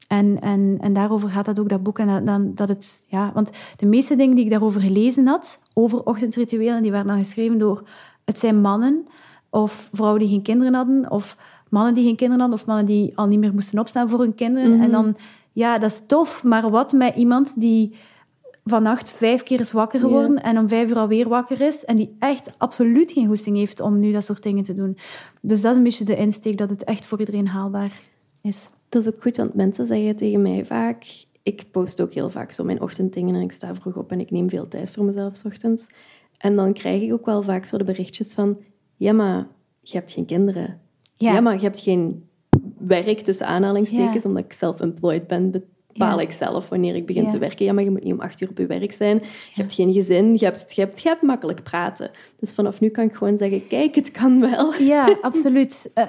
En, 0.07 0.41
en, 0.41 0.77
en 0.81 0.93
daarover 0.93 1.29
gaat 1.29 1.45
dat 1.45 1.59
ook, 1.59 1.69
dat 1.69 1.83
boek. 1.83 1.99
En 1.99 2.25
dan, 2.25 2.51
dat 2.55 2.69
het, 2.69 3.05
ja, 3.09 3.31
want 3.33 3.51
de 3.75 3.85
meeste 3.85 4.15
dingen 4.15 4.35
die 4.35 4.45
ik 4.45 4.51
daarover 4.51 4.81
gelezen 4.81 5.27
had, 5.27 5.57
over 5.73 6.03
ochtendrituelen, 6.03 6.81
die 6.81 6.91
waren 6.91 7.07
dan 7.07 7.17
geschreven 7.17 7.57
door... 7.57 7.83
Het 8.25 8.39
zijn 8.39 8.61
mannen 8.61 9.07
of 9.53 9.89
vrouwen 9.91 10.19
die 10.19 10.29
geen 10.29 10.41
kinderen 10.41 10.73
hadden, 10.73 11.11
of 11.11 11.37
mannen 11.69 11.93
die 11.93 12.03
geen 12.03 12.15
kinderen 12.15 12.41
hadden, 12.41 12.59
of 12.59 12.65
mannen 12.65 12.85
die 12.85 13.17
al 13.17 13.27
niet 13.27 13.39
meer 13.39 13.53
moesten 13.53 13.79
opstaan 13.79 14.09
voor 14.09 14.19
hun 14.19 14.35
kinderen. 14.35 14.71
En 14.71 14.77
mhm. 14.77 14.91
dan, 14.91 15.15
ja, 15.51 15.77
dat 15.77 15.91
is 15.91 16.01
tof, 16.07 16.43
maar 16.43 16.69
wat 16.69 16.93
met 16.93 17.15
iemand 17.15 17.59
die 17.59 17.95
vannacht 18.63 19.11
vijf 19.11 19.43
keer 19.43 19.59
is 19.59 19.71
wakker 19.71 19.99
geworden 19.99 20.43
en 20.43 20.57
om 20.57 20.67
vijf 20.67 20.89
uur 20.89 20.97
alweer 20.97 21.29
wakker 21.29 21.61
is 21.61 21.85
en 21.85 21.95
die 21.95 22.15
echt 22.19 22.51
absoluut 22.57 23.11
geen 23.11 23.27
goesting 23.27 23.57
heeft 23.57 23.79
om 23.79 23.99
nu 23.99 24.11
dat 24.11 24.23
soort 24.23 24.43
dingen 24.43 24.63
te 24.63 24.73
doen. 24.73 24.97
Dus 25.41 25.61
dat 25.61 25.71
is 25.71 25.77
een 25.77 25.83
beetje 25.83 26.05
de 26.05 26.15
insteek 26.15 26.57
dat 26.57 26.69
het 26.69 26.83
echt 26.83 27.07
voor 27.07 27.19
iedereen 27.19 27.47
haalbaar 27.47 28.01
is. 28.41 28.69
Dat 28.89 29.01
is 29.01 29.13
ook 29.13 29.21
goed, 29.21 29.37
want 29.37 29.53
mensen 29.53 29.85
zeggen 29.85 30.15
tegen 30.15 30.41
mij 30.41 30.65
vaak... 30.65 31.25
Ik 31.43 31.65
post 31.71 32.01
ook 32.01 32.13
heel 32.13 32.29
vaak 32.29 32.51
zo 32.51 32.63
mijn 32.63 32.81
ochtenddingen 32.81 33.35
en 33.35 33.41
ik 33.41 33.51
sta 33.51 33.75
vroeg 33.75 33.95
op 33.95 34.11
en 34.11 34.19
ik 34.19 34.31
neem 34.31 34.49
veel 34.49 34.67
tijd 34.67 34.91
voor 34.91 35.03
mezelf 35.03 35.35
s 35.35 35.45
ochtends. 35.45 35.87
En 36.37 36.55
dan 36.55 36.73
krijg 36.73 37.01
ik 37.01 37.13
ook 37.13 37.25
wel 37.25 37.43
vaak 37.43 37.65
zo 37.65 37.77
de 37.77 37.83
berichtjes 37.83 38.33
van... 38.33 38.57
Ja, 39.03 39.13
maar 39.13 39.47
je 39.81 39.97
hebt 39.97 40.11
geen 40.11 40.25
kinderen. 40.25 40.79
Ja, 41.17 41.41
maar 41.41 41.53
je 41.53 41.61
hebt 41.61 41.79
geen 41.79 42.27
werk 42.77 43.19
tussen 43.19 43.47
aanhalingstekens, 43.47 44.25
omdat 44.25 44.43
ik 44.43 44.51
self-employed 44.51 45.27
ben, 45.27 45.51
bepaal 45.51 46.19
ik 46.19 46.31
zelf 46.31 46.69
wanneer 46.69 46.95
ik 46.95 47.05
begin 47.05 47.29
te 47.29 47.37
werken. 47.37 47.65
Ja, 47.65 47.73
maar 47.73 47.83
je 47.83 47.91
moet 47.91 48.03
niet 48.03 48.13
om 48.13 48.19
acht 48.19 48.41
uur 48.41 48.49
op 48.49 48.57
je 48.57 48.65
werk 48.65 48.91
zijn. 48.91 49.17
Je 49.53 49.61
hebt 49.61 49.73
geen 49.73 49.93
gezin, 49.93 50.33
je 50.33 50.45
hebt, 50.45 50.75
je, 50.75 50.81
hebt, 50.81 51.01
je 51.01 51.09
hebt 51.09 51.21
makkelijk 51.21 51.63
praten. 51.63 52.11
Dus 52.39 52.53
vanaf 52.53 52.79
nu 52.79 52.89
kan 52.89 53.03
ik 53.03 53.13
gewoon 53.13 53.37
zeggen, 53.37 53.67
kijk, 53.67 53.95
het 53.95 54.11
kan 54.11 54.39
wel. 54.39 54.73
Ja, 54.73 55.17
absoluut. 55.21 55.91
Uh, 55.95 56.03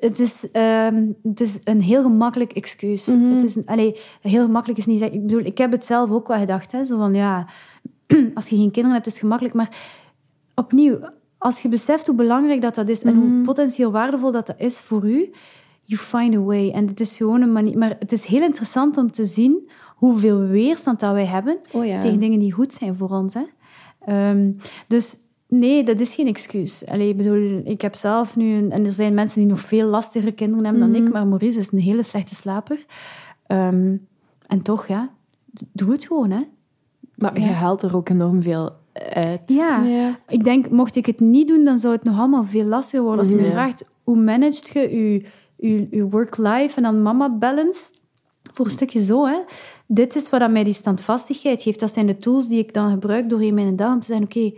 het, 0.00 0.20
is, 0.20 0.50
ehm, 0.50 1.04
het 1.22 1.40
is 1.40 1.58
een 1.64 1.82
heel 1.82 2.02
gemakkelijk 2.02 2.52
excuus. 2.52 3.06
Mhm. 3.06 3.34
het 3.34 3.42
is, 3.42 3.66
allee, 3.66 3.96
heel 4.20 4.44
gemakkelijk 4.44 4.78
is 4.78 4.86
niet... 4.86 5.00
Ik 5.00 5.26
bedoel, 5.26 5.44
ik 5.44 5.58
heb 5.58 5.72
het 5.72 5.84
zelf 5.84 6.10
ook 6.10 6.28
wel 6.28 6.38
gedacht. 6.38 6.72
Hè, 6.72 6.84
zo 6.84 6.96
van, 6.96 7.14
ja, 7.14 7.46
als 8.34 8.48
je 8.48 8.56
geen 8.56 8.70
kinderen 8.70 8.92
hebt, 8.92 9.06
is 9.06 9.12
het 9.12 9.22
gemakkelijk. 9.22 9.54
Maar 9.54 9.70
opnieuw, 10.54 10.98
als 11.42 11.60
je 11.60 11.68
beseft 11.68 12.06
hoe 12.06 12.16
belangrijk 12.16 12.60
dat, 12.60 12.74
dat 12.74 12.88
is 12.88 13.02
en 13.02 13.14
hoe 13.14 13.28
mhm. 13.28 13.42
potentieel 13.42 13.90
waardevol 13.90 14.32
dat, 14.32 14.46
dat 14.46 14.60
is 14.60 14.80
voor 14.80 15.08
u 15.08 15.32
you 15.84 16.00
find 16.00 16.34
a 16.34 16.40
way. 16.40 16.70
En 16.70 16.86
het 16.86 17.00
is 17.00 17.16
gewoon 17.16 17.42
een 17.42 17.52
manier. 17.52 17.78
Maar 17.78 17.96
het 17.98 18.12
is 18.12 18.24
heel 18.24 18.42
interessant 18.42 18.96
om 18.96 19.10
te 19.10 19.24
zien 19.24 19.70
hoeveel 19.96 20.38
weerstand 20.38 21.00
dat 21.00 21.12
wij 21.12 21.26
hebben 21.26 21.58
oh 21.72 22.00
tegen 22.00 22.20
dingen 22.20 22.38
die 22.38 22.52
goed 22.52 22.72
zijn 22.72 22.96
voor 22.96 23.10
ons. 23.10 23.34
Hè? 23.34 23.44
Ehm, 24.04 24.52
dus 24.86 25.16
nee, 25.48 25.84
dat 25.84 26.00
is 26.00 26.14
geen 26.14 26.26
excuus. 26.26 26.86
Allee, 26.86 27.08
ik 27.08 27.16
bedoel, 27.16 27.60
ik 27.64 27.80
heb 27.80 27.94
zelf 27.94 28.36
nu... 28.36 28.54
Een, 28.54 28.70
en 28.70 28.86
er 28.86 28.92
zijn 28.92 29.14
mensen 29.14 29.40
die 29.40 29.48
nog 29.48 29.60
veel 29.60 29.88
lastigere 29.88 30.32
kinderen 30.32 30.64
hebben 30.64 30.82
dan 30.82 30.94
ik, 30.94 31.02
mhm. 31.02 31.12
maar 31.12 31.26
Maurice 31.26 31.58
is 31.58 31.72
een 31.72 31.78
hele 31.78 32.02
slechte 32.02 32.34
slaper. 32.34 32.84
Ehm, 33.46 33.96
en 34.46 34.62
toch, 34.62 34.86
ja, 34.86 35.10
doe 35.72 35.92
het 35.92 36.06
gewoon, 36.06 36.30
hè. 36.30 36.42
Maar 37.14 37.40
je 37.40 37.46
haalt 37.46 37.82
er 37.82 37.96
ook 37.96 38.08
enorm 38.08 38.42
veel 38.42 38.72
uit. 38.92 39.40
Ja. 39.46 39.82
ja. 39.82 40.18
ik 40.28 40.44
denk, 40.44 40.70
mocht 40.70 40.96
ik 40.96 41.06
het 41.06 41.20
niet 41.20 41.48
doen, 41.48 41.64
dan 41.64 41.78
zou 41.78 41.94
het 41.94 42.04
nog 42.04 42.18
allemaal 42.18 42.44
veel 42.44 42.64
lastiger 42.64 43.02
worden. 43.02 43.20
Als 43.20 43.28
je 43.28 43.34
me 43.34 43.50
vraagt, 43.50 43.84
hoe 44.02 44.16
managt 44.16 44.68
je 44.68 44.80
je 44.80 45.24
je, 45.68 45.86
je 45.90 46.08
work-life 46.08 46.76
en 46.76 46.82
dan 46.82 47.02
mama-balance. 47.02 47.82
Voor 48.52 48.64
een 48.64 48.70
stukje 48.70 49.00
zo, 49.00 49.26
hè. 49.26 49.38
dit 49.86 50.14
is 50.14 50.28
wat 50.28 50.50
mij 50.50 50.64
die 50.64 50.72
standvastigheid 50.72 51.62
geeft. 51.62 51.80
Dat 51.80 51.92
zijn 51.92 52.06
de 52.06 52.18
tools 52.18 52.48
die 52.48 52.58
ik 52.58 52.74
dan 52.74 52.90
gebruik 52.90 53.30
doorheen 53.30 53.54
mijn 53.54 53.76
dag 53.76 53.92
om 53.92 54.00
te 54.00 54.06
zeggen, 54.06 54.26
oké, 54.26 54.52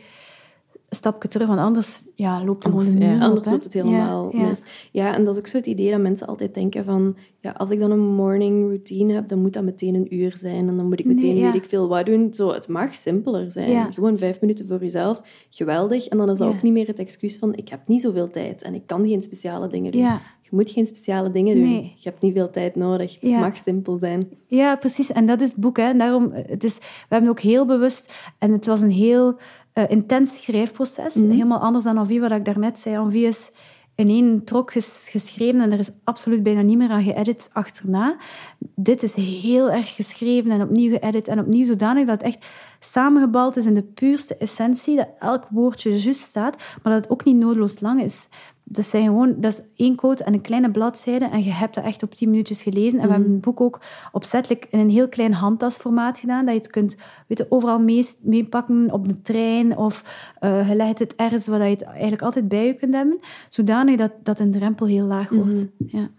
stapje 0.95 1.29
terug, 1.29 1.47
want 1.47 1.61
anders 1.61 2.05
ja, 2.15 2.45
loopt 2.45 2.65
er 2.65 2.71
gewoon 2.71 2.87
een 2.87 3.01
ja, 3.01 3.19
Anders 3.19 3.49
loopt 3.49 3.65
het 3.65 3.73
helemaal 3.73 4.31
ja, 4.33 4.47
mis. 4.47 4.61
Ja, 4.91 5.15
en 5.15 5.25
dat 5.25 5.35
is 5.35 5.41
ook 5.41 5.47
zo 5.47 5.57
het 5.57 5.67
idee 5.67 5.91
dat 5.91 6.01
mensen 6.01 6.27
altijd 6.27 6.55
denken 6.55 6.85
van... 6.85 7.17
Ja, 7.41 7.51
als 7.51 7.71
ik 7.71 7.79
dan 7.79 7.91
een 7.91 8.15
morning 8.15 8.67
routine 8.67 9.13
heb, 9.13 9.29
dan 9.29 9.39
moet 9.39 9.53
dat 9.53 9.65
meteen 9.65 9.95
een 9.95 10.15
uur 10.15 10.37
zijn. 10.37 10.69
En 10.69 10.77
dan 10.77 10.89
moet 10.89 11.01
ik 11.01 11.05
meteen 11.05 11.41
weet 11.41 11.55
ik 11.55 11.65
veel 11.65 11.89
wat 11.89 12.07
doen. 12.07 12.35
Zo, 12.35 12.53
het 12.53 12.69
mag 12.69 12.95
simpeler 12.95 13.53
zijn. 13.53 13.93
Gewoon 13.93 14.19
vijf 14.19 14.41
minuten 14.41 14.67
voor 14.67 14.81
jezelf. 14.81 15.23
Geweldig. 15.51 16.07
En 16.07 16.19
dan 16.19 16.31
is 16.31 16.39
dat 16.39 16.49
ook 16.49 16.63
niet 16.63 16.73
meer 16.73 16.87
het 16.87 16.99
excuus 16.99 17.39
van... 17.39 17.55
Ik 17.55 17.69
heb 17.69 17.89
niet 17.89 18.01
zoveel 18.01 18.31
tijd 18.31 18.63
en 18.63 18.75
ik 18.75 18.87
kan 18.87 19.09
geen 19.09 19.23
speciale 19.23 19.69
dingen 19.69 19.93
doen. 19.93 20.03
Je 20.41 20.51
moet 20.51 20.71
geen 20.71 20.87
speciale 20.87 21.31
dingen 21.31 21.55
doen. 21.55 21.73
Je 21.73 22.09
hebt 22.09 22.21
niet 22.21 22.35
veel 22.35 22.51
tijd 22.51 22.77
nodig. 22.77 23.21
Het 23.21 23.31
mag 23.31 23.57
simpel 23.57 23.99
zijn. 23.99 24.29
Ja, 24.47 24.77
precies. 24.77 25.13
En 25.13 25.27
dat 25.27 25.41
is 25.41 25.49
het 25.49 25.57
boek. 25.57 25.77
Hè. 25.77 25.97
Daarom, 25.97 26.31
het 26.33 26.65
is, 26.65 26.75
we 26.79 26.85
hebben 27.09 27.31
ook 27.31 27.41
heel 27.41 27.67
bewust... 27.67 28.13
En 28.39 28.53
het 28.53 28.67
was 28.67 28.81
een 28.81 28.91
heel 28.91 29.37
uh, 29.75 29.91
intens 29.91 30.43
schrijfproces. 30.43 31.15
Mhm. 31.15 31.31
Helemaal 31.31 31.59
anders 31.59 31.85
dan 31.85 31.99
Envie, 31.99 32.21
wat 32.21 32.31
ik 32.31 32.45
daarnet 32.45 32.79
zei. 32.79 32.95
Envie 32.95 33.27
is 33.27 33.51
in 33.95 34.09
één 34.09 34.45
trok 34.45 34.73
geschreven 35.11 35.61
en 35.61 35.73
er 35.73 35.79
is 35.79 35.91
absoluut 36.05 36.43
bijna 36.43 36.61
niet 36.61 36.79
meer 36.79 36.91
aan 36.91 37.03
geëdit 37.03 37.49
achterna. 37.53 38.17
Dit 38.59 39.03
is 39.03 39.15
heel 39.15 39.71
erg 39.71 39.95
geschreven 39.95 40.51
en 40.51 40.63
opnieuw 40.63 40.99
geëdit 40.99 41.29
en 41.29 41.39
opnieuw 41.39 41.67
zodanig 41.67 42.07
dat 42.07 42.23
het 42.23 42.27
echt 42.27 42.47
samengebald 42.81 43.57
is 43.57 43.67
in 43.67 43.75
de 43.75 43.83
puurste 43.83 44.37
essentie, 44.37 44.97
dat 44.97 45.09
elk 45.19 45.47
woordje 45.51 45.91
juist 45.91 46.21
staat, 46.21 46.57
maar 46.83 46.93
dat 46.93 47.03
het 47.03 47.11
ook 47.11 47.25
niet 47.25 47.37
noodloos 47.37 47.81
lang 47.81 48.03
is 48.03 48.27
dat, 48.65 48.85
zijn 48.85 49.05
gewoon, 49.05 49.35
dat 49.37 49.53
is 49.53 49.61
één 49.77 49.97
quote 49.97 50.25
en 50.25 50.35
een 50.35 50.41
kleine 50.41 50.71
bladzijde 50.71 51.25
en 51.25 51.45
je 51.45 51.53
hebt 51.53 51.75
dat 51.75 51.85
echt 51.85 52.03
op 52.03 52.15
tien 52.15 52.31
minuutjes 52.31 52.63
gelezen. 52.63 52.99
En 52.99 53.07
we 53.07 53.13
hebben 53.13 53.33
het 53.33 53.41
boek 53.41 53.61
ook 53.61 53.81
opzettelijk 54.13 54.67
in 54.71 54.79
een 54.79 54.91
heel 54.91 55.09
klein 55.09 55.33
handtasformaat 55.33 56.19
gedaan, 56.19 56.45
dat 56.45 56.55
je 56.55 56.61
het 56.61 56.71
kunt 56.71 56.97
weet 57.27 57.51
overal 57.51 57.85
meepakken 58.23 58.93
op 58.93 59.09
de 59.09 59.23
trein 59.23 59.77
of 59.77 60.05
uh, 60.41 60.69
je 60.69 60.75
legt 60.75 60.99
het 60.99 61.15
ergens 61.17 61.47
waar 61.47 61.65
je 61.65 61.71
het 61.71 61.83
eigenlijk 61.83 62.23
altijd 62.23 62.49
bij 62.49 62.67
je 62.67 62.75
kunt 62.75 62.95
hebben, 62.95 63.21
zodanig 63.49 63.97
dat, 63.97 64.13
dat 64.23 64.41
een 64.41 64.51
drempel 64.51 64.87
heel 64.87 65.07
laag 65.07 65.29
wordt. 65.29 65.67
Mhm. 65.79 65.97
ja. 65.97 66.11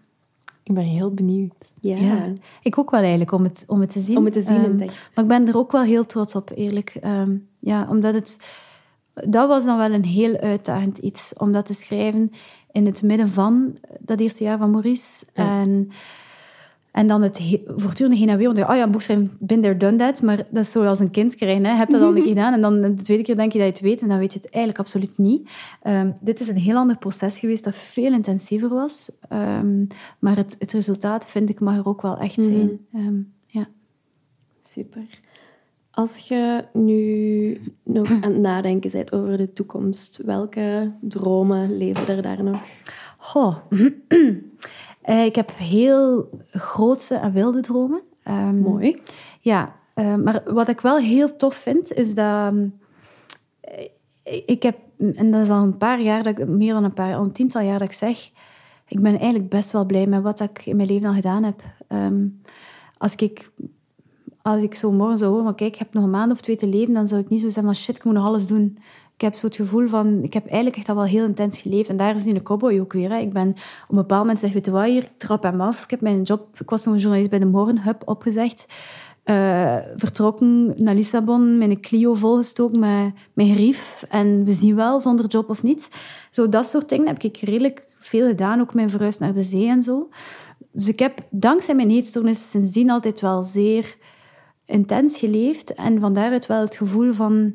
Ik 0.64 0.74
ben 0.74 0.84
heel 0.84 1.14
benieuwd. 1.14 1.72
Ja. 1.82 2.34
Ik 2.62 2.78
ook 2.78 2.92
wel 2.92 3.00
eigenlijk, 3.00 3.32
om 3.32 3.44
het, 3.44 3.64
om 3.68 3.80
het 3.80 3.90
te 3.90 4.00
zien. 4.00 4.18
Om 4.18 4.26
het 4.26 4.34
te 4.34 4.42
zien 4.42 4.66
um, 4.66 4.80
echt. 4.80 5.10
Maar 5.16 5.24
ik 5.24 5.30
ben 5.30 5.48
er 5.48 5.58
ook 5.58 5.72
wel 5.72 5.82
heel 5.82 6.06
trots 6.06 6.36
op, 6.36 6.52
eerlijk. 6.56 6.98
Um, 7.04 7.48
ja, 7.60 7.88
omdat 7.90 8.14
het 8.14 8.38
dat 9.16 9.48
was 9.48 9.66
dan 9.66 9.78
wel 9.78 9.92
een 9.92 10.06
heel 10.06 10.38
uitdagend 10.38 10.98
iets, 10.98 11.34
om 11.38 11.52
dat 11.52 11.66
te 11.66 11.74
schrijven 11.74 12.32
in 12.72 12.86
het 12.86 13.02
midden 13.02 13.28
van 13.28 13.78
dat 14.00 14.20
eerste 14.20 14.44
jaar 14.44 14.58
van 14.58 14.72
Maurice. 14.72 15.26
En, 15.34 15.90
en 16.92 17.08
dan 17.08 17.22
het 17.22 17.60
voortdurend 17.68 18.18
heen 18.18 18.30
en 18.30 18.38
weer. 18.38 18.54
Want 18.54 18.70
oh 18.70 18.76
ja, 18.76 18.84
een 18.84 18.92
boek 18.92 19.02
schrijven, 19.02 19.32
been 19.40 19.62
there, 19.62 19.78
done 19.78 19.96
that. 19.96 20.22
Maar 20.22 20.38
dat 20.38 20.64
is 20.64 20.72
zoals 20.72 21.00
een 21.00 21.12
kind 21.12 21.36
krijgen. 21.36 21.66
Hè. 21.66 21.76
Heb 21.76 21.90
dat 21.90 22.02
al 22.02 22.08
een 22.08 22.14
keer 22.14 22.24
gedaan 22.24 22.54
en 22.54 22.62
dan 22.62 22.82
de 22.82 22.94
tweede 22.94 23.24
keer 23.24 23.36
denk 23.36 23.52
je 23.52 23.58
dat 23.58 23.68
je 23.68 23.74
het 23.74 23.84
weet 23.84 24.02
en 24.02 24.08
dan 24.08 24.18
weet 24.18 24.34
je 24.34 24.40
het 24.40 24.50
eigenlijk 24.50 24.86
absoluut 24.86 25.18
niet. 25.18 25.50
Um, 25.84 26.14
dit 26.22 26.40
is 26.40 26.48
een 26.48 26.58
heel 26.58 26.76
ander 26.76 26.98
proces 26.98 27.40
geweest 27.40 27.64
dat 27.64 27.76
veel 27.76 28.14
intensiever 28.14 28.70
was. 28.70 29.12
Um, 29.34 29.88
maar 30.20 30.36
het, 30.36 30.56
het 30.60 30.72
resultaat, 30.72 31.26
vind 31.26 31.50
ik, 31.50 31.60
mag 31.60 31.78
er 31.78 31.88
ook 31.88 32.02
wel 32.02 32.18
echt 32.18 32.44
zijn. 32.44 32.80
Um, 32.96 33.34
ja. 33.48 33.68
Super. 34.60 35.24
Als 35.96 36.20
je 36.20 36.64
nu 36.74 37.58
nog 37.84 38.12
aan 38.24 38.32
het 38.32 38.38
nadenken 38.38 38.92
bent 38.92 39.14
over 39.14 39.38
de 39.38 39.54
toekomst, 39.54 40.22
welke 40.26 40.92
dromen 41.00 41.78
leven 41.78 42.08
er 42.08 42.22
daar 42.22 42.44
nog? 42.44 42.62
Eh, 45.02 45.26
ik 45.26 45.36
heb 45.36 45.52
heel 45.56 46.30
grootse 46.52 47.16
en 47.16 47.34
wilde 47.34 47.62
dromen. 47.62 48.02
Um, 48.28 48.60
Mooi. 48.60 49.02
Ja, 49.40 49.76
uh, 49.96 50.16
maar 50.16 50.42
wat 50.46 50.68
ik 50.68 50.82
wel 50.82 50.98
heel 50.98 51.36
tof 51.36 51.56
vind, 51.56 51.94
is 51.94 52.14
dat... 52.14 52.54
Um, 52.54 52.80
ik 54.46 54.64
heb, 54.64 54.78
en 54.98 55.32
dat 55.32 55.42
is 55.42 55.50
al 55.50 55.64
een 55.64 55.78
paar 55.78 56.02
jaar, 56.02 56.24
dat 56.24 56.38
ik, 56.38 56.48
meer 56.48 56.74
dan 56.74 56.84
een 56.84 56.94
paar, 56.94 57.16
al 57.16 57.24
een 57.24 57.32
tiental 57.32 57.62
jaar 57.62 57.80
dat 57.80 57.88
ik 57.88 57.94
zeg, 57.94 58.30
ik 58.88 59.02
ben 59.02 59.18
eigenlijk 59.20 59.50
best 59.50 59.72
wel 59.72 59.86
blij 59.86 60.08
met 60.08 60.22
wat 60.22 60.40
ik 60.40 60.66
in 60.66 60.76
mijn 60.76 60.88
leven 60.88 61.08
al 61.08 61.14
gedaan 61.14 61.44
heb. 61.44 61.62
Um, 61.90 62.42
als 62.98 63.16
ik 63.16 63.52
als 64.46 64.64
ik 64.64 64.76
zo 64.76 64.92
morgen 64.92 65.18
zou 65.18 65.30
horen, 65.30 65.46
maar 65.46 65.56
kijk, 65.56 65.74
ik 65.74 65.80
heb 65.80 65.94
nog 65.94 66.04
een 66.04 66.10
maand 66.10 66.32
of 66.32 66.42
twee 66.42 66.56
te 66.56 66.68
leven, 66.68 66.94
dan 66.94 67.08
zou 67.08 67.22
ik 67.22 67.30
niet 67.30 67.40
zo 67.40 67.46
zeggen 67.46 67.64
van 67.64 67.76
shit, 67.76 67.98
ik 67.98 68.04
moet 68.04 68.14
nog 68.14 68.28
alles 68.28 68.48
doen. 68.48 68.78
Ik 69.16 69.22
heb 69.22 69.34
zo 69.34 69.46
het 69.46 69.56
gevoel 69.56 69.88
van, 69.88 70.24
ik 70.24 70.34
heb 70.34 70.46
eigenlijk 70.46 70.76
echt 70.76 70.90
al 70.90 70.96
wel 70.96 71.04
heel 71.04 71.26
intens 71.26 71.62
geleefd. 71.62 71.90
En 71.90 71.98
daar 71.98 72.16
is 72.16 72.24
die 72.24 72.36
een 72.36 72.44
cowboy 72.44 72.80
ook 72.80 72.94
weer. 72.94 73.10
Hè. 73.10 73.18
Ik 73.18 73.34
ben 73.34 73.50
op 73.50 73.90
een 73.90 73.96
bepaald 73.96 74.22
moment 74.22 74.40
zeg, 74.40 74.54
weet 74.54 74.66
je 74.66 74.72
wat, 74.72 74.86
hier, 74.86 75.08
trap 75.18 75.44
hem 75.44 75.62
af. 75.62 75.84
Ik 75.84 75.90
heb 75.90 76.02
mijn 76.02 76.22
job, 76.22 76.60
ik 76.60 76.70
was 76.70 76.84
nog 76.84 76.94
een 76.94 77.00
journalist 77.00 77.30
bij 77.30 77.40
de 77.40 77.46
Morgenhub 77.46 78.02
opgezegd. 78.06 78.68
Uh, 79.26 79.78
vertrokken 79.96 80.74
naar 80.84 80.96
Lissabon, 80.96 81.58
mijn 81.58 81.82
Clio 81.82 82.14
volgestoken 82.14 82.80
met 82.80 83.14
mijn 83.34 83.54
grief. 83.54 84.06
En 84.10 84.44
we 84.44 84.52
zien 84.52 84.76
wel, 84.76 85.00
zonder 85.00 85.26
job 85.28 85.50
of 85.50 85.64
niets. 85.64 85.90
Zo 86.30 86.50
dat 86.50 86.66
soort 86.66 86.90
dingen 86.90 87.08
heb 87.08 87.22
ik 87.22 87.38
redelijk 87.38 87.88
veel 87.98 88.28
gedaan. 88.28 88.62
Ook 88.62 88.74
mijn 88.74 88.90
verhuis 88.90 89.18
naar 89.18 89.34
de 89.34 89.42
zee 89.42 89.68
en 89.68 89.84
zo. 89.84 90.10
Dus 90.72 90.88
ik 90.88 91.00
heb 91.00 91.20
dankzij 91.30 91.76
mijn 91.76 91.92
eetstoornis 91.92 92.50
sindsdien 92.50 92.90
altijd 92.90 93.22
wel 93.22 93.44
zeer 93.44 93.98
intens 94.66 95.18
geleefd. 95.18 95.74
En 95.74 96.00
van 96.00 96.14
daaruit 96.14 96.46
wel 96.46 96.62
het 96.62 96.78
gevoel 96.78 97.14
van... 97.14 97.54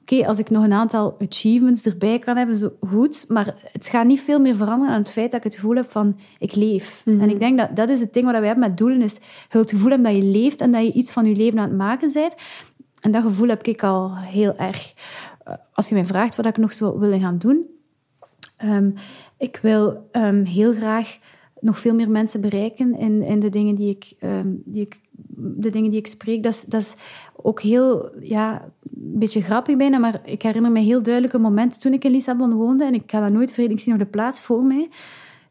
Oké, 0.00 0.26
als 0.26 0.38
ik 0.38 0.50
nog 0.50 0.64
een 0.64 0.72
aantal 0.72 1.16
achievements 1.20 1.82
erbij 1.82 2.18
kan 2.18 2.36
hebben, 2.36 2.56
zo 2.56 2.72
goed. 2.88 3.24
Maar 3.28 3.54
het 3.72 3.86
gaat 3.86 4.06
niet 4.06 4.20
veel 4.20 4.40
meer 4.40 4.56
veranderen 4.56 4.94
aan 4.94 5.00
het 5.00 5.10
feit 5.10 5.30
dat 5.30 5.44
ik 5.44 5.52
het 5.52 5.60
gevoel 5.60 5.76
heb 5.76 5.90
van... 5.90 6.18
Ik 6.38 6.54
leef. 6.54 7.02
Mhm. 7.04 7.20
En 7.20 7.30
ik 7.30 7.38
denk 7.38 7.58
dat 7.58 7.76
dat 7.76 7.88
is 7.88 8.00
het 8.00 8.12
ding 8.12 8.24
wat 8.24 8.34
wij 8.34 8.46
hebben 8.46 8.68
met 8.68 8.78
doelen. 8.78 9.02
Is 9.02 9.16
je 9.50 9.58
het 9.58 9.70
gevoel 9.70 9.90
hebben 9.90 10.12
dat 10.12 10.22
je 10.22 10.28
leeft 10.28 10.60
en 10.60 10.72
dat 10.72 10.82
je 10.82 10.92
iets 10.92 11.10
van 11.10 11.24
je 11.24 11.36
leven 11.36 11.58
aan 11.58 11.68
het 11.68 11.76
maken 11.76 12.12
bent. 12.12 12.34
En 13.00 13.10
dat 13.10 13.22
gevoel 13.22 13.48
heb 13.48 13.66
ik 13.66 13.82
al 13.82 14.16
heel 14.16 14.56
erg. 14.56 14.94
Eh, 15.44 15.54
als 15.72 15.88
je 15.88 15.94
mij 15.94 16.06
vraagt 16.06 16.36
wat 16.36 16.46
ik 16.46 16.56
nog 16.56 16.72
zou 16.72 16.98
willen 16.98 17.20
gaan 17.20 17.38
doen... 17.38 17.66
Um, 18.64 18.94
ik 19.36 19.58
wil 19.62 20.08
um, 20.12 20.44
heel 20.44 20.74
graag 20.74 21.18
nog 21.60 21.78
veel 21.78 21.94
meer 21.94 22.10
mensen 22.10 22.40
bereiken 22.40 22.98
in, 22.98 23.22
in 23.22 23.40
de, 23.40 23.48
dingen 23.48 23.74
die 23.74 23.90
ik, 23.90 24.14
um, 24.22 24.62
die 24.64 24.82
ik, 24.82 25.00
de 25.36 25.70
dingen 25.70 25.90
die 25.90 26.00
ik 26.00 26.06
spreek. 26.06 26.42
Dat 26.42 26.54
is, 26.54 26.62
dat 26.62 26.80
is 26.80 26.94
ook 27.36 27.62
heel, 27.62 28.10
ja, 28.20 28.72
een 28.82 29.18
beetje 29.18 29.40
grappig 29.40 29.76
bijna, 29.76 29.98
maar 29.98 30.20
ik 30.24 30.42
herinner 30.42 30.72
me 30.72 30.80
heel 30.80 31.02
duidelijk 31.02 31.34
een 31.34 31.40
moment 31.40 31.80
toen 31.80 31.92
ik 31.92 32.04
in 32.04 32.10
Lissabon 32.10 32.54
woonde 32.54 32.84
en 32.84 32.94
ik 32.94 33.02
ga 33.06 33.20
dat 33.20 33.32
nooit 33.32 33.52
vergeten, 33.52 33.76
ik 33.76 33.80
zie 33.80 33.92
nog 33.92 34.00
de 34.00 34.08
plaats 34.08 34.40
voor 34.40 34.64
mij, 34.64 34.88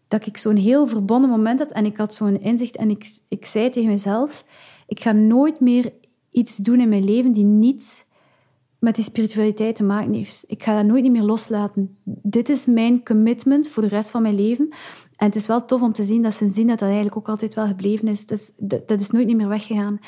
dat 0.08 0.26
ik 0.26 0.38
zo'n 0.38 0.56
heel 0.56 0.88
verbonden 0.88 1.30
moment 1.30 1.60
had 1.60 1.72
en 1.72 1.86
ik 1.86 1.98
had 1.98 2.14
zo'n 2.14 2.42
inzicht 2.42 2.76
en 2.76 2.90
ik, 2.90 3.10
ik 3.28 3.46
zei 3.46 3.70
tegen 3.70 3.90
mezelf, 3.90 4.46
ik 4.88 5.00
ga 5.00 5.12
nooit 5.12 5.60
meer 5.60 5.94
iets 6.32 6.56
doen 6.56 6.80
in 6.80 6.90
mijn 6.90 7.06
leven 7.06 7.32
die 7.32 7.44
niet 7.44 8.06
met 8.80 8.96
die 8.96 9.04
spiritualiteit 9.04 9.76
te 9.76 9.84
maken 9.84 10.14
heeft. 10.14 10.44
Ik 10.48 10.64
ga 10.64 10.76
dat 10.76 10.86
nooit 10.86 11.12
meer 11.12 11.24
loslaten. 11.24 11.98
Dit 12.04 12.50
is 12.50 12.66
mijn 12.66 13.04
commitment 13.04 13.70
voor 13.70 13.84
de 13.84 13.90
rest 13.90 14.10
van 14.10 14.22
mijn 14.22 14.36
leven. 14.36 14.74
En 15.18 15.26
het 15.26 15.36
is 15.36 15.48
wel 15.48 15.66
tof 15.66 15.82
om 15.82 15.94
te 15.94 16.04
zien 16.04 16.24
dat 16.24 16.34
sindsdien 16.34 16.68
dat 16.68 16.80
dat 16.80 16.88
eigenlijk 16.88 17.18
ook 17.18 17.30
altijd 17.30 17.54
wel 17.54 17.68
gebleven 17.68 18.08
is. 18.08 18.26
Dat 18.26 18.38
is, 18.38 18.52
dat, 18.86 19.02
is 19.02 19.12
nooit 19.12 19.28
niet 19.28 19.38
meer 19.38 19.48
weggegaan. 19.48 20.00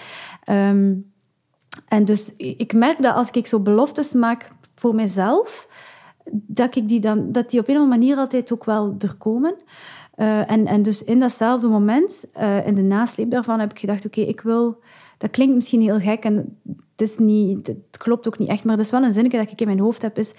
Um, 0.50 1.12
en 1.88 2.06
dus 2.06 2.36
ik 2.36 2.74
merk 2.74 3.02
dat 3.02 3.16
als 3.16 3.32
ik 3.32 3.48
zo 3.48 3.60
beloftes 3.60 4.12
maak 4.12 4.50
voor 4.76 4.96
mezelf, 4.96 5.68
dat, 6.32 6.76
ik 6.76 6.90
die, 6.90 7.00
dan, 7.00 7.32
dat 7.32 7.50
die 7.50 7.60
op 7.60 7.68
een 7.68 7.76
of 7.76 7.82
andere 7.82 8.00
manier 8.00 8.18
altijd 8.18 8.54
ook 8.54 8.66
wel 8.66 8.96
er 9.00 9.16
komen. 9.16 9.56
Uh, 10.16 10.52
en, 10.52 10.66
en 10.66 10.82
dus 10.82 11.04
in 11.04 11.20
datzelfde 11.20 11.68
moment, 11.68 12.26
uh, 12.38 12.68
in 12.68 12.76
de 12.76 12.82
nasleep 12.82 13.32
daarvan, 13.32 13.60
heb 13.60 13.72
ik 13.72 13.80
gedacht, 13.80 14.06
oké, 14.06 14.22
ik 14.22 14.42
wil... 14.42 14.80
Dat 15.18 15.30
klinkt 15.30 15.56
misschien 15.56 15.82
heel 15.82 16.00
gek 16.00 16.24
en 16.24 16.60
het, 16.66 17.02
is 17.02 17.18
niet, 17.18 17.68
het 17.68 17.98
klopt 17.98 18.28
ook 18.28 18.38
niet 18.38 18.50
echt, 18.50 18.64
maar 18.64 18.76
dat 18.76 18.86
is 18.86 18.92
wel 18.92 19.04
een 19.04 19.14
zinnetje 19.14 19.38
dat 19.38 19.52
ik 19.52 19.62
in 19.62 19.68
mijn 19.68 19.80
hoofd 19.80 20.02
heb, 20.02 20.18
is... 20.18 20.34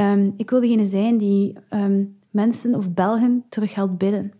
Um, 0.00 0.34
ik 0.36 0.50
wil 0.50 0.60
degene 0.60 0.84
zijn 0.84 1.18
die 1.18 1.58
um, 1.70 2.16
mensen 2.34 2.74
of 2.74 2.92
Belgen 2.92 3.44
terug 3.48 3.74
helpt 3.74 3.98
bidden. 3.98 4.32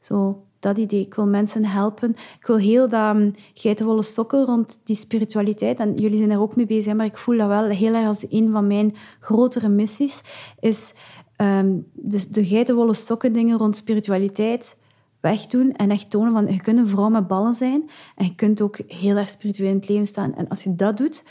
Zo, 0.00 0.42
dat 0.60 0.78
idee. 0.78 1.00
Ik 1.00 1.14
wil 1.14 1.26
mensen 1.26 1.64
helpen. 1.64 2.10
Ik 2.10 2.46
wil 2.46 2.56
heel 2.56 2.88
dat 2.88 3.16
um, 3.16 3.34
geitenwolle 3.54 4.02
sokken 4.02 4.44
rond 4.44 4.78
die 4.84 4.96
spiritualiteit. 4.96 5.78
En 5.78 5.94
jullie 5.94 6.18
zijn 6.18 6.30
er 6.30 6.40
ook 6.40 6.56
mee 6.56 6.66
bezig, 6.66 6.94
maar 6.94 7.06
ik 7.06 7.18
voel 7.18 7.36
dat 7.36 7.48
wel 7.48 7.64
heel 7.64 7.94
erg 7.94 8.06
als 8.06 8.26
een 8.30 8.50
van 8.50 8.66
mijn 8.66 8.96
grotere 9.20 9.68
missies. 9.68 10.22
Is 10.60 10.92
um, 11.36 11.86
dus 11.92 12.28
de 12.28 12.46
geitenwolle 12.46 12.94
sokken 12.94 13.32
dingen 13.32 13.58
rond 13.58 13.76
spiritualiteit 13.76 14.76
wegdoen 15.20 15.72
en 15.72 15.90
echt 15.90 16.10
tonen 16.10 16.32
van 16.32 16.52
je 16.52 16.60
kunt 16.60 16.78
een 16.78 16.88
vrouw 16.88 17.08
met 17.08 17.26
ballen 17.26 17.54
zijn 17.54 17.90
en 18.16 18.24
je 18.24 18.34
kunt 18.34 18.60
ook 18.60 18.78
heel 18.86 19.16
erg 19.16 19.30
spiritueel 19.30 19.70
in 19.70 19.76
het 19.76 19.88
leven 19.88 20.06
staan. 20.06 20.34
En 20.34 20.48
als 20.48 20.62
je 20.62 20.74
dat 20.74 20.96
doet, 20.96 21.24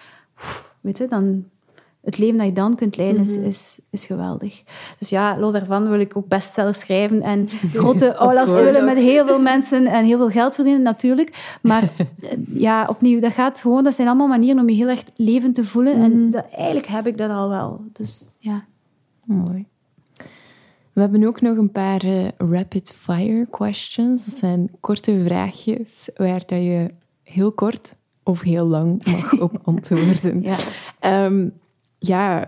weet 0.82 0.98
je, 0.98 1.08
dan 1.08 1.46
het 2.08 2.18
leven 2.18 2.38
dat 2.38 2.46
je 2.46 2.54
dan 2.54 2.76
kunt 2.76 2.98
leiden 2.98 3.22
is, 3.22 3.38
mhm. 3.38 3.46
is, 3.46 3.80
is 3.90 4.06
geweldig. 4.06 4.64
Dus 5.00 5.10
ja, 5.10 5.40
los 5.40 5.54
daarvan 5.54 5.90
wil 5.90 6.00
ik 6.00 6.18
ook 6.18 6.28
bestsellers 6.28 6.80
schrijven 6.80 7.22
en 7.22 7.48
grote 7.74 8.14
aulas 8.14 8.50
vullen 8.50 8.86
met 8.86 8.98
heel 8.98 9.28
veel 9.28 9.42
mensen 9.42 9.86
en 9.86 10.06
heel 10.06 10.18
veel 10.18 10.30
geld 10.30 10.56
verdienen, 10.56 10.82
natuurlijk. 10.82 11.58
Maar 11.62 11.84
eh, 11.98 12.06
ja, 12.48 12.86
opnieuw, 12.90 13.20
dat 13.20 13.34
gaat 13.34 13.60
gewoon, 13.60 13.84
dat 13.84 13.96
zijn 13.96 14.08
allemaal 14.08 14.28
manieren 14.28 14.62
om 14.62 14.70
je 14.70 14.76
heel 14.76 14.88
erg 14.88 15.04
levend 15.16 15.56
te 15.56 15.66
voelen. 15.66 15.94
En 15.94 16.22
mhm. 16.22 16.32
dat, 16.32 16.46
eigenlijk 16.52 16.88
heb 16.88 17.08
ik 17.08 17.18
dat 17.18 17.30
al 17.30 17.50
wel. 17.50 17.82
Dus 17.94 18.24
ja. 18.40 18.66
Mooi. 19.24 19.66
We 20.94 21.02
hebben 21.04 21.24
ook 21.24 21.42
nog 21.42 21.58
een 21.58 21.72
paar 21.72 22.06
uh, 22.06 22.28
rapid 22.38 22.94
fire 22.96 23.48
questions. 23.50 24.26
Dat 24.26 24.34
zijn 24.34 24.70
korte 24.80 25.22
vraagjes 25.26 26.10
waar 26.16 26.44
dat 26.46 26.64
je 26.64 26.94
heel 27.24 27.52
kort 27.52 27.96
of 28.24 28.42
heel 28.42 28.66
lang 28.66 29.06
mag 29.06 29.40
op 29.40 29.60
antwoorden. 29.64 30.42
Ja. 30.42 30.58
Ehm, 31.00 31.48
ja, 32.00 32.46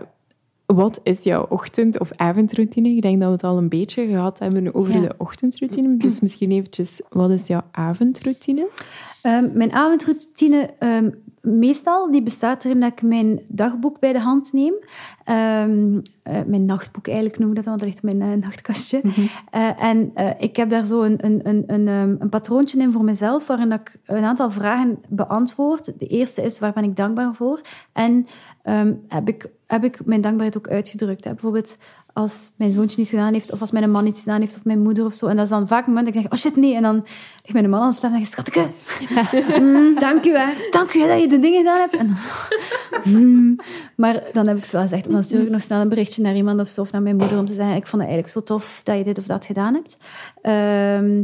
wat 0.66 1.00
is 1.02 1.22
jouw 1.22 1.46
ochtend- 1.48 1.98
of 2.00 2.10
avondroutine? 2.16 2.88
Ik 2.88 3.02
denk 3.02 3.18
dat 3.18 3.26
we 3.28 3.34
het 3.34 3.44
al 3.44 3.58
een 3.58 3.68
beetje 3.68 4.06
gehad 4.06 4.38
hebben 4.38 4.74
over 4.74 4.94
Ja. 4.94 5.00
de 5.00 5.14
ochtendroutine. 5.18 5.96
Dus 5.96 6.20
misschien 6.20 6.50
eventjes, 6.50 7.00
wat 7.08 7.30
is 7.30 7.46
jouw 7.46 7.62
avondroutine? 7.70 8.68
Ehm, 9.22 9.48
mijn 9.54 9.72
avondroutine, 9.72 10.70
ehm, 10.78 11.10
meestal, 11.40 12.10
die 12.10 12.22
bestaat 12.22 12.64
erin 12.64 12.80
dat 12.80 12.92
ik 12.92 13.02
mijn 13.02 13.40
dagboek 13.48 13.98
bij 13.98 14.12
de 14.12 14.20
hand 14.20 14.52
neem. 14.52 14.74
Ehm, 15.24 16.00
eh, 16.22 16.40
mijn 16.46 16.64
nachtboek 16.64 17.06
eigenlijk 17.06 17.38
noem 17.38 17.48
ik 17.48 17.56
dat, 17.56 17.64
want 17.64 17.78
dat 17.78 17.88
ligt 17.88 18.02
mijn 18.02 18.22
eh, 18.22 18.28
nachtkastje. 18.44 19.02
Eh, 19.50 19.82
en 19.82 20.12
ik 20.38 20.56
heb 20.56 20.70
daar 20.70 20.86
zo 20.86 21.02
een, 21.02 21.24
een, 21.24 21.40
een, 21.42 21.64
een, 21.66 21.88
ehm, 21.88 22.16
een 22.18 22.28
patroontje 22.28 22.78
in 22.78 22.92
voor 22.92 23.04
mezelf, 23.04 23.46
waarin 23.46 23.68
dat 23.68 23.80
ik 23.80 23.98
een 24.04 24.24
aantal 24.24 24.50
vragen 24.50 24.98
beantwoord. 25.08 25.92
De 25.98 26.06
eerste 26.06 26.42
is, 26.42 26.58
waar 26.58 26.72
ben 26.72 26.84
ik 26.84 26.96
dankbaar 26.96 27.34
voor? 27.34 27.60
En 27.92 28.26
ehm, 28.62 28.94
heb, 29.08 29.28
ik, 29.28 29.50
heb 29.66 29.84
ik 29.84 30.04
mijn 30.04 30.20
dankbaarheid 30.20 30.56
ook 30.56 30.68
uitgedrukt? 30.68 31.24
Hè? 31.24 31.30
Bijvoorbeeld 31.30 31.76
als 32.12 32.50
mijn 32.56 32.72
zoontje 32.72 33.00
iets 33.00 33.10
gedaan 33.10 33.32
heeft, 33.32 33.52
of 33.52 33.60
als 33.60 33.70
mijn 33.70 33.90
man 33.90 34.06
iets 34.06 34.20
gedaan 34.20 34.40
heeft, 34.40 34.56
of 34.56 34.64
mijn 34.64 34.82
moeder 34.82 35.04
of 35.04 35.14
zo. 35.14 35.26
En 35.26 35.36
dat 35.36 35.44
is 35.44 35.50
dan 35.50 35.68
vaak 35.68 35.86
een 35.86 35.92
moment 35.92 36.06
dat 36.06 36.14
ik 36.14 36.20
denk, 36.20 36.34
oh 36.34 36.40
shit, 36.40 36.56
nee. 36.56 36.74
En 36.74 36.82
dan 36.82 36.94
ligt 37.42 37.52
mijn 37.52 37.70
man 37.70 37.80
aan 37.80 37.88
het 37.88 37.96
slapen 37.96 38.18
en 38.18 38.26
zeg 38.26 38.38
ik, 38.38 38.44
schatje, 38.44 39.94
Dank 40.06 40.24
u, 40.24 40.36
hè. 40.36 40.52
dank 40.70 40.94
u 40.94 41.00
hè, 41.00 41.06
dat 41.06 41.20
je 41.20 41.28
de 41.28 41.38
dingen 41.38 41.58
gedaan 41.58 41.80
hebt. 41.80 41.96
En 41.96 42.06
dan, 42.06 42.16
Hmm. 43.02 43.56
Maar 43.96 44.22
dan 44.32 44.46
heb 44.46 44.56
ik 44.56 44.62
het 44.62 44.72
wel 44.72 44.82
gezegd. 44.82 45.10
Dan 45.10 45.22
stuur 45.22 45.42
ik 45.42 45.50
nog 45.50 45.60
snel 45.60 45.80
een 45.80 45.88
berichtje 45.88 46.22
naar 46.22 46.34
iemand 46.34 46.60
of 46.60 46.68
zo, 46.68 46.80
of 46.80 46.92
naar 46.92 47.02
mijn 47.02 47.16
moeder, 47.16 47.38
om 47.38 47.46
te 47.46 47.54
zeggen, 47.54 47.76
ik 47.76 47.86
vond 47.86 48.02
het 48.02 48.10
eigenlijk 48.10 48.28
zo 48.28 48.54
tof 48.54 48.80
dat 48.84 48.98
je 48.98 49.04
dit 49.04 49.18
of 49.18 49.26
dat 49.26 49.46
gedaan 49.46 49.74
hebt. 49.74 49.96
Ehm, 50.42 51.22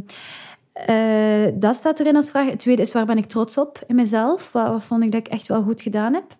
eh, 0.73 1.53
dat 1.55 1.75
staat 1.75 2.01
erin 2.01 2.17
als 2.17 2.31
vraag. 2.31 2.51
Het 2.51 2.61
tweede 2.61 2.83
is, 2.83 2.93
waar 2.93 3.07
ben 3.07 3.19
ik 3.19 3.27
trots 3.27 3.59
op 3.59 3.83
in 3.87 3.95
mezelf? 3.95 4.53
Wat, 4.53 4.69
wat 4.69 4.85
vond 4.85 5.03
ik 5.03 5.13
dat 5.13 5.21
ik 5.21 5.29
echt 5.29 5.47
wel 5.47 5.63
goed 5.63 5.83
gedaan 5.83 6.15
heb? 6.15 6.37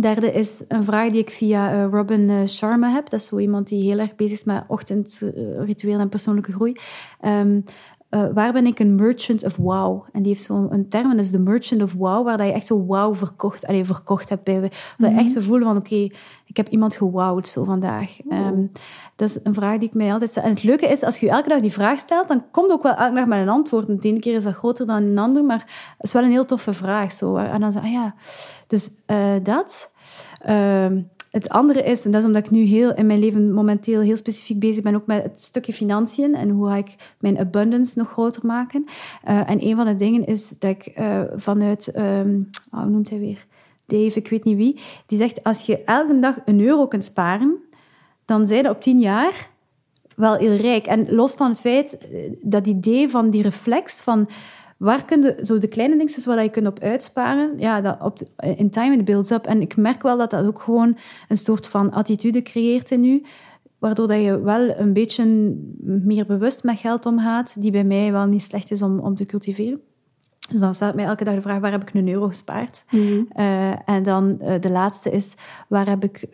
Derde 0.00 0.32
is 0.32 0.60
een 0.68 0.84
vraag 0.84 1.10
die 1.10 1.20
ik 1.20 1.30
via 1.30 1.72
eh, 1.72 1.88
Robin 1.90 2.30
eh, 2.30 2.46
Sharma 2.46 2.92
heb. 2.92 3.10
Dat 3.10 3.20
is 3.20 3.26
zo 3.26 3.38
iemand 3.38 3.68
die 3.68 3.82
heel 3.82 3.98
erg 3.98 4.14
bezig 4.16 4.38
is 4.38 4.44
met 4.44 4.64
ochtendritueel 4.68 5.98
en 5.98 6.08
persoonlijke 6.08 6.52
groei. 6.52 6.76
Ehm, 7.20 7.60
eh, 8.08 8.26
waar 8.34 8.52
ben 8.52 8.66
ik 8.66 8.78
een 8.78 8.94
merchant 8.94 9.44
of 9.44 9.56
wow? 9.56 10.04
En 10.12 10.22
die 10.22 10.32
heeft 10.32 10.44
zo'n 10.44 10.72
een 10.72 10.88
term, 10.88 11.10
en 11.10 11.16
dat 11.16 11.24
is 11.24 11.30
de 11.30 11.38
merchant 11.38 11.82
of 11.82 11.92
wow, 11.92 12.24
waar 12.24 12.36
dat 12.36 12.46
je 12.46 12.52
echt 12.52 12.66
zo 12.66 12.84
wow 12.84 13.16
verkocht, 13.16 13.66
allee, 13.66 13.84
verkocht 13.84 14.28
hebt. 14.28 14.44
Bij, 14.44 14.70
je 14.96 15.06
echt 15.06 15.32
zo 15.32 15.40
voelde 15.40 15.64
van, 15.64 15.76
oké, 15.76 16.08
ik 16.46 16.56
heb 16.56 16.68
iemand 16.68 16.96
gewowd 16.96 17.48
zo 17.48 17.64
vandaag. 17.64 18.18
Ehm, 18.28 18.64
dat 19.16 19.28
is 19.28 19.38
een 19.42 19.54
vraag 19.54 19.78
die 19.78 19.88
ik 19.88 19.94
mij 19.94 20.12
altijd 20.12 20.30
stel. 20.30 20.42
En 20.42 20.50
het 20.50 20.62
leuke 20.62 20.86
is, 20.86 21.02
als 21.02 21.18
je 21.18 21.30
elke 21.30 21.48
dag 21.48 21.60
die 21.60 21.72
vraag 21.72 21.98
stelt, 21.98 22.28
dan 22.28 22.44
komt 22.50 22.70
ook 22.70 22.82
wel 22.82 22.94
elke 22.94 23.14
dag 23.14 23.26
met 23.26 23.40
een 23.40 23.48
antwoord. 23.48 23.86
De 23.86 24.08
ene 24.08 24.18
keer 24.18 24.34
is 24.34 24.44
dat 24.44 24.54
groter 24.54 24.86
dan 24.86 25.02
een 25.02 25.18
ander, 25.18 25.44
maar 25.44 25.64
het 25.96 26.06
is 26.06 26.12
wel 26.12 26.22
een 26.22 26.30
heel 26.30 26.44
toffe 26.44 26.72
vraag. 26.72 27.12
Zo. 27.12 27.36
En 27.36 27.60
dan 27.60 27.72
zeg 27.72 27.82
ah 27.82 27.92
ja, 27.92 28.14
dus 28.66 28.88
eh, 29.06 29.34
dat. 29.42 29.90
Ehm, 30.40 31.00
het 31.30 31.48
andere 31.48 31.82
is, 31.82 32.04
en 32.04 32.10
dat 32.10 32.20
is 32.20 32.26
omdat 32.26 32.44
ik 32.44 32.50
nu 32.50 32.62
heel 32.62 32.94
in 32.94 33.06
mijn 33.06 33.18
leven 33.18 33.52
momenteel 33.52 34.00
heel 34.00 34.16
specifiek 34.16 34.58
bezig 34.58 34.82
ben, 34.82 34.94
ook 34.94 35.06
met 35.06 35.22
het 35.22 35.42
stukje 35.42 35.72
financiën 35.72 36.34
en 36.34 36.48
hoe 36.48 36.68
ga 36.68 36.76
ik 36.76 37.14
mijn 37.20 37.38
abundance 37.38 37.98
nog 37.98 38.08
groter 38.08 38.46
maken. 38.46 38.84
Eh, 39.22 39.50
en 39.50 39.66
een 39.66 39.76
van 39.76 39.86
de 39.86 39.96
dingen 39.96 40.26
is 40.26 40.48
dat 40.48 40.70
ik 40.70 40.86
eh, 40.86 41.20
vanuit, 41.36 41.88
ehm, 41.88 42.40
oh, 42.70 42.80
hoe 42.80 42.90
noemt 42.90 43.10
hij 43.10 43.18
weer? 43.18 43.46
Dave, 43.86 44.18
ik 44.18 44.28
weet 44.28 44.44
niet 44.44 44.56
wie, 44.56 44.80
die 45.06 45.18
zegt, 45.18 45.44
als 45.44 45.60
je 45.60 45.84
elke 45.84 46.18
dag 46.18 46.36
een 46.44 46.60
euro 46.60 46.86
kunt 46.86 47.04
sparen, 47.04 47.58
dan 48.26 48.46
zijn 48.46 48.62
je 48.62 48.70
op 48.70 48.80
tien 48.80 48.98
jaar 48.98 49.48
wel 50.16 50.34
heel 50.34 50.56
rijk. 50.56 50.86
En 50.86 51.14
los 51.14 51.32
van 51.32 51.48
het 51.48 51.60
feit, 51.60 51.98
eh, 51.98 52.32
dat 52.42 52.66
idee 52.66 53.08
van 53.10 53.30
die 53.30 53.42
reflex 53.42 54.00
van 54.00 54.28
waar 54.76 55.04
kun 55.04 55.22
je 55.22 55.38
zo 55.42 55.58
de 55.58 55.68
kleine 55.68 55.96
dingetjes 55.96 56.24
waar 56.24 56.42
je 56.42 56.48
kunt 56.50 56.66
op 56.66 56.78
uitsparen, 56.80 57.54
ja, 57.58 57.80
dat 57.80 58.00
op 58.00 58.18
de- 58.18 58.54
in 58.56 58.70
time 58.70 58.96
it 58.96 59.04
builds 59.04 59.30
up. 59.30 59.46
En 59.46 59.60
ik 59.60 59.76
merk 59.76 60.02
wel 60.02 60.16
dat 60.18 60.30
dat 60.30 60.46
ook 60.46 60.60
gewoon 60.60 60.96
een 61.28 61.36
soort 61.36 61.66
van 61.66 61.90
attitude 61.92 62.42
creëert 62.42 62.90
in 62.90 63.04
u, 63.04 63.22
waardoor 63.78 64.08
dat 64.08 64.20
je 64.22 64.40
wel 64.40 64.78
een 64.78 64.92
beetje 64.92 65.24
meer 65.82 66.26
bewust 66.26 66.64
met 66.64 66.78
geld 66.78 67.06
omgaat, 67.06 67.62
die 67.62 67.70
bij 67.70 67.84
mij 67.84 68.12
wel 68.12 68.26
niet 68.26 68.42
slecht 68.42 68.70
is 68.70 68.82
om, 68.82 68.98
om 68.98 69.14
te 69.14 69.26
cultiveren. 69.26 69.80
Dus 70.50 70.60
dan 70.60 70.74
staat 70.74 70.94
mij 70.94 71.04
elke 71.04 71.24
dag 71.24 71.34
de 71.34 71.40
vraag, 71.42 71.60
waar 71.60 71.72
heb 71.72 71.82
ik 71.82 71.94
een 71.94 72.08
euro 72.08 72.26
gespaard? 72.26 72.84
Eh, 73.34 73.88
en 73.88 74.02
dan 74.02 74.40
eh, 74.40 74.60
de 74.60 74.70
laatste 74.70 75.10
is, 75.10 75.34
waar 75.68 75.88
heb 75.88 76.04
ik, 76.04 76.26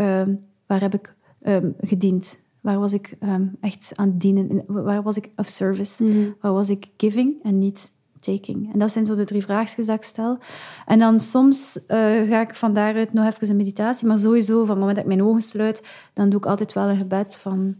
waar 0.66 0.80
heb 0.80 0.94
ik 0.94 1.14
ehm, 1.42 1.70
gediend? 1.80 2.38
Waar 2.60 2.78
was 2.78 2.92
ik 2.92 3.16
ehm, 3.20 3.46
echt 3.60 3.92
aan 3.94 4.08
het 4.08 4.20
dienen? 4.20 4.64
Waar 4.66 5.02
was 5.02 5.16
ik 5.16 5.30
of 5.36 5.46
service? 5.46 6.04
Waar 6.40 6.52
was 6.52 6.68
ik 6.68 6.88
giving 6.96 7.42
en 7.42 7.58
niet 7.58 7.92
taking? 8.20 8.72
En 8.72 8.78
dat 8.78 8.92
zijn 8.92 9.04
zo 9.04 9.14
de 9.14 9.24
drie 9.24 9.42
vraagjes 9.42 9.86
dat 9.86 9.96
ik 9.96 10.02
stel. 10.02 10.38
En 10.86 10.98
dan 10.98 11.20
soms 11.20 11.86
eh, 11.86 11.98
ga 12.28 12.40
ik 12.40 12.54
van 12.54 12.72
daaruit 12.72 13.12
nog 13.12 13.26
even 13.26 13.50
een 13.50 13.56
meditatie, 13.56 14.06
maar 14.06 14.18
sowieso, 14.18 14.58
van 14.58 14.68
het 14.68 14.78
moment 14.78 14.96
dat 14.96 15.04
ik 15.04 15.14
mijn 15.16 15.28
ogen 15.28 15.42
sluit, 15.42 15.86
dan 16.12 16.28
doe 16.28 16.38
ik 16.38 16.46
altijd 16.46 16.72
wel 16.72 16.88
een 16.88 16.96
gebed 16.96 17.36
van 17.36 17.76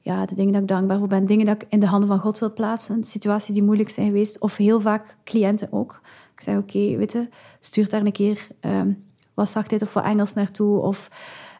ja, 0.00 0.26
de 0.26 0.34
dingen 0.34 0.52
dat 0.52 0.62
ik 0.62 0.68
dankbaar 0.68 0.98
voor 0.98 1.08
ben, 1.08 1.26
dingen 1.26 1.46
dat 1.46 1.62
ik 1.62 1.68
in 1.68 1.80
de 1.80 1.86
handen 1.86 2.08
van 2.08 2.18
God 2.18 2.38
wil 2.38 2.52
plaatsen, 2.52 3.04
situaties 3.04 3.54
die 3.54 3.62
moeilijk 3.62 3.90
zijn 3.90 4.06
geweest, 4.06 4.40
of 4.40 4.56
heel 4.56 4.80
vaak 4.80 5.16
cliënten 5.24 5.72
ook. 5.72 6.00
Ik 6.34 6.42
zeg, 6.42 6.56
oké, 6.56 6.96
weet 6.96 7.12
je, 7.12 7.28
stuur 7.60 7.88
daar 7.88 8.04
een 8.04 8.12
keer 8.12 8.46
ehm, 8.60 8.92
wat 9.34 9.48
zachtheid 9.48 9.82
of 9.82 9.92
wat 9.92 10.04
Engels 10.04 10.34
naartoe. 10.34 10.78
Of, 10.78 11.10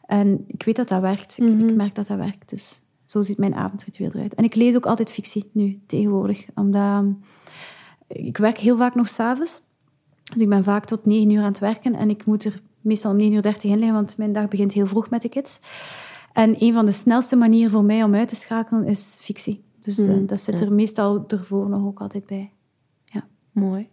en 0.06 0.44
ik 0.46 0.62
weet 0.62 0.76
dat 0.76 0.88
dat 0.88 1.00
werkt. 1.00 1.38
Ik, 1.38 1.60
ik 1.60 1.74
merk 1.74 1.94
dat 1.94 2.06
dat 2.06 2.18
werkt. 2.18 2.50
Dus 2.50 2.80
zo 3.04 3.22
ziet 3.22 3.38
mijn 3.38 3.54
avondritueel 3.54 4.10
eruit. 4.12 4.34
En 4.34 4.44
ik 4.44 4.54
lees 4.54 4.76
ook 4.76 4.86
altijd 4.86 5.10
fictie 5.10 5.50
nu, 5.52 5.80
tegenwoordig. 5.86 6.46
Omdat 6.54 6.82
ehm, 6.82 7.12
ik 8.06 8.36
werk 8.36 8.58
heel 8.58 8.76
vaak 8.76 8.94
nog 8.94 9.08
s'avonds. 9.08 9.62
Dus 10.32 10.42
ik 10.42 10.48
ben 10.48 10.64
vaak 10.64 10.84
tot 10.84 11.06
negen 11.06 11.30
uur 11.30 11.40
aan 11.40 11.44
het 11.44 11.58
werken. 11.58 11.94
En 11.94 12.10
ik 12.10 12.24
moet 12.24 12.44
er 12.44 12.60
meestal 12.80 13.10
om 13.10 13.16
9 13.16 13.34
uur 13.34 13.42
30 13.42 13.70
in 13.70 13.78
liggen, 13.78 13.94
want 13.94 14.16
mijn 14.16 14.32
dag 14.32 14.48
begint 14.48 14.72
heel 14.72 14.86
vroeg 14.86 15.10
met 15.10 15.22
de 15.22 15.28
kids. 15.28 15.60
En 16.32 16.54
een 16.58 16.72
van 16.72 16.84
de 16.84 16.92
snelste 16.92 17.36
manieren 17.36 17.70
voor 17.70 17.84
mij 17.84 18.02
om 18.02 18.14
uit 18.14 18.28
te 18.28 18.34
schakelen 18.34 18.84
is 18.84 19.18
fictie. 19.20 19.64
Dus 19.80 19.98
eh, 19.98 20.14
dat 20.26 20.40
zit 20.40 20.60
er 20.60 20.72
meestal 20.72 21.24
ervoor 21.26 21.68
nog 21.68 21.84
ook 21.84 22.00
altijd 22.00 22.26
bij. 22.26 22.52
Mooi. 23.54 23.88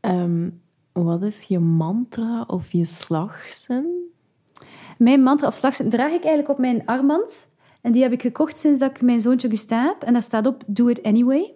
Ehm, 0.00 0.50
wat 0.92 1.22
is 1.22 1.42
je 1.42 1.58
mantra 1.58 2.44
of 2.46 2.72
je 2.72 2.84
slagzin? 2.84 4.11
Mijn 4.98 5.22
mantra 5.22 5.46
of 5.46 5.54
slagzin 5.54 5.90
draag 5.90 6.12
ik 6.12 6.24
eigenlijk 6.24 6.48
op 6.48 6.58
mijn 6.58 6.82
armband. 6.86 7.46
En 7.80 7.92
die 7.92 8.02
heb 8.02 8.12
ik 8.12 8.22
gekocht 8.22 8.56
sinds 8.58 8.80
dat 8.80 8.90
ik 8.90 9.02
mijn 9.02 9.20
zoontje 9.20 9.48
Gustin 9.48 9.78
heb. 9.78 10.02
En 10.02 10.12
daar 10.12 10.22
staat 10.22 10.46
op, 10.46 10.62
do 10.66 10.86
it 10.86 11.02
anyway. 11.02 11.52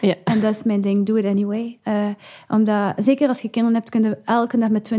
Ja. 0.00 0.14
En 0.24 0.40
dat 0.40 0.50
is 0.50 0.62
mijn 0.62 0.80
ding, 0.80 1.06
do 1.06 1.14
it 1.14 1.24
anyway. 1.24 1.78
Eh, 1.82 2.08
omdat, 2.48 2.92
zeker 2.96 3.28
als 3.28 3.40
je 3.40 3.48
kinderen 3.50 3.78
hebt, 3.78 3.90
kun 3.90 4.02
je 4.02 4.18
elke 4.24 4.58
dag 4.58 4.68
met 4.68 4.92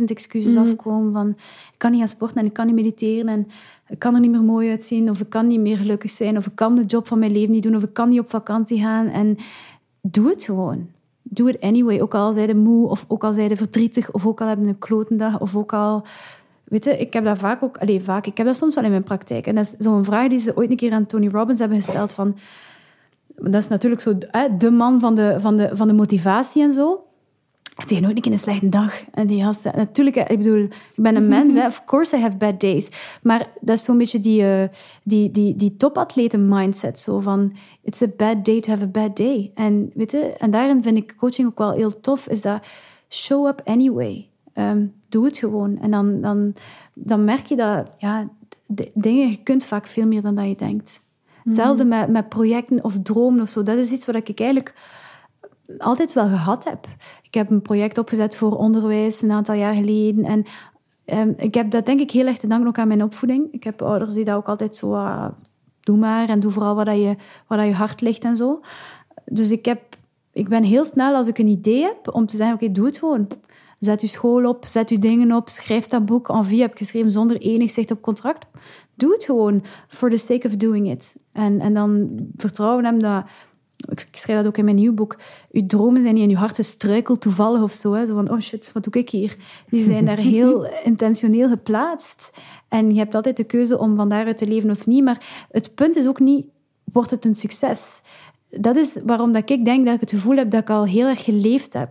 20.000 0.00 0.04
excuses 0.04 0.56
afkomen 0.56 1.12
van 1.12 1.28
ik 1.72 1.78
kan 1.78 1.90
niet 1.90 2.00
gaan 2.00 2.08
sporten 2.08 2.38
en 2.38 2.46
ik 2.46 2.52
kan 2.52 2.66
niet 2.66 2.74
mediteren 2.74 3.28
en 3.28 3.48
ik 3.88 3.98
kan 3.98 4.14
er 4.14 4.20
niet 4.20 4.30
meer 4.30 4.42
mooi 4.42 4.70
uitzien 4.70 5.10
of 5.10 5.20
ik 5.20 5.28
kan 5.28 5.46
niet 5.46 5.60
meer 5.60 5.76
gelukkig 5.76 6.10
zijn 6.10 6.36
of 6.36 6.46
ik 6.46 6.54
kan 6.54 6.74
de 6.74 6.84
job 6.84 7.06
van 7.06 7.18
mijn 7.18 7.32
leven 7.32 7.50
niet 7.50 7.62
doen 7.62 7.76
of 7.76 7.82
ik 7.82 7.92
kan 7.92 8.08
niet 8.08 8.20
op 8.20 8.30
vakantie 8.30 8.80
gaan. 8.80 9.06
En 9.06 9.36
doe 10.00 10.28
het 10.28 10.44
gewoon. 10.44 10.88
Doe 11.22 11.48
it 11.48 11.60
anyway. 11.60 12.00
Ook 12.00 12.14
al 12.14 12.32
zijn 12.32 12.58
moe 12.58 12.88
of 12.88 13.04
ook 13.08 13.24
al 13.24 13.32
zijn 13.32 13.56
verdrietig 13.56 14.12
of 14.12 14.26
ook 14.26 14.40
al 14.40 14.46
hebben 14.46 14.66
een 14.66 14.78
klotendag 14.78 15.40
of 15.40 15.56
ook 15.56 15.72
al... 15.72 16.04
Weet 16.68 16.84
je, 16.84 16.98
ik 16.98 17.12
heb 17.12 17.24
dat 17.24 17.38
vaak 17.38 17.62
ook... 17.62 17.78
Allee, 17.78 18.00
vaak. 18.00 18.26
Ik 18.26 18.36
heb 18.36 18.46
dat 18.46 18.56
soms 18.56 18.74
wel 18.74 18.84
in 18.84 18.90
mijn 18.90 19.04
praktijk. 19.04 19.46
En 19.46 19.54
dat 19.54 19.64
is 19.64 19.84
zo'n 19.84 20.04
vraag 20.04 20.28
die 20.28 20.38
ze 20.38 20.56
ooit 20.56 20.70
een 20.70 20.76
keer 20.76 20.92
aan 20.92 21.06
Tony 21.06 21.28
Robbins 21.28 21.58
hebben 21.58 21.82
gesteld 21.82 22.12
van... 22.12 22.38
Dat 23.36 23.54
is 23.54 23.68
natuurlijk 23.68 24.02
zo 24.02 24.18
hè, 24.30 24.56
de 24.56 24.70
man 24.70 25.00
van 25.00 25.14
de, 25.14 25.36
van, 25.38 25.56
de, 25.56 25.70
van 25.72 25.86
de 25.86 25.92
motivatie 25.92 26.62
en 26.62 26.72
zo. 26.72 27.02
Heb 27.74 27.88
je 27.88 28.00
nooit 28.00 28.16
een 28.16 28.22
keer 28.22 28.32
een 28.32 28.38
slechte 28.38 28.68
dag? 28.68 29.04
En 29.12 29.26
die 29.26 29.42
gasten... 29.42 29.72
Natuurlijk, 29.76 30.16
ik 30.16 30.38
bedoel, 30.38 30.62
ik 30.62 30.72
ben 30.94 31.16
een 31.16 31.28
mens. 31.38 31.54
Hè. 31.54 31.66
Of 31.66 31.84
course 31.84 32.16
I 32.16 32.20
have 32.20 32.36
bad 32.36 32.60
days. 32.60 32.88
Maar 33.22 33.48
dat 33.60 33.78
is 33.78 33.84
zo'n 33.84 33.98
beetje 33.98 34.20
die, 34.20 34.42
eh, 34.42 34.68
die, 35.02 35.30
die, 35.30 35.56
die 35.56 35.76
topatleten 35.76 36.48
mindset. 36.48 36.98
Zo 36.98 37.20
van, 37.20 37.56
it's 37.82 38.02
a 38.02 38.06
bad 38.16 38.44
day 38.44 38.60
to 38.60 38.70
have 38.70 38.84
a 38.84 38.86
bad 38.86 39.16
day. 39.16 39.50
En, 39.54 39.90
weet 39.94 40.10
je, 40.10 40.18
en 40.18 40.50
daarin 40.50 40.82
vind 40.82 40.96
ik 40.96 41.14
coaching 41.16 41.48
ook 41.48 41.58
wel 41.58 41.72
heel 41.72 42.00
tof. 42.00 42.28
Is 42.28 42.40
dat 42.40 42.62
show 43.08 43.46
up 43.46 43.60
anyway. 43.64 44.27
Ehm, 44.58 44.86
doe 45.08 45.24
het 45.24 45.38
gewoon. 45.38 45.78
En 45.80 45.90
dan, 45.90 46.20
dan, 46.20 46.54
dan 46.94 47.24
merk 47.24 47.46
je 47.46 47.56
dat 47.56 47.86
ja, 47.98 48.28
dingen, 48.94 49.30
je 49.30 49.42
kunt 49.42 49.64
vaak 49.64 49.86
veel 49.86 50.06
meer 50.06 50.22
dan 50.22 50.34
dat 50.34 50.46
je 50.46 50.56
denkt. 50.56 51.02
Hetzelfde 51.44 51.84
met, 51.84 52.08
met 52.08 52.28
projecten 52.28 52.84
of 52.84 52.98
dromen 53.02 53.40
of 53.40 53.48
zo. 53.48 53.62
Dat 53.62 53.76
is 53.76 53.90
iets 53.90 54.06
wat 54.06 54.14
ik 54.14 54.40
eigenlijk 54.40 54.74
altijd 55.78 56.12
wel 56.12 56.26
gehad 56.26 56.64
heb. 56.64 56.86
Ik 57.22 57.34
heb 57.34 57.50
een 57.50 57.62
project 57.62 57.98
opgezet 57.98 58.36
voor 58.36 58.56
onderwijs 58.56 59.22
een 59.22 59.30
aantal 59.30 59.54
jaar 59.54 59.74
geleden. 59.74 60.24
En 60.24 60.44
ehm, 61.04 61.32
ik 61.36 61.54
heb 61.54 61.70
dat 61.70 61.86
denk 61.86 62.00
ik 62.00 62.10
heel 62.10 62.26
erg 62.26 62.38
te 62.38 62.46
danken 62.46 62.68
ook 62.68 62.78
aan 62.78 62.88
mijn 62.88 63.02
opvoeding. 63.02 63.48
Ik 63.50 63.64
heb 63.64 63.82
ouders 63.82 64.14
die 64.14 64.24
dat 64.24 64.36
ook 64.36 64.48
altijd 64.48 64.76
zo... 64.76 64.94
ah, 64.94 65.28
doe 65.80 65.96
maar 65.96 66.28
en 66.28 66.40
doe 66.40 66.50
vooral 66.50 66.74
wat, 66.74 66.86
dat 66.86 66.96
je, 66.96 67.16
wat 67.46 67.58
dat 67.58 67.66
je 67.66 67.74
hart 67.74 68.00
ligt 68.00 68.24
en 68.24 68.36
zo. 68.36 68.60
Dus 69.24 69.50
ik, 69.50 69.64
heb, 69.64 69.80
ik 70.32 70.48
ben 70.48 70.62
heel 70.62 70.84
snel 70.84 71.14
als 71.14 71.26
ik 71.26 71.38
een 71.38 71.48
idee 71.48 71.82
heb 71.82 72.14
om 72.14 72.26
te 72.26 72.36
zeggen, 72.36 72.54
oké, 72.54 72.72
doe 72.72 72.86
het 72.86 72.98
gewoon. 72.98 73.26
Zet 73.78 74.00
je 74.00 74.06
school 74.06 74.48
op, 74.48 74.64
zet 74.64 74.90
je 74.90 74.98
dingen 74.98 75.32
op, 75.32 75.48
schrijf 75.48 75.86
dat 75.86 76.06
boek. 76.06 76.28
En 76.28 76.44
wie 76.44 76.60
heb 76.60 76.76
geschreven 76.76 77.10
zonder 77.10 77.36
enig 77.36 77.70
zicht 77.70 77.90
op 77.90 78.02
contract. 78.02 78.46
Doe 78.94 79.12
het 79.12 79.24
gewoon 79.24 79.64
for 79.88 80.10
the 80.10 80.16
sake 80.16 80.46
of 80.46 80.56
doing 80.56 80.90
it. 80.90 81.14
En, 81.32 81.60
en 81.60 81.74
dan 81.74 82.08
vertrouwen 82.36 82.84
hem 82.84 83.00
dat 83.00 83.24
ik, 83.86 84.08
schrijf 84.10 84.38
dat 84.38 84.46
ook 84.46 84.56
in 84.56 84.64
mijn 84.64 84.76
nieuw 84.76 84.94
boek, 84.94 85.16
je 85.50 85.66
dromen 85.66 86.02
zijn 86.02 86.14
niet 86.14 86.22
in 86.22 86.30
je 86.30 86.36
hart 86.36 86.64
struikel 86.64 87.18
toevallig 87.18 87.62
of 87.62 87.72
zo. 87.72 87.92
Hè. 87.92 88.06
Zo 88.06 88.14
van, 88.14 88.30
oh 88.30 88.40
shit, 88.40 88.72
wat 88.72 88.84
doe 88.84 89.02
ik 89.02 89.10
hier? 89.10 89.36
Die 89.68 89.84
zijn 89.84 90.04
daar 90.04 90.18
heel 90.36 90.66
intentioneel 90.84 91.48
geplaatst. 91.48 92.32
En 92.68 92.92
je 92.92 92.98
hebt 92.98 93.14
altijd 93.14 93.36
de 93.36 93.44
keuze 93.44 93.78
om 93.78 93.96
van 93.96 94.08
daaruit 94.08 94.38
te 94.38 94.46
leven 94.46 94.70
of 94.70 94.86
niet. 94.86 95.04
Maar 95.04 95.46
het 95.50 95.74
punt 95.74 95.96
is 95.96 96.06
ook 96.06 96.20
niet, 96.20 96.46
wordt 96.92 97.10
het 97.10 97.24
een 97.24 97.34
succes? 97.34 98.00
Dat 98.50 98.76
is 98.76 98.96
waarom 99.04 99.32
dat 99.32 99.50
ik 99.50 99.64
denk 99.64 99.84
dat 99.84 99.94
ik 99.94 100.00
het 100.00 100.10
gevoel 100.10 100.36
heb 100.36 100.50
dat 100.50 100.60
ik 100.60 100.70
al 100.70 100.86
heel 100.86 101.06
erg 101.06 101.24
geleefd 101.24 101.72
heb. 101.72 101.90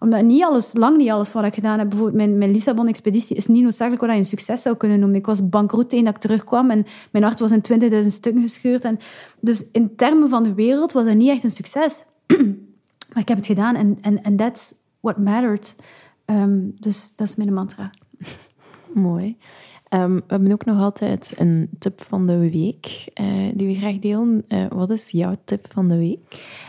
Omdat 0.00 0.22
niet 0.22 0.42
alles, 0.42 0.70
lang 0.72 0.96
niet 0.96 1.10
alles 1.10 1.32
wat 1.32 1.44
ik 1.44 1.54
gedaan 1.54 1.78
heb, 1.78 1.88
bijvoorbeeld 1.88 2.18
mijn, 2.18 2.38
mijn 2.38 2.50
Lissabon-expeditie, 2.50 3.36
is 3.36 3.46
niet 3.46 3.62
noodzakelijk 3.62 4.02
wat 4.02 4.10
je 4.10 4.16
een 4.16 4.24
succes 4.24 4.62
zou 4.62 4.76
kunnen 4.76 4.98
noemen. 4.98 5.18
Ik 5.18 5.26
was 5.26 5.48
bankroet 5.48 5.90
dat 5.90 6.06
ik 6.06 6.18
terugkwam 6.18 6.70
en 6.70 6.86
mijn 7.10 7.24
hart 7.24 7.40
was 7.40 7.50
in 7.50 7.62
20.000 8.02 8.06
stukken 8.06 8.42
gescheurd. 8.42 8.84
En 8.84 8.98
dus 9.40 9.70
in 9.70 9.96
termen 9.96 10.28
van 10.28 10.42
de 10.42 10.54
wereld 10.54 10.92
was 10.92 11.04
dat 11.04 11.14
niet 11.14 11.30
echt 11.30 11.44
een 11.44 11.50
succes. 11.50 12.02
maar 13.12 13.22
ik 13.22 13.28
heb 13.28 13.36
het 13.36 13.46
gedaan 13.46 13.74
en 13.74 13.98
en 14.00 14.22
en 14.22 14.36
that's 14.36 14.74
what 15.00 15.18
mattered. 15.18 15.74
Ehm, 16.24 16.60
dus 16.74 17.12
dat 17.16 17.28
is 17.28 17.36
mijn 17.36 17.52
mantra. 17.52 17.90
Mooi. 18.92 19.36
Um, 19.94 20.14
we 20.14 20.22
hebben 20.26 20.52
ook 20.52 20.64
nog 20.64 20.82
altijd 20.82 21.32
een 21.36 21.70
tip 21.78 22.02
van 22.02 22.26
de 22.26 22.38
week 22.38 23.08
uh, 23.20 23.50
die 23.54 23.66
we 23.66 23.74
graag 23.74 23.98
delen. 23.98 24.44
Uh, 24.48 24.66
wat 24.68 24.90
is 24.90 25.10
jouw 25.10 25.36
tip 25.44 25.66
van 25.72 25.88
de 25.88 25.96
week? 25.98 26.18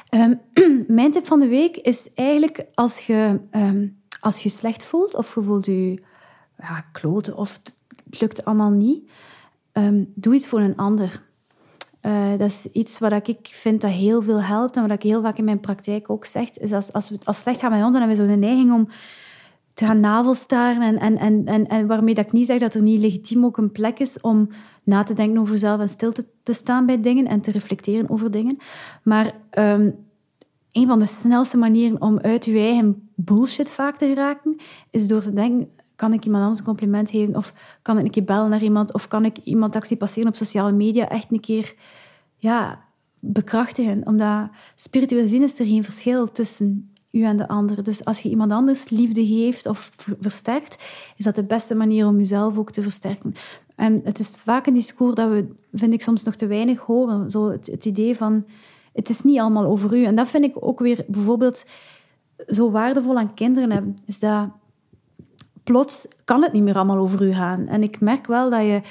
Um, 0.10 0.40
mijn 0.96 1.12
tip 1.12 1.26
van 1.26 1.40
de 1.40 1.48
week 1.48 1.78
is 1.78 2.14
eigenlijk 2.14 2.66
als 2.74 3.00
je 3.00 3.40
um, 3.52 3.98
als 4.20 4.44
je 4.44 4.50
slecht 4.50 4.86
voelt 4.86 5.16
of 5.16 5.36
je 5.36 5.42
voelt 5.42 5.66
je 5.66 6.02
ja, 6.58 6.86
kloten 6.92 7.38
of 7.38 7.60
het 8.04 8.22
lukt 8.22 8.46
allemaal 8.46 8.72
niet, 8.72 9.10
doe 10.14 10.34
iets 10.34 10.48
voor 10.48 10.60
een 10.60 10.76
ander. 10.76 11.24
Uh, 12.02 12.30
dat 12.30 12.50
is 12.50 12.66
iets 12.72 13.00
wat 13.00 13.28
ik 13.28 13.38
vind 13.42 13.82
dat 13.82 13.92
heel 13.92 14.22
veel 14.22 14.42
helpt 14.42 14.76
en 14.76 14.82
wat 14.82 14.92
ik 14.92 15.04
heel 15.04 15.22
vaak 15.22 15.38
in 15.38 15.44
mijn 15.44 15.60
praktijk 15.60 16.10
ook 16.10 16.26
zeg. 16.26 16.52
Is 16.52 16.72
als, 16.72 16.94
als, 16.94 17.10
we, 17.10 17.18
als 17.24 17.36
het 17.36 17.46
slecht 17.46 17.60
gaat 17.60 17.72
met 17.72 17.84
ons, 17.84 17.92
dan 17.92 18.02
hebben 18.02 18.18
we 18.18 18.24
zo 18.24 18.30
de 18.30 18.46
neiging 18.46 18.74
om 18.74 18.88
te 19.76 19.86
gaan 19.86 20.00
navelstaren. 20.00 20.82
En, 20.82 21.00
en, 21.00 21.18
en, 21.18 21.46
en, 21.46 21.68
en 21.68 21.88
waarmee 21.88 22.14
dat 22.14 22.26
ik 22.26 22.32
niet 22.32 22.46
zeg 22.46 22.60
dat 22.60 22.74
er 22.74 22.82
niet 22.82 23.00
legitiem 23.00 23.46
ook 23.46 23.58
een 23.58 23.72
plek 23.72 24.00
is 24.00 24.22
om 24.22 24.50
na 24.84 25.04
te 25.04 25.14
denken 25.14 25.42
over 25.42 25.58
zelf 25.58 25.80
en 25.80 25.90
stil 25.90 26.12
te, 26.44 26.54
staan 26.54 26.86
bij 26.86 27.02
dingen 27.02 27.28
en 27.28 27.42
te 27.42 27.52
reflecteren 27.52 28.10
over 28.10 28.32
dingen. 28.32 28.58
Maar 29.04 29.34
um, 29.58 29.96
een 30.72 30.88
van 30.88 31.00
de 31.00 31.06
snelste 31.06 31.58
manieren 31.58 32.02
om 32.02 32.20
uit 32.20 32.46
je 32.46 32.58
eigen 32.58 33.10
bullshit 33.16 33.72
vaak 33.72 33.98
te 33.98 34.08
geraken, 34.08 34.56
is 34.90 35.08
door 35.08 35.22
te 35.22 35.34
denken, 35.34 35.70
kan 35.96 36.14
ik 36.14 36.26
iemand 36.26 36.44
anders 36.44 36.60
een 36.60 36.68
compliment 36.68 37.10
geven? 37.10 37.36
Of 37.36 37.54
kan 37.82 37.98
ik 37.98 38.04
een 38.04 38.12
keer 38.12 38.24
bellen 38.24 38.50
naar 38.50 38.64
iemand? 38.64 38.94
Of 38.94 39.08
kan 39.08 39.26
ik 39.26 39.38
iemand 39.38 39.86
zie 39.86 39.98
passeren 39.98 40.30
op 40.30 40.36
sociale 40.36 40.72
media 40.72 41.10
echt 41.10 41.32
een 41.32 41.40
keer 41.40 41.76
ja, 42.38 42.84
bekrachtigen? 43.20 44.02
Omdat 44.06 44.50
spiritueel 44.76 45.28
zien 45.28 45.44
is 45.44 45.60
er 45.60 45.66
geen 45.66 45.84
verschil 45.84 46.32
tussen 46.32 46.95
u 47.16 47.24
en 47.24 47.38
de 47.38 47.47
ander. 47.47 47.84
Dus 47.84 48.05
als 48.05 48.20
je 48.20 48.30
iemand 48.30 48.51
anders 48.51 48.89
liefde 48.89 49.26
geeft 49.26 49.66
of 49.66 49.89
versterkt, 50.20 50.84
is 51.18 51.26
dat 51.26 51.36
de 51.36 51.43
beste 51.43 51.76
manier 51.76 52.07
om 52.07 52.18
jezelf 52.18 52.57
ook 52.57 52.72
te 52.72 52.82
versterken. 52.82 53.36
En 53.76 54.01
het 54.03 54.20
is 54.20 54.30
vaak 54.30 54.68
een 54.68 54.74
discours 54.74 55.16
dat 55.16 55.30
we, 55.30 55.47
vind 55.74 55.93
ik, 55.93 56.01
soms 56.01 56.24
nog 56.24 56.36
te 56.36 56.47
weinig 56.47 56.80
horen. 56.80 57.30
Zo 57.30 57.49
het, 57.49 57.68
het 57.68 57.86
idee 57.86 58.16
van, 58.16 58.45
het 58.93 59.09
is 59.09 59.22
niet 59.22 59.39
allemaal 59.39 59.66
over 59.66 59.97
u. 59.97 60.03
En 60.03 60.16
dat 60.16 60.28
vind 60.28 60.43
ik 60.43 60.55
ook 60.59 60.80
weer 60.80 61.05
bijvoorbeeld 61.07 61.66
zo 62.47 62.72
waardevol 62.72 63.18
aan 63.18 63.34
kinderen 63.34 63.72
hebben. 63.72 63.97
Is 64.05 64.20
dat 64.20 64.47
plots 65.63 66.07
kan 66.26 66.43
het 66.43 66.53
niet 66.53 66.63
meer 66.63 66.76
allemaal 66.76 66.97
over 66.97 67.28
u 67.28 67.34
gaan. 67.34 67.68
En 67.68 67.84
ik 67.84 68.01
merk 68.01 68.28
wel 68.28 68.49
dat 68.49 68.61
je 68.61 68.82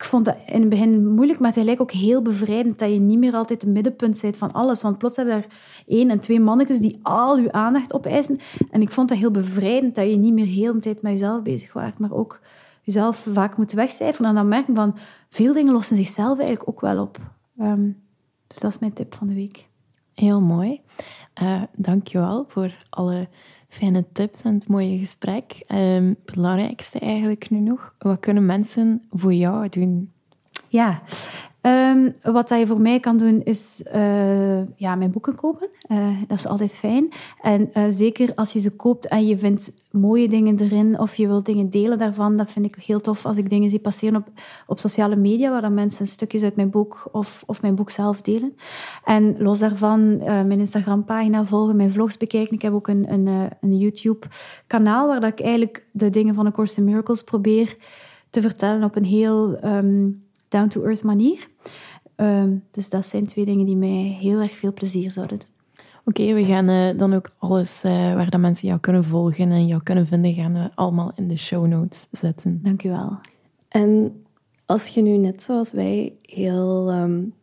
ik 0.00 0.06
vond 0.06 0.24
dat 0.24 0.36
in 0.46 0.60
het 0.60 0.68
begin 0.68 1.14
moeilijk, 1.14 1.38
maar 1.38 1.52
tegelijk 1.52 1.80
ook 1.80 1.90
heel 1.90 2.22
bevrijdend 2.22 2.78
dat 2.78 2.92
je 2.92 3.00
niet 3.00 3.18
meer 3.18 3.34
altijd 3.34 3.62
het 3.62 3.70
middenpunt 3.70 4.20
bent 4.20 4.36
van 4.36 4.52
alles. 4.52 4.82
Want 4.82 4.98
plots 4.98 5.16
heb 5.16 5.26
daar 5.26 5.46
één 5.86 6.10
en 6.10 6.20
twee 6.20 6.40
mannetjes 6.40 6.78
die 6.78 6.98
al 7.02 7.38
je 7.38 7.52
aandacht 7.52 7.92
opeisen. 7.92 8.38
En 8.70 8.80
ik 8.80 8.90
vond 8.90 9.08
dat 9.08 9.18
heel 9.18 9.30
bevrijdend 9.30 9.94
dat 9.94 10.10
je 10.10 10.16
niet 10.16 10.32
meer 10.32 10.46
heel 10.46 10.72
de 10.72 10.78
tijd 10.78 11.02
met 11.02 11.12
jezelf 11.12 11.42
bezig 11.42 11.72
was, 11.72 11.90
maar 11.98 12.12
ook 12.12 12.40
jezelf 12.82 13.26
vaak 13.30 13.56
moet 13.56 13.72
wegcijferen. 13.72 14.28
En 14.28 14.34
dan 14.34 14.48
merken 14.48 14.74
van, 14.74 14.96
veel 15.28 15.52
dingen 15.52 15.72
lossen 15.72 15.96
zichzelf 15.96 16.38
eigenlijk 16.38 16.68
ook 16.68 16.80
wel 16.80 17.02
op. 17.02 17.18
Um, 17.58 18.02
dus 18.46 18.58
dat 18.58 18.70
is 18.70 18.78
mijn 18.78 18.92
tip 18.92 19.14
van 19.14 19.26
de 19.26 19.34
week. 19.34 19.68
Heel 20.14 20.40
mooi. 20.40 20.80
Uh, 21.42 21.62
je 22.02 22.18
wel 22.18 22.44
voor 22.48 22.76
alle 22.90 23.28
fijne 23.70 24.04
tips 24.12 24.42
en 24.42 24.54
het 24.54 24.68
mooie 24.68 24.98
gesprek. 24.98 25.62
Het 25.66 26.24
belangrijkste 26.24 26.98
eigenlijk 26.98 27.50
nu 27.50 27.60
nog, 27.60 27.94
wat 27.98 28.20
kunnen 28.20 28.46
mensen 28.46 29.02
voor 29.10 29.32
jou 29.32 29.68
doen? 29.68 30.12
Ja, 30.68 31.02
Um, 31.62 32.14
wat 32.22 32.48
dat 32.48 32.58
je 32.58 32.66
voor 32.66 32.80
mij 32.80 33.00
kan 33.00 33.16
doen, 33.16 33.42
is 33.44 33.82
uh, 33.94 34.76
ja, 34.76 34.94
mijn 34.94 35.10
boeken 35.10 35.34
kopen. 35.34 35.68
Uh, 35.88 36.08
dat 36.26 36.38
is 36.38 36.46
altijd 36.46 36.74
fijn. 36.74 37.08
En 37.42 37.70
uh, 37.74 37.84
zeker 37.88 38.34
als 38.34 38.52
je 38.52 38.58
ze 38.58 38.70
koopt 38.70 39.08
en 39.08 39.26
je 39.26 39.38
vindt 39.38 39.72
mooie 39.90 40.28
dingen 40.28 40.60
erin 40.60 40.98
of 40.98 41.14
je 41.14 41.26
wilt 41.26 41.46
dingen 41.46 41.70
delen 41.70 41.98
daarvan, 41.98 42.36
dat 42.36 42.52
vind 42.52 42.66
ik 42.66 42.74
heel 42.74 43.00
tof 43.00 43.26
als 43.26 43.36
ik 43.36 43.50
dingen 43.50 43.70
zie 43.70 43.78
passeren 43.78 44.16
op, 44.16 44.28
op 44.66 44.78
sociale 44.78 45.16
media, 45.16 45.50
waar 45.50 45.60
dan 45.60 45.74
mensen 45.74 46.06
stukjes 46.06 46.42
uit 46.42 46.56
mijn 46.56 46.70
boek 46.70 47.08
of, 47.12 47.42
of 47.46 47.62
mijn 47.62 47.74
boek 47.74 47.90
zelf 47.90 48.20
delen. 48.20 48.56
En 49.04 49.34
los 49.38 49.58
daarvan 49.58 50.16
mijn 50.18 50.60
Instagram-pagina 50.60 51.46
volgen, 51.46 51.76
mijn 51.76 51.92
vlogs 51.92 52.16
bekijken. 52.16 52.54
Ik 52.54 52.62
heb 52.62 52.72
ook 52.72 52.88
een, 52.88 53.12
een, 53.12 53.26
een 53.60 53.78
YouTube-kanaal 53.78 55.06
waar 55.06 55.20
dat 55.20 55.32
ik 55.32 55.40
eigenlijk 55.40 55.86
de 55.92 56.10
dingen 56.10 56.34
van 56.34 56.46
A 56.46 56.50
Course 56.50 56.78
in 56.78 56.84
Miracles 56.84 57.22
probeer 57.22 57.76
te 58.30 58.40
vertellen 58.40 58.84
op 58.84 58.96
een 58.96 59.04
heel... 59.04 59.64
Um, 59.64 60.28
down-to-earth 60.50 61.02
manier. 61.04 61.48
Ehm, 62.16 62.56
dus 62.70 62.88
dat 62.88 63.06
zijn 63.06 63.26
twee 63.26 63.44
dingen 63.44 63.66
die 63.66 63.76
mij 63.76 64.16
heel 64.20 64.38
erg 64.38 64.52
veel 64.52 64.72
plezier 64.72 65.10
zouden 65.10 65.38
doen. 65.38 65.48
Oké, 66.04 66.32
we 66.32 66.44
gaan 66.44 66.68
uh, 66.68 66.98
dan 66.98 67.14
ook 67.14 67.30
alles 67.38 67.82
uh, 67.84 67.92
waar 68.14 68.30
de 68.30 68.38
mensen 68.38 68.68
jou 68.68 68.80
kunnen 68.80 69.04
volgen 69.04 69.50
en 69.50 69.66
jou 69.66 69.82
kunnen 69.82 70.06
vinden, 70.06 70.34
gaan 70.34 70.52
we 70.52 70.70
allemaal 70.74 71.12
in 71.14 71.28
de 71.28 71.36
show 71.36 71.66
notes 71.66 72.06
zetten. 72.10 72.60
Dank 72.62 72.82
u 72.82 72.88
wel. 72.88 73.18
En 73.68 74.22
als 74.66 74.88
je 74.88 75.02
nu 75.02 75.16
net 75.16 75.42
zoals 75.42 75.72
wij 75.72 76.16
heel, 76.22 76.92
um, 76.92 77.34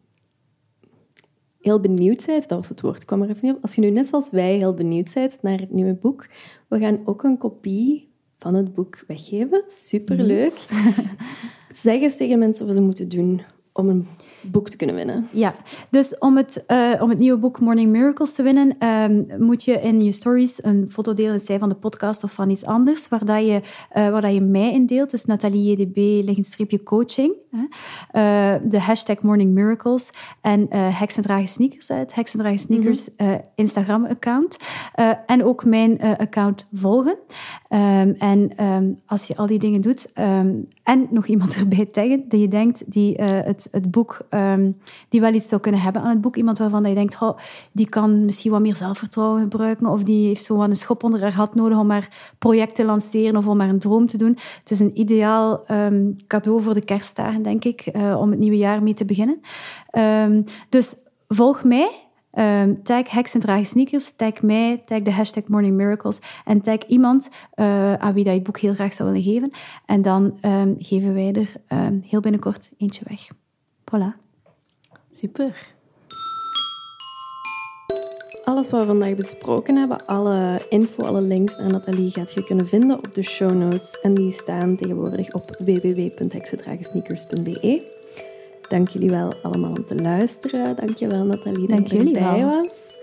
heel 1.61 1.79
benieuwd 1.79 2.25
bent, 2.25 2.49
dat 2.49 2.57
was 2.57 2.69
het 2.69 2.81
woord, 2.81 3.05
kwam 3.05 3.21
er 3.21 3.29
even 3.29 3.45
niet 3.45 3.55
op. 3.55 3.61
Als 3.61 3.75
je 3.75 3.81
nu 3.81 3.89
net 3.89 4.07
zoals 4.07 4.29
wij 4.29 4.55
heel 4.55 4.73
benieuwd 4.73 5.13
bent 5.13 5.37
naar 5.41 5.59
het 5.59 5.71
nieuwe 5.71 5.93
boek, 5.93 6.29
we 6.67 6.79
gaan 6.79 6.99
ook 7.05 7.23
een 7.23 7.37
kopie 7.37 8.09
van 8.37 8.53
het 8.53 8.73
boek 8.73 9.03
weggeven. 9.07 9.63
Superleuk. 9.67 10.53
Zeg 11.81 12.01
eens 12.01 12.17
tegen 12.17 12.39
mensen 12.39 12.65
wat 12.65 12.75
ze 12.75 12.81
moeten 12.81 13.09
doen 13.09 13.41
om 13.73 13.89
een 13.89 14.07
boek 14.41 14.69
te 14.69 14.77
kunnen 14.77 14.95
winnen. 14.95 15.27
Ja, 15.31 15.55
dus 15.89 16.17
om 16.17 16.37
het, 16.37 16.63
uh, 16.67 17.01
om 17.01 17.09
het 17.09 17.19
nieuwe 17.19 17.37
boek 17.37 17.59
Morning 17.59 17.91
Miracles 17.91 18.31
te 18.31 18.43
winnen, 18.43 18.87
um, 18.87 19.27
moet 19.37 19.63
je 19.63 19.81
in 19.81 20.01
je 20.01 20.11
stories 20.11 20.63
een 20.63 20.89
foto 20.89 21.13
delen, 21.13 21.39
zij 21.39 21.59
van 21.59 21.69
de 21.69 21.75
podcast 21.75 22.23
of 22.23 22.31
van 22.31 22.49
iets 22.49 22.65
anders, 22.65 23.07
waar, 23.07 23.25
dat 23.25 23.45
je, 23.45 23.61
uh, 23.97 24.09
waar 24.09 24.21
dat 24.21 24.33
je 24.33 24.41
mij 24.41 24.73
in 24.73 24.85
deelt. 24.85 25.11
Dus 25.11 25.25
Nathalie 25.25 25.71
JDB, 25.71 26.43
streepje 26.45 26.83
coaching. 26.83 27.35
Uh, 27.51 28.55
de 28.63 28.79
hashtag 28.79 29.21
Morning 29.21 29.53
Miracles 29.53 30.09
en 30.41 30.67
uh, 30.73 31.01
Dragen 31.01 31.47
Sneakers, 31.47 31.87
het 31.87 32.13
Dragen 32.31 32.59
Sneakers 32.59 33.09
mm 33.17 33.41
Instagram-account. 33.55 34.57
en 35.25 35.43
ook 35.43 35.65
mijn 35.65 36.01
account 36.01 36.67
volgen. 36.73 37.17
Um, 37.69 38.15
en 38.17 38.65
um, 38.65 39.01
als 39.05 39.23
je 39.23 39.35
al 39.35 39.45
die 39.45 39.59
dingen 39.59 39.81
doet 39.81 40.11
en 40.87 41.07
nog 41.09 41.25
iemand 41.25 41.55
erbij 41.61 41.85
taggen 41.85 42.25
die 42.29 42.39
je 42.39 42.47
denkt 42.47 42.83
die 42.85 43.21
het, 43.21 43.67
het 43.71 43.91
boek 43.91 44.19
um, 44.29 44.77
die 45.09 45.21
wel 45.21 45.33
iets 45.33 45.47
zou 45.47 45.61
kunnen 45.61 45.81
hebben 45.81 46.01
aan 46.01 46.09
het 46.09 46.21
boek. 46.21 46.35
Iemand 46.35 46.57
waarvan 46.57 46.85
je 46.89 46.95
denkt, 46.95 47.21
oh, 47.21 47.37
die 47.71 47.89
kan 47.89 48.25
misschien 48.25 48.51
wat 48.51 48.61
meer 48.61 48.75
zelfvertrouwen 48.75 49.41
gebruiken 49.41 49.87
of 49.87 50.03
die 50.03 50.27
heeft 50.27 50.43
zo 50.43 50.61
een 50.61 50.75
schop 50.75 51.03
onder 51.03 51.21
haar 51.21 51.33
hat 51.33 51.55
nodig 51.55 51.77
om 51.77 51.89
haar 51.89 52.35
project 52.37 52.75
te 52.75 52.85
lanceren 52.85 53.37
of 53.37 53.47
om 53.47 53.59
haar 53.59 53.69
een 53.69 53.79
droom 53.79 54.07
te 54.07 54.17
doen. 54.17 54.37
Het 54.59 54.71
is 54.71 54.79
een 54.79 54.99
ideaal 54.99 55.63
um, 55.71 56.15
cadeau 56.27 56.61
voor 56.61 56.73
de 56.73 56.85
kerstdagen, 56.85 57.41
denk 57.41 57.65
ik, 57.65 57.89
uh, 57.93 58.19
om 58.19 58.29
het 58.29 58.39
nieuwe 58.39 58.57
jaar 58.57 58.83
mee 58.83 58.93
te 58.93 59.05
beginnen. 59.05 59.41
Um, 59.91 60.43
dus 60.69 60.93
volg 61.27 61.63
mij. 61.63 62.06
Um, 62.39 62.83
tag 62.83 63.11
Heks 63.11 63.33
en 63.33 63.39
Dragen 63.39 63.65
Sneakers, 63.65 64.13
tag 64.15 64.41
mij, 64.41 64.81
tag 64.85 65.01
de 65.01 65.11
hashtag 65.11 65.47
Morning 65.47 65.75
Miracles 65.75 66.19
en 66.45 66.61
tag 66.61 66.77
iemand 66.87 67.29
uh, 67.55 67.93
aan 67.93 68.13
wie 68.13 68.23
dat 68.23 68.33
je 68.33 68.41
boek 68.41 68.59
heel 68.59 68.73
graag 68.73 68.93
zou 68.93 69.09
willen 69.09 69.23
geven. 69.23 69.51
En 69.85 70.01
dan 70.01 70.37
um, 70.41 70.75
geven 70.79 71.13
wij 71.13 71.33
er 71.33 71.53
um, 71.77 72.03
heel 72.05 72.19
binnenkort 72.19 72.71
eentje 72.77 73.05
weg. 73.07 73.27
Voilà. 73.79 74.15
Super. 75.11 75.75
Alles 78.43 78.69
wat 78.69 78.79
we 78.79 78.85
vandaag 78.85 79.15
besproken 79.15 79.75
hebben, 79.75 80.05
alle 80.05 80.65
info, 80.69 81.03
alle 81.03 81.21
links 81.21 81.57
naar 81.57 81.71
Nathalie 81.71 82.11
gaat 82.11 82.33
je 82.33 82.43
kunnen 82.43 82.67
vinden 82.67 82.97
op 82.97 83.13
de 83.13 83.23
show 83.23 83.51
notes. 83.51 83.99
En 84.01 84.13
die 84.13 84.31
staan 84.31 84.75
tegenwoordig 84.75 85.33
op 85.33 85.55
www.heksendragensneakers.be. 85.57 87.96
Dank 88.67 88.89
jullie 88.89 89.09
wel 89.09 89.33
allemaal 89.41 89.69
om 89.71 89.85
te 89.85 89.95
luisteren. 89.95 90.75
Dank 90.75 90.97
je 90.97 91.07
wel 91.07 91.25
Nathalie 91.25 91.67
dat 91.67 91.89
je 91.89 91.97
erbij 91.97 92.45
was. 92.45 92.95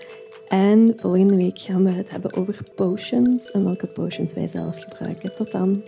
En 0.49 0.93
volgende 0.97 1.37
week 1.37 1.59
gaan 1.59 1.85
we 1.85 1.91
het 1.91 2.11
hebben 2.11 2.37
over 2.37 2.59
potions 2.75 3.51
en 3.51 3.65
welke 3.65 3.87
potions 3.87 4.35
wij 4.35 4.47
zelf 4.47 4.83
gebruiken. 4.83 5.37
Tot 5.37 5.53
dan. 5.53 5.83